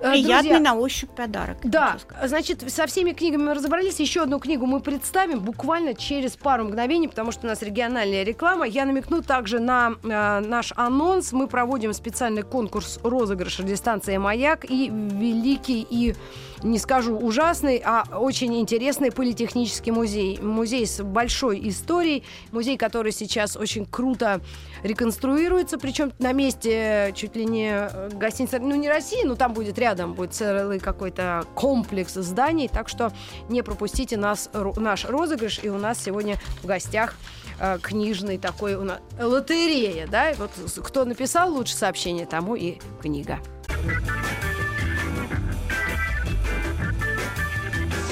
э, 0.00 0.12
приятный 0.12 0.50
Друзья, 0.50 0.60
на 0.60 0.74
ощупь 0.76 1.10
подарок. 1.10 1.58
Да, 1.64 1.98
значит, 2.24 2.70
со 2.70 2.86
всеми 2.86 3.10
книгами 3.10 3.42
мы 3.42 3.54
разобрались. 3.54 3.98
Еще 3.98 4.22
одну 4.22 4.38
книгу 4.38 4.64
мы 4.64 4.78
представим 4.78 5.40
буквально 5.40 5.94
через 5.94 6.36
пару 6.36 6.64
мгновений, 6.66 7.08
потому 7.08 7.32
что 7.32 7.46
у 7.46 7.50
нас 7.50 7.62
региональная 7.62 8.22
реклама. 8.22 8.64
Я 8.64 8.84
намекну 8.84 9.22
также 9.22 9.58
на 9.58 9.96
наш 10.02 10.72
анонс. 10.76 11.32
Мы 11.32 11.46
проводим 11.46 11.92
специальный 11.92 12.42
конкурс 12.42 12.98
розыгрыша 13.02 13.62
дистанция 13.62 14.18
«Маяк» 14.18 14.64
и 14.64 14.90
великий 14.90 15.86
и 15.88 16.14
не 16.62 16.78
скажу 16.78 17.16
ужасный, 17.16 17.80
а 17.84 18.04
очень 18.18 18.58
интересный 18.58 19.12
политехнический 19.12 19.92
музей. 19.92 20.38
Музей 20.40 20.86
с 20.86 21.02
большой 21.02 21.68
историей, 21.68 22.24
музей, 22.52 22.76
который 22.76 23.12
сейчас 23.12 23.56
очень 23.56 23.86
круто 23.86 24.40
реконструируется, 24.82 25.78
причем 25.78 26.12
на 26.18 26.32
месте 26.32 27.12
чуть 27.14 27.36
ли 27.36 27.44
не 27.44 27.70
э, 27.70 28.10
гостиницы, 28.10 28.58
ну 28.58 28.74
не 28.74 28.88
России, 28.88 29.24
но 29.24 29.34
там 29.34 29.52
будет 29.52 29.78
рядом, 29.78 30.14
будет 30.14 30.34
целый 30.34 30.78
какой-то 30.78 31.44
комплекс 31.54 32.14
зданий, 32.14 32.68
так 32.68 32.88
что 32.88 33.12
не 33.48 33.62
пропустите 33.62 34.16
нас, 34.16 34.50
наш 34.76 35.04
розыгрыш, 35.04 35.60
и 35.62 35.68
у 35.68 35.78
нас 35.78 36.02
сегодня 36.02 36.36
в 36.62 36.66
гостях 36.66 37.14
э, 37.58 37.78
книжный 37.82 38.38
такой 38.38 38.74
у 38.74 38.84
нас 38.84 38.98
лотерея, 39.18 40.06
да, 40.06 40.32
вот 40.38 40.50
кто 40.84 41.04
написал 41.04 41.52
лучше 41.52 41.76
сообщение, 41.76 42.26
тому 42.26 42.54
и 42.54 42.78
книга. 43.00 43.38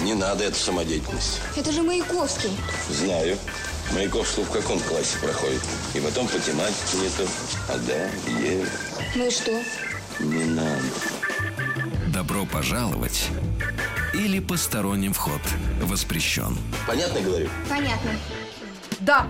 Не 0.03 0.15
надо 0.15 0.45
эту 0.45 0.57
самодеятельность. 0.57 1.41
Это 1.57 1.73
же 1.73 1.83
Маяковский. 1.83 2.51
Знаю. 2.89 3.37
Маяковский 3.93 4.45
в 4.45 4.51
каком 4.51 4.79
классе 4.81 5.19
проходит? 5.21 5.63
И 5.95 6.01
потом 6.01 6.29
по 6.29 6.39
тематике 6.39 6.99
нету. 6.99 7.29
А 7.69 7.77
да, 7.79 8.09
е. 8.41 8.65
Ну 9.17 9.27
и 9.27 9.31
что? 9.31 9.51
Не 10.21 10.45
надо. 10.45 10.83
Добро 12.13 12.47
пожаловать 12.47 13.29
или 14.15 14.41
посторонним 14.41 15.13
вход 15.13 15.41
воспрещен. 15.83 16.57
Понятно 16.87 17.21
говорю? 17.21 17.49
Понятно. 17.69 18.11
Да, 19.01 19.27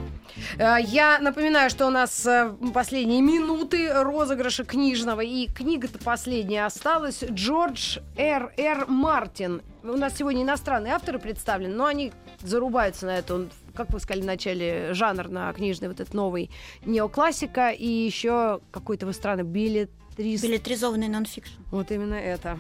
э, 0.59 0.77
я 0.83 1.19
напоминаю, 1.19 1.71
что 1.71 1.87
у 1.87 1.91
нас 1.91 2.25
э, 2.27 2.55
последние 2.73 3.21
минуты 3.21 3.93
розыгрыша 3.93 4.65
книжного. 4.65 5.21
И 5.21 5.47
книга-то 5.47 5.99
последняя 5.99 6.67
осталась. 6.67 7.25
Джордж 7.25 7.99
Р. 8.17 8.53
Р. 8.57 8.87
Мартин 8.87 9.63
у 9.83 9.97
нас 9.97 10.17
сегодня 10.17 10.43
иностранные 10.43 10.93
авторы 10.93 11.19
представлены, 11.19 11.75
но 11.75 11.87
они 11.87 12.13
зарубаются 12.41 13.07
на 13.07 13.19
это. 13.19 13.35
Он, 13.35 13.51
как 13.75 13.91
вы 13.91 14.01
сказали 14.01 14.23
в 14.23 14.27
начале, 14.27 14.95
жанр 14.95 15.29
на 15.29 15.53
книжный 15.53 15.89
вот 15.89 16.01
этот 16.01 16.15
новый 16.15 16.51
неоклассика 16.85 17.71
и 17.71 17.87
еще 17.87 18.61
какой-то 18.71 19.07
вы 19.07 19.13
странный 19.13 19.45
билетриз... 19.45 20.43
Билетризованный 20.43 21.09
нонфикшн. 21.09 21.61
Вот 21.71 21.91
именно 21.91 22.15
это. 22.15 22.59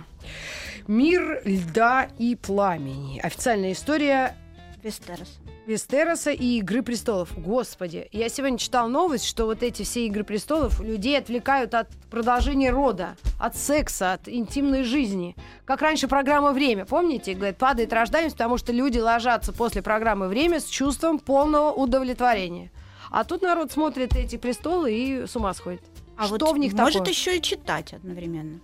«Мир 0.86 1.42
льда 1.44 2.08
и 2.18 2.36
пламени». 2.36 3.18
Официальная 3.20 3.72
история 3.72 4.36
Вестерос. 4.82 5.40
Вестероса 5.66 6.31
и 6.31 6.59
Игры 6.59 6.83
престолов. 6.83 7.37
Господи, 7.37 8.09
я 8.12 8.29
сегодня 8.29 8.57
читал 8.57 8.88
новость, 8.88 9.26
что 9.26 9.46
вот 9.46 9.64
эти 9.64 9.83
все 9.83 10.07
Игры 10.07 10.22
престолов 10.22 10.81
людей 10.81 11.18
отвлекают 11.18 11.74
от 11.74 11.88
продолжения 12.09 12.70
рода, 12.70 13.16
от 13.40 13.57
секса, 13.57 14.12
от 14.12 14.29
интимной 14.29 14.85
жизни. 14.85 15.35
Как 15.64 15.83
раньше 15.83 16.07
программа 16.07 16.52
«Время», 16.52 16.87
помните? 16.87 17.35
Говорит, 17.35 17.59
падает 17.59 17.92
рождаемость, 17.92 18.37
потому 18.37 18.59
что 18.59 18.72
люди 18.72 19.00
ложатся 19.00 19.52
после 19.52 19.83
программы 19.83 20.29
«Время» 20.29 20.61
с 20.61 20.66
чувством 20.66 21.18
полного 21.18 21.72
удовлетворения. 21.72 22.70
А 23.11 23.24
тут 23.24 23.42
народ 23.42 23.72
смотрит 23.72 24.14
эти 24.14 24.37
престолы 24.37 24.93
и 24.93 25.26
с 25.26 25.34
ума 25.34 25.53
сходит. 25.53 25.82
А 26.16 26.26
что 26.26 26.47
вот 26.47 26.55
в 26.55 26.59
них 26.59 26.74
может 26.74 26.99
такое? 26.99 27.11
еще 27.11 27.38
и 27.38 27.43
читать 27.43 27.93
одновременно. 27.93 28.61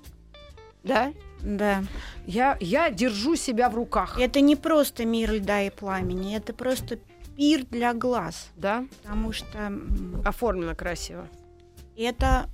Да? 0.84 1.12
Да. 1.42 1.84
Я, 2.26 2.56
я 2.60 2.90
держу 2.90 3.36
себя 3.36 3.68
в 3.68 3.74
руках. 3.74 4.18
Это 4.18 4.40
не 4.40 4.56
просто 4.56 5.04
мир 5.04 5.32
льда 5.32 5.62
и 5.62 5.70
пламени, 5.70 6.36
это 6.36 6.52
просто 6.52 6.98
пир 7.36 7.64
для 7.66 7.94
глаз. 7.94 8.50
Да? 8.56 8.84
Потому 9.02 9.32
что... 9.32 9.72
Оформлено 10.24 10.74
красиво. 10.74 11.28
Это 11.96 12.48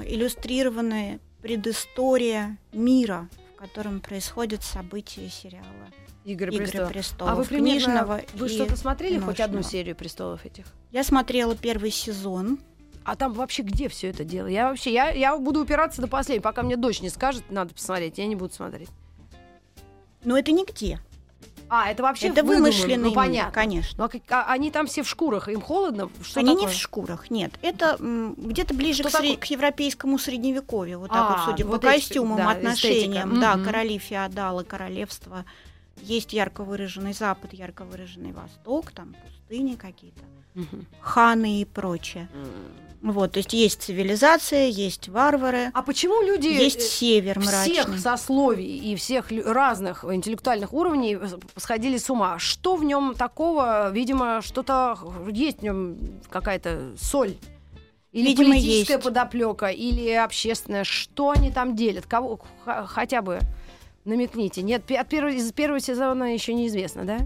э, 0.00 0.04
иллюстрированные 0.06 1.20
предыстория 1.42 2.58
мира, 2.72 3.28
в 3.54 3.58
котором 3.58 4.00
происходят 4.00 4.62
события 4.62 5.28
сериала 5.28 5.64
Игры, 6.24 6.52
«Игры 6.52 6.66
престолов. 6.66 6.92
престолов». 6.92 7.32
А 7.32 7.34
вы 7.34 7.44
примерно, 7.44 7.70
книжного 7.70 8.20
вы 8.34 8.48
что-то 8.48 8.76
смотрели 8.76 9.18
хоть 9.18 9.40
одну 9.40 9.62
серию 9.62 9.96
престолов 9.96 10.44
этих? 10.44 10.66
Я 10.90 11.02
смотрела 11.02 11.56
первый 11.56 11.90
сезон. 11.90 12.60
А 13.04 13.16
там 13.16 13.32
вообще 13.32 13.62
где 13.62 13.88
все 13.88 14.08
это 14.10 14.24
дело? 14.24 14.46
Я 14.46 14.68
вообще, 14.68 14.92
я, 14.92 15.10
я 15.10 15.36
буду 15.36 15.62
упираться 15.62 16.00
до 16.02 16.06
последнего, 16.08 16.42
пока 16.42 16.62
мне 16.62 16.76
дочь 16.76 17.00
не 17.00 17.08
скажет, 17.08 17.44
надо 17.50 17.74
посмотреть, 17.74 18.18
я 18.18 18.26
не 18.26 18.36
буду 18.36 18.52
смотреть. 18.52 18.90
Но 20.22 20.38
это 20.38 20.52
нигде. 20.52 21.00
А, 21.72 21.88
это 21.88 22.02
вообще 22.02 22.28
это 22.28 22.42
вымышленный 22.42 22.96
ну 22.96 23.04
мир, 23.06 23.14
понятно. 23.14 23.52
конечно. 23.52 24.08
Ну, 24.12 24.20
а 24.30 24.42
а 24.42 24.52
они 24.52 24.72
там 24.72 24.88
все 24.88 25.04
в 25.04 25.08
шкурах, 25.08 25.48
им 25.48 25.60
холодно? 25.60 26.10
Что 26.20 26.40
Они 26.40 26.54
такое? 26.54 26.66
не 26.66 26.72
в 26.72 26.76
шкурах, 26.76 27.30
нет. 27.30 27.52
Это 27.62 27.96
м, 28.00 28.34
где-то 28.34 28.74
ближе 28.74 29.04
Что 29.04 29.16
к, 29.18 29.22
сре- 29.22 29.36
к 29.38 29.44
европейскому 29.44 30.18
средневековью. 30.18 30.98
Вот 30.98 31.12
так 31.12 31.24
А, 31.30 31.36
вот, 31.36 31.40
судя 31.44 31.64
вот 31.64 31.80
по 31.82 31.86
эти, 31.86 32.00
костюмам, 32.08 32.36
да, 32.38 32.50
отношениям. 32.50 33.28
эстетика. 33.30 33.40
Да, 33.40 33.54
Мгм. 33.56 33.64
короли, 33.64 33.98
феодалы, 33.98 34.64
королевства. 34.64 35.44
Есть 36.02 36.32
ярко 36.32 36.64
выраженный 36.64 37.12
Запад, 37.12 37.52
ярко 37.52 37.84
выраженный 37.84 38.32
Восток, 38.32 38.90
там 38.90 39.14
пустыни 39.24 39.76
какие-то, 39.76 40.22
Мгм. 40.54 40.86
ханы 41.00 41.60
и 41.60 41.64
прочее. 41.64 42.28
Вот, 43.02 43.32
то 43.32 43.38
есть 43.38 43.54
есть 43.54 43.82
цивилизация, 43.82 44.66
есть 44.66 45.08
варвары, 45.08 45.70
А 45.72 45.82
почему 45.82 46.22
люди 46.22 46.48
есть 46.48 46.80
э, 46.80 46.82
север 46.82 47.38
мрачный. 47.38 47.72
всех 47.72 47.98
сословий 47.98 48.76
и 48.76 48.94
всех 48.94 49.32
разных 49.46 50.04
интеллектуальных 50.04 50.74
уровней 50.74 51.18
сходили 51.56 51.96
с 51.96 52.10
ума? 52.10 52.38
Что 52.38 52.76
в 52.76 52.84
нем 52.84 53.14
такого? 53.14 53.90
Видимо, 53.90 54.42
что-то 54.42 54.98
есть 55.32 55.60
в 55.60 55.62
нем 55.62 55.96
какая-то 56.28 56.92
соль. 57.00 57.36
Или 58.12 58.28
Видимо, 58.28 58.48
политическая 58.50 58.94
есть. 58.94 59.04
подоплека, 59.04 59.68
или 59.68 60.10
общественная. 60.10 60.84
Что 60.84 61.30
они 61.30 61.50
там 61.50 61.76
делят? 61.76 62.06
Кого 62.06 62.40
хотя 62.86 63.22
бы 63.22 63.38
намекните. 64.04 64.62
Нет, 64.62 64.90
от 64.90 65.08
первого, 65.08 65.32
из 65.32 65.50
первого 65.52 65.80
сезона 65.80 66.34
еще 66.34 66.52
неизвестно, 66.52 67.04
да? 67.04 67.18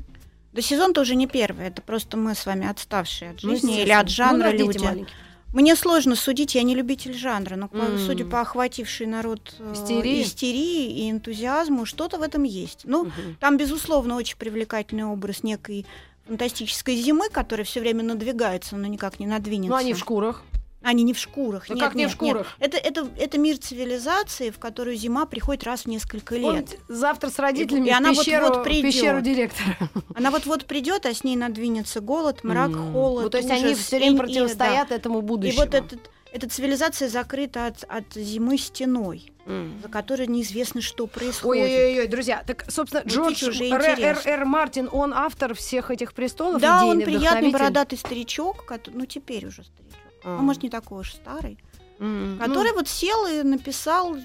Да 0.52 0.62
сезон 0.62 0.92
тоже 0.94 1.16
не 1.16 1.26
первый, 1.26 1.66
это 1.66 1.82
просто 1.82 2.16
мы 2.16 2.34
с 2.36 2.46
вами 2.46 2.68
отставшие 2.70 3.32
от 3.32 3.42
Ну, 3.42 3.50
жизни 3.50 3.72
или 3.72 3.80
естественно. 3.80 4.00
от 4.00 4.08
жанра 4.08 4.36
Ну, 4.36 4.50
да, 4.52 4.56
дети 4.58 4.66
люди. 4.66 4.84
маленькие. 4.84 5.16
Мне 5.54 5.76
сложно 5.76 6.16
судить, 6.16 6.56
я 6.56 6.64
не 6.64 6.74
любитель 6.74 7.14
жанра, 7.14 7.54
но 7.54 7.68
М. 7.72 7.96
судя 7.96 8.24
по 8.24 8.40
охватившей 8.40 9.06
народ 9.06 9.54
э, 9.60 9.72
Истерии. 9.72 10.22
истерии 10.24 10.90
и 11.06 11.10
энтузиазму, 11.12 11.86
что-то 11.86 12.18
в 12.18 12.22
этом 12.22 12.42
есть. 12.42 12.80
Ну, 12.84 13.04
Мгм. 13.04 13.36
там, 13.38 13.56
безусловно, 13.56 14.16
очень 14.16 14.36
привлекательный 14.36 15.04
образ 15.04 15.44
некой 15.44 15.86
фантастической 16.26 16.96
зимы, 16.96 17.28
которая 17.30 17.64
все 17.64 17.78
время 17.78 18.02
надвигается, 18.02 18.76
но 18.76 18.88
никак 18.88 19.20
не 19.20 19.28
надвинется. 19.28 19.70
Ну, 19.70 19.76
они 19.76 19.94
в 19.94 19.98
шкурах. 19.98 20.42
Они 20.84 21.02
не 21.02 21.12
в 21.14 21.18
шкурах. 21.18 21.66
Да 21.66 21.74
нет, 21.74 21.82
как 21.84 21.94
не 21.94 22.06
в 22.06 22.10
нет, 22.10 22.20
нет. 22.20 22.30
шкурах? 22.32 22.56
Это, 22.60 22.76
это, 22.76 23.08
это 23.18 23.38
мир 23.38 23.56
цивилизации, 23.56 24.50
в 24.50 24.58
которую 24.58 24.96
зима 24.96 25.24
приходит 25.26 25.64
раз 25.64 25.82
в 25.82 25.86
несколько 25.86 26.34
лет. 26.36 26.44
Помните, 26.44 26.78
завтра 26.88 27.30
с 27.30 27.38
родителями 27.38 27.88
И 27.88 27.92
в 27.92 27.96
она 27.96 28.10
пещеру, 28.10 28.46
вот-вот 28.48 28.66
в 28.66 28.82
пещеру 28.82 29.18
придёт. 29.20 29.22
директора. 29.22 29.76
Она 30.14 30.30
вот-вот 30.30 30.66
придет, 30.66 31.06
а 31.06 31.14
с 31.14 31.24
ней 31.24 31.36
надвинется 31.36 32.00
голод, 32.00 32.44
мрак, 32.44 32.70
М. 32.70 32.92
холод. 32.92 33.24
Ну, 33.24 33.30
то 33.30 33.38
есть 33.38 33.50
они 33.50 33.64
ужас, 33.72 33.78
все 33.78 33.96
время 33.96 34.12
и- 34.12 34.14
и- 34.14 34.18
противостоят 34.18 34.92
этому 34.92 35.20
да. 35.20 35.24
И 35.24 35.28
будущему. 35.28 35.60
вот 35.64 35.74
этот, 35.74 36.10
эта 36.32 36.48
цивилизация 36.48 37.08
закрыта 37.08 37.66
от, 37.68 37.84
от 37.88 38.12
зимы 38.14 38.58
стеной, 38.58 39.32
М. 39.46 39.80
за 39.82 39.88
которой 39.88 40.26
неизвестно, 40.26 40.80
что 40.82 41.06
происходит. 41.06 41.64
Ой-ой-ой, 41.64 42.06
друзья, 42.08 42.42
так, 42.46 42.64
собственно, 42.70 43.02
Вот 43.04 43.12
Джордж 43.12 43.62
Р. 43.62 43.80
Р. 43.80 44.18
Р. 44.24 44.44
Мартин, 44.44 44.88
он 44.92 45.14
автор 45.14 45.54
всех 45.54 45.90
этих 45.90 46.12
престолов, 46.12 46.60
Да, 46.60 46.84
он 46.84 47.00
приятный 47.00 47.50
бородатый 47.50 47.96
старичок, 47.96 48.64
кото- 48.66 48.90
ну 48.92 49.06
теперь 49.06 49.46
уже 49.46 49.62
старичок, 49.64 50.03
А. 50.24 50.36
ну 50.38 50.42
может 50.42 50.62
не 50.62 50.70
такой 50.70 51.00
уж 51.00 51.12
старый, 51.12 51.58
М, 52.00 52.38
который 52.40 52.70
ну, 52.70 52.74
вот 52.78 52.88
сел 52.88 53.26
и 53.26 53.42
написал 53.42 54.16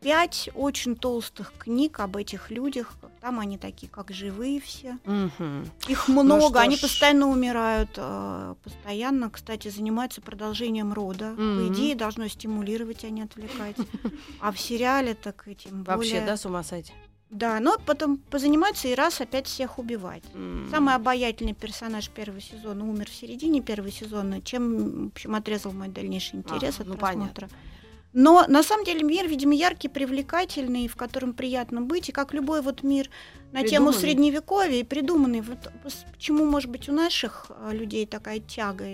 пять 0.00 0.48
очень 0.54 0.96
толстых 0.96 1.52
книг 1.58 2.00
об 2.00 2.16
этих 2.16 2.50
людях. 2.50 2.94
Там 3.20 3.38
они 3.38 3.58
такие, 3.58 3.88
как 3.88 4.10
живые 4.12 4.60
все. 4.60 4.98
мгм. 5.04 5.70
Их 5.88 6.08
Ну 6.08 6.22
много, 6.24 6.48
что 6.48 6.60
они 6.60 6.76
ж. 6.76 6.80
постоянно 6.80 7.28
умирают, 7.28 7.90
э, 7.96 8.54
постоянно, 8.64 9.28
кстати, 9.28 9.68
занимаются 9.68 10.22
продолжением 10.22 10.94
рода. 10.94 11.32
Мгм. 11.36 11.58
По 11.58 11.68
идее, 11.68 11.94
должно 11.94 12.28
стимулировать, 12.28 13.04
а 13.04 13.10
не 13.10 13.20
отвлекать. 13.22 13.76
А 14.40 14.52
в 14.52 14.58
сериале 14.58 15.12
так 15.14 15.44
более. 15.44 15.84
Вообще, 15.84 16.20
да, 16.24 16.36
с 16.38 16.46
ума 16.46 16.62
сойти? 16.62 16.92
Да, 17.30 17.60
но 17.60 17.78
потом 17.86 18.16
позаниматься 18.16 18.88
и 18.88 18.94
раз 18.94 19.20
опять 19.20 19.46
всех 19.46 19.78
убивать. 19.78 20.24
М. 20.34 20.68
Самый 20.70 20.94
обаятельный 20.96 21.54
персонаж 21.54 22.10
первого 22.10 22.40
сезона 22.40 22.84
умер 22.84 23.08
в 23.08 23.14
середине 23.14 23.62
первого 23.62 23.90
сезона, 23.92 24.42
чем, 24.42 25.04
в 25.04 25.12
общем, 25.12 25.34
отрезал 25.36 25.72
мой 25.72 25.88
дальнейший 25.88 26.40
интерес 26.40 26.74
Ага, 26.80 26.82
от 26.82 26.88
ну, 26.88 26.94
просмотра. 26.96 27.48
Но 28.12 28.44
на 28.48 28.64
самом 28.64 28.84
деле 28.84 29.04
мир, 29.04 29.28
видимо, 29.28 29.54
яркий, 29.54 29.88
привлекательный, 29.88 30.88
в 30.88 30.96
котором 30.96 31.32
приятно 31.32 31.80
быть, 31.80 32.08
и 32.08 32.12
как 32.12 32.34
любой 32.34 32.60
вот 32.60 32.82
мир 32.82 33.08
на 33.52 33.60
тему 33.60 33.90
Придуманный. 33.90 33.98
средневековья 34.00 34.80
и 34.80 34.84
придуманный. 34.84 35.40
Вот 35.42 35.72
почему, 36.12 36.44
может 36.44 36.68
быть, 36.68 36.88
у 36.88 36.92
наших 36.92 37.46
э, 37.50 37.72
людей 37.72 38.06
такая 38.06 38.40
тяга 38.40 38.84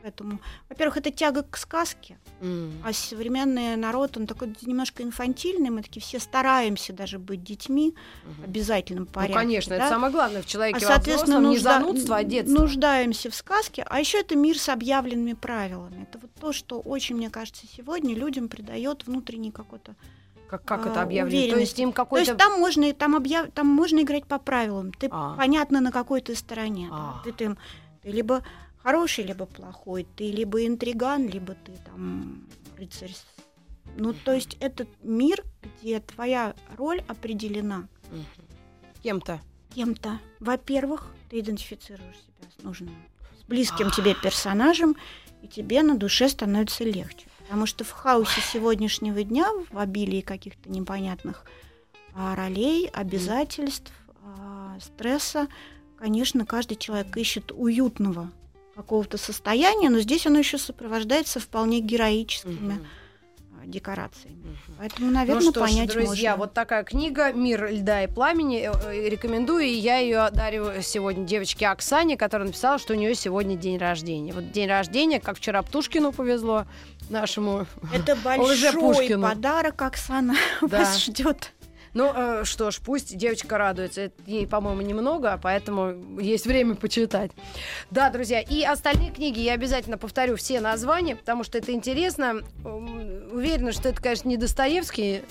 э, 0.00 0.02
к 0.02 0.06
этому? 0.06 0.38
Во-первых, 0.68 0.96
это 0.96 1.10
тяга 1.10 1.42
к 1.42 1.56
сказке, 1.56 2.18
М. 2.40 2.72
а 2.84 2.92
современный 2.92 3.76
народ, 3.76 4.16
он 4.16 4.26
такой 4.26 4.54
немножко 4.62 5.02
инфантильный, 5.02 5.70
мы 5.70 5.82
такие 5.82 6.00
все 6.02 6.18
стараемся 6.18 6.92
даже 6.92 7.18
быть 7.18 7.42
детьми 7.42 7.94
в 8.24 8.44
обязательном 8.44 9.04
Ну, 9.04 9.10
порядке. 9.10 9.34
конечно, 9.34 9.74
это 9.74 9.84
да? 9.84 9.88
самое 9.88 10.12
главное 10.12 10.42
в 10.42 10.46
человеке 10.46 10.78
А, 10.84 10.88
во 10.88 10.94
соответственно, 10.94 11.38
взрослом, 11.38 11.50
не 11.50 11.56
нужда- 11.56 11.80
занудство, 11.80 12.16
а 12.16 12.24
детство. 12.24 12.58
нуждаемся 12.60 13.30
в 13.30 13.34
сказке. 13.34 13.84
А 13.88 14.00
еще 14.00 14.20
это 14.20 14.36
мир 14.36 14.58
с 14.58 14.68
объявленными 14.68 15.34
правилами. 15.34 16.02
Это 16.02 16.18
вот 16.18 16.30
то, 16.40 16.52
что 16.52 16.80
очень, 16.80 17.16
мне 17.16 17.30
кажется, 17.30 17.66
сегодня 17.76 18.14
людям 18.14 18.48
придает 18.48 19.06
внутренний 19.06 19.50
какой-то. 19.50 19.94
Как, 20.48 20.64
как 20.64 20.84
это 20.86 21.00
а, 21.00 21.02
объявлено? 21.04 21.52
То 21.54 21.60
есть 21.60 21.78
им 21.78 21.90
То 21.92 21.96
какой-то... 21.96 22.32
есть 22.32 22.38
там 22.38 22.58
можно, 22.58 22.92
там, 22.92 23.14
объяв... 23.14 23.52
там 23.52 23.68
можно 23.68 24.00
играть 24.00 24.26
по 24.26 24.38
правилам. 24.40 24.92
Ты 24.92 25.06
А. 25.12 25.36
понятно, 25.36 25.80
на 25.80 25.92
какой 25.92 26.20
ты 26.22 26.34
стороне. 26.34 26.88
да. 26.90 26.96
А. 26.96 27.22
Ты, 27.22 27.32
там- 27.32 27.56
ты 28.02 28.10
либо 28.10 28.42
хороший, 28.82 29.24
либо 29.24 29.46
плохой. 29.46 30.06
Ты 30.16 30.30
либо 30.30 30.66
интриган, 30.66 31.26
либо 31.28 31.54
ты 31.54 31.72
там 31.84 32.46
рыцарь. 32.76 33.14
Ну, 33.96 34.12
то 34.12 34.32
есть 34.32 34.56
это 34.60 34.86
мир, 35.02 35.44
где 35.80 36.00
твоя 36.00 36.54
роль 36.76 37.02
определена. 37.08 37.88
Кем-то. 39.02 39.40
кем-то. 39.74 40.20
Во-первых, 40.40 41.12
ты 41.28 41.40
идентифицируешь 41.40 42.16
себя 42.16 42.50
с 42.58 42.62
нужным, 42.62 42.94
с 43.38 43.44
близким 43.44 43.90
тебе 43.90 44.14
персонажем, 44.14 44.96
и 45.42 45.48
тебе 45.48 45.82
на 45.82 45.96
душе 45.96 46.28
становится 46.28 46.84
легче. 46.84 47.26
Потому 47.38 47.66
что 47.66 47.82
в 47.82 47.90
хаосе 47.90 48.40
сегодняшнего 48.42 49.22
дня, 49.22 49.48
в 49.70 49.78
обилии 49.78 50.20
каких-то 50.20 50.70
непонятных 50.70 51.44
а, 52.14 52.36
ролей, 52.36 52.88
обязательств, 52.92 53.92
а, 54.22 54.78
стресса, 54.80 55.48
конечно, 55.98 56.44
каждый 56.44 56.76
человек 56.76 57.16
ищет 57.16 57.52
уютного 57.52 58.30
какого-то 58.74 59.18
состояния, 59.18 59.90
но 59.90 60.00
здесь 60.00 60.26
оно 60.26 60.38
еще 60.38 60.58
сопровождается 60.58 61.40
вполне 61.40 61.80
героическими 61.80 62.80
а, 63.60 63.66
декорациями. 63.66 64.56
Поэтому, 64.78 65.10
наверное, 65.10 65.44
ну 65.44 65.50
что 65.50 65.66
ж, 65.66 65.68
понять 65.68 65.90
друзья, 65.90 66.30
можно. 66.30 66.44
вот 66.46 66.54
такая 66.54 66.84
книга 66.84 67.32
«Мир 67.32 67.70
льда 67.70 68.04
и 68.04 68.06
пламени». 68.06 68.70
Э, 68.70 68.72
э, 68.86 69.08
Рекомендую, 69.08 69.64
и 69.64 69.72
я 69.72 69.98
ее 69.98 70.30
дарю 70.32 70.80
сегодня 70.82 71.24
девочке 71.24 71.66
Оксане, 71.68 72.16
которая 72.16 72.46
написала, 72.46 72.78
что 72.78 72.94
у 72.94 72.96
нее 72.96 73.14
сегодня 73.14 73.56
день 73.56 73.76
рождения. 73.76 74.32
Вот 74.32 74.50
день 74.52 74.68
рождения, 74.68 75.20
как 75.20 75.36
вчера 75.36 75.62
Птушкину 75.62 76.12
повезло, 76.12 76.66
нашему. 77.10 77.66
Это 77.92 78.16
большой 78.24 79.18
подарок, 79.20 79.82
Оксана, 79.82 80.34
Да. 80.62 80.78
вас 80.78 81.04
ждет. 81.04 81.52
Ну 81.94 82.12
э, 82.14 82.44
что 82.44 82.70
ж, 82.70 82.80
пусть 82.84 83.16
девочка 83.16 83.58
радуется. 83.58 84.02
Это 84.02 84.14
Ей, 84.26 84.46
по-моему, 84.46 84.82
немного, 84.82 85.38
поэтому 85.42 86.20
есть 86.20 86.46
время 86.46 86.74
почитать. 86.74 87.32
Да, 87.90 88.10
друзья, 88.10 88.40
и 88.40 88.62
остальные 88.62 89.10
книги 89.10 89.40
я 89.40 89.54
обязательно 89.54 89.98
повторю 89.98 90.36
все 90.36 90.60
названия, 90.60 91.16
потому 91.16 91.42
что 91.42 91.58
это 91.58 91.72
интересно. 91.72 92.42
Уверена, 92.64 93.72
что 93.72 93.88
это, 93.88 94.00
конечно, 94.00 94.28
не 94.28 94.36
Достоевский 94.36 95.22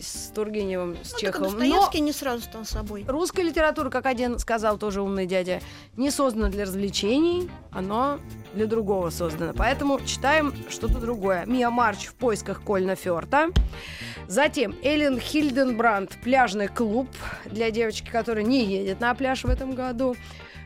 с 0.00 0.30
Тургеневым, 0.34 0.96
с 1.02 1.12
Ну, 1.12 1.18
так 1.18 1.20
Чеховым. 1.20 1.52
но- 1.52 1.58
Достоевский 1.58 2.00
не 2.00 2.12
сразу 2.12 2.42
стал 2.42 2.64
собой. 2.64 3.04
Русская 3.06 3.42
литература, 3.42 3.90
как 3.90 4.06
один 4.06 4.38
сказал 4.38 4.78
тоже 4.78 5.00
умный 5.02 5.26
дядя, 5.26 5.60
не 5.96 6.10
создана 6.10 6.48
для 6.48 6.64
развлечений, 6.64 7.48
оно 7.70 8.18
для 8.54 8.66
другого 8.66 9.10
создано. 9.10 9.52
Поэтому 9.56 10.00
читаем 10.04 10.52
что-то 10.68 10.98
другое. 10.98 11.44
Мия 11.46 11.70
Марч 11.70 12.06
в 12.06 12.14
поисках 12.14 12.62
Кольна 12.62 12.96
Фёрта. 12.96 13.50
Затем 14.28 14.74
Эллен 14.82 15.18
Хильденбранд 15.20 16.10
«Пляжный 16.22 16.68
клуб» 16.68 17.08
для 17.44 17.70
девочки, 17.70 18.08
которая 18.10 18.44
не 18.44 18.64
едет 18.64 19.00
на 19.00 19.14
пляж 19.14 19.44
в 19.44 19.48
этом 19.50 19.74
году. 19.74 20.16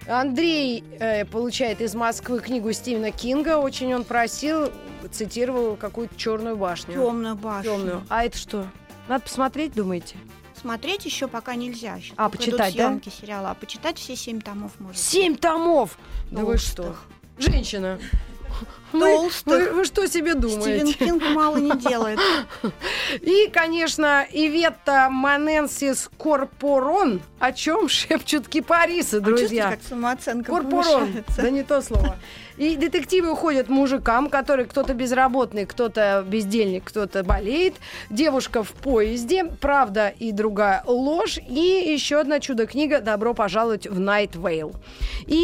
Андрей 0.07 0.85
э, 1.01 1.24
получает 1.26 1.81
из 1.83 1.95
Москвы 1.95 2.41
книгу 2.41 2.72
Стивена 2.72 3.11
Кинга. 3.11 3.59
Очень 3.59 3.95
он 3.95 4.05
просил, 4.05 4.70
цитировал 5.11 5.76
какую-то 5.76 6.16
черную 6.16 6.56
башню. 6.56 6.94
Темную 6.94 7.34
башню. 7.34 7.70
Темную. 7.72 8.02
А 8.09 8.24
это 8.24 8.36
что? 8.36 8.66
Надо 9.09 9.24
посмотреть, 9.24 9.74
думаете? 9.74 10.16
Смотреть 10.61 11.04
еще 11.04 11.28
пока 11.28 11.54
нельзя. 11.54 11.96
Еще 11.96 12.12
А, 12.16 12.28
почитать, 12.28 12.74
да? 12.76 12.98
сериала. 13.11 13.50
А 13.50 13.54
почитать 13.54 13.98
все 13.98 14.16
семь 14.16 14.40
томов 14.40 14.72
можно. 14.78 14.96
Семь 14.96 15.36
томов! 15.36 15.96
Да 16.30 16.44
вы 16.44 16.59
что? 16.59 16.96
Женщина. 17.38 17.98
толстых. 18.92 19.70
Вы, 19.70 19.72
вы 19.72 19.84
что 19.84 20.06
себе 20.06 20.34
думаете? 20.34 20.86
Стивен 20.86 21.18
Кинг 21.18 21.22
мало 21.34 21.56
не 21.59 21.76
делает. 21.78 22.18
И, 23.20 23.48
конечно, 23.52 24.26
Иветта 24.32 25.09
Маненсис 25.11 26.11
Корпорон, 26.18 27.20
о 27.38 27.52
чем 27.52 27.88
шепчут 27.88 28.48
кипарисы, 28.48 29.20
друзья. 29.20 29.68
А 29.68 29.70
как 29.72 29.82
самооценка 29.82 30.52
Корпорон, 30.52 31.24
да 31.36 31.50
не 31.50 31.62
то 31.62 31.82
слово. 31.82 32.16
И 32.59 32.76
детективы 32.76 33.30
уходят 33.32 33.68
мужикам, 33.68 34.28
которые 34.28 34.66
кто-то 34.66 34.92
безработный, 34.92 35.64
кто-то 35.64 36.24
бездельник, 36.26 36.84
кто-то 36.84 37.22
болеет. 37.22 37.74
Девушка 38.11 38.64
в 38.64 38.72
поезде, 38.72 39.44
правда 39.44 40.09
и 40.09 40.32
другая 40.32 40.82
ложь. 40.84 41.38
И 41.48 41.92
еще 41.92 42.18
одна 42.20 42.40
чудо-книга 42.40 43.00
«Добро 43.00 43.32
пожаловать 43.32 43.86
в 43.86 44.00
Найт 44.00 44.34
Вейл». 44.34 44.72
И, 45.26 45.34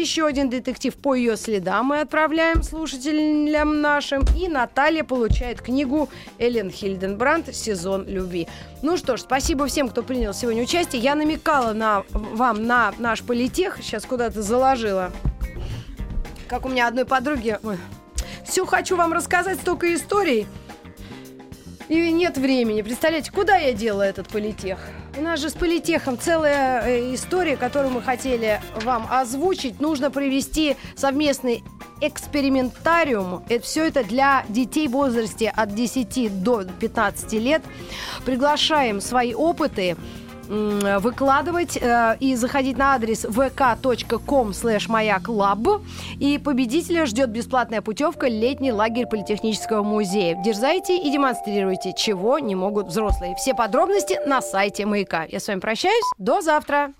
еще 0.00 0.26
один 0.26 0.50
детектив 0.50 0.94
по 0.94 1.14
ее 1.14 1.36
следам 1.36 1.86
мы 1.86 2.00
отправляем 2.00 2.62
слушателям 2.62 3.80
нашим. 3.80 4.22
И 4.38 4.48
Наталья 4.48 5.02
получает 5.02 5.62
книгу 5.62 6.10
Эллен 6.38 6.70
Хильденбранд 6.70 7.54
«Сезон 7.54 8.06
любви». 8.06 8.48
Ну 8.82 8.96
что 8.96 9.16
ж, 9.16 9.20
спасибо 9.20 9.66
всем, 9.66 9.88
кто 9.88 10.02
принял 10.02 10.34
сегодня 10.34 10.62
участие. 10.62 11.00
Я 11.00 11.14
намекала 11.14 11.72
на, 11.72 12.04
вам 12.10 12.66
на 12.66 12.92
наш 12.98 13.22
политех, 13.22 13.78
сейчас 13.82 14.04
куда-то 14.04 14.42
заложила 14.42 15.10
как 16.50 16.66
у 16.66 16.68
меня 16.68 16.88
одной 16.88 17.04
подруги. 17.04 17.58
Все 18.44 18.66
хочу 18.66 18.96
вам 18.96 19.12
рассказать, 19.12 19.60
столько 19.60 19.94
историй. 19.94 20.48
И 21.88 22.10
нет 22.10 22.36
времени. 22.36 22.82
Представляете, 22.82 23.30
куда 23.30 23.56
я 23.56 23.72
делала 23.72 24.02
этот 24.02 24.28
политех? 24.28 24.78
У 25.16 25.22
нас 25.22 25.40
же 25.40 25.50
с 25.50 25.54
политехом 25.54 26.18
целая 26.18 26.82
э, 26.86 27.14
история, 27.14 27.56
которую 27.56 27.92
мы 27.92 28.02
хотели 28.02 28.60
вам 28.82 29.06
озвучить. 29.10 29.80
Нужно 29.80 30.10
провести 30.10 30.76
совместный 30.96 31.64
экспериментариум. 32.00 33.44
Это 33.48 33.64
все 33.64 33.86
это 33.86 34.04
для 34.04 34.44
детей 34.48 34.88
в 34.88 34.92
возрасте 34.92 35.52
от 35.54 35.74
10 35.74 36.42
до 36.42 36.64
15 36.64 37.32
лет. 37.34 37.62
Приглашаем 38.24 39.00
свои 39.00 39.34
опыты 39.34 39.96
выкладывать 40.50 41.78
э, 41.80 42.16
и 42.20 42.34
заходить 42.34 42.76
на 42.76 42.94
адрес 42.94 43.24
vk.com 43.24 44.50
slash 44.50 44.90
маяклаб. 44.90 45.82
И 46.18 46.38
победителя 46.38 47.06
ждет 47.06 47.30
бесплатная 47.30 47.82
путевка 47.82 48.28
летний 48.28 48.72
лагерь 48.72 49.06
Политехнического 49.06 49.82
музея. 49.82 50.36
Дерзайте 50.42 50.96
и 50.96 51.10
демонстрируйте, 51.10 51.94
чего 51.96 52.38
не 52.38 52.54
могут 52.54 52.88
взрослые. 52.88 53.34
Все 53.36 53.54
подробности 53.54 54.18
на 54.26 54.42
сайте 54.42 54.86
Маяка. 54.86 55.24
Я 55.28 55.40
с 55.40 55.48
вами 55.48 55.60
прощаюсь. 55.60 56.04
До 56.18 56.40
завтра. 56.40 56.92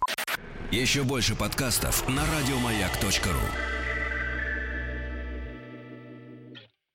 Еще 0.71 1.03
больше 1.03 1.35
подкастов 1.35 2.09
на 2.09 2.23
радиомаяк.ру 2.23 3.70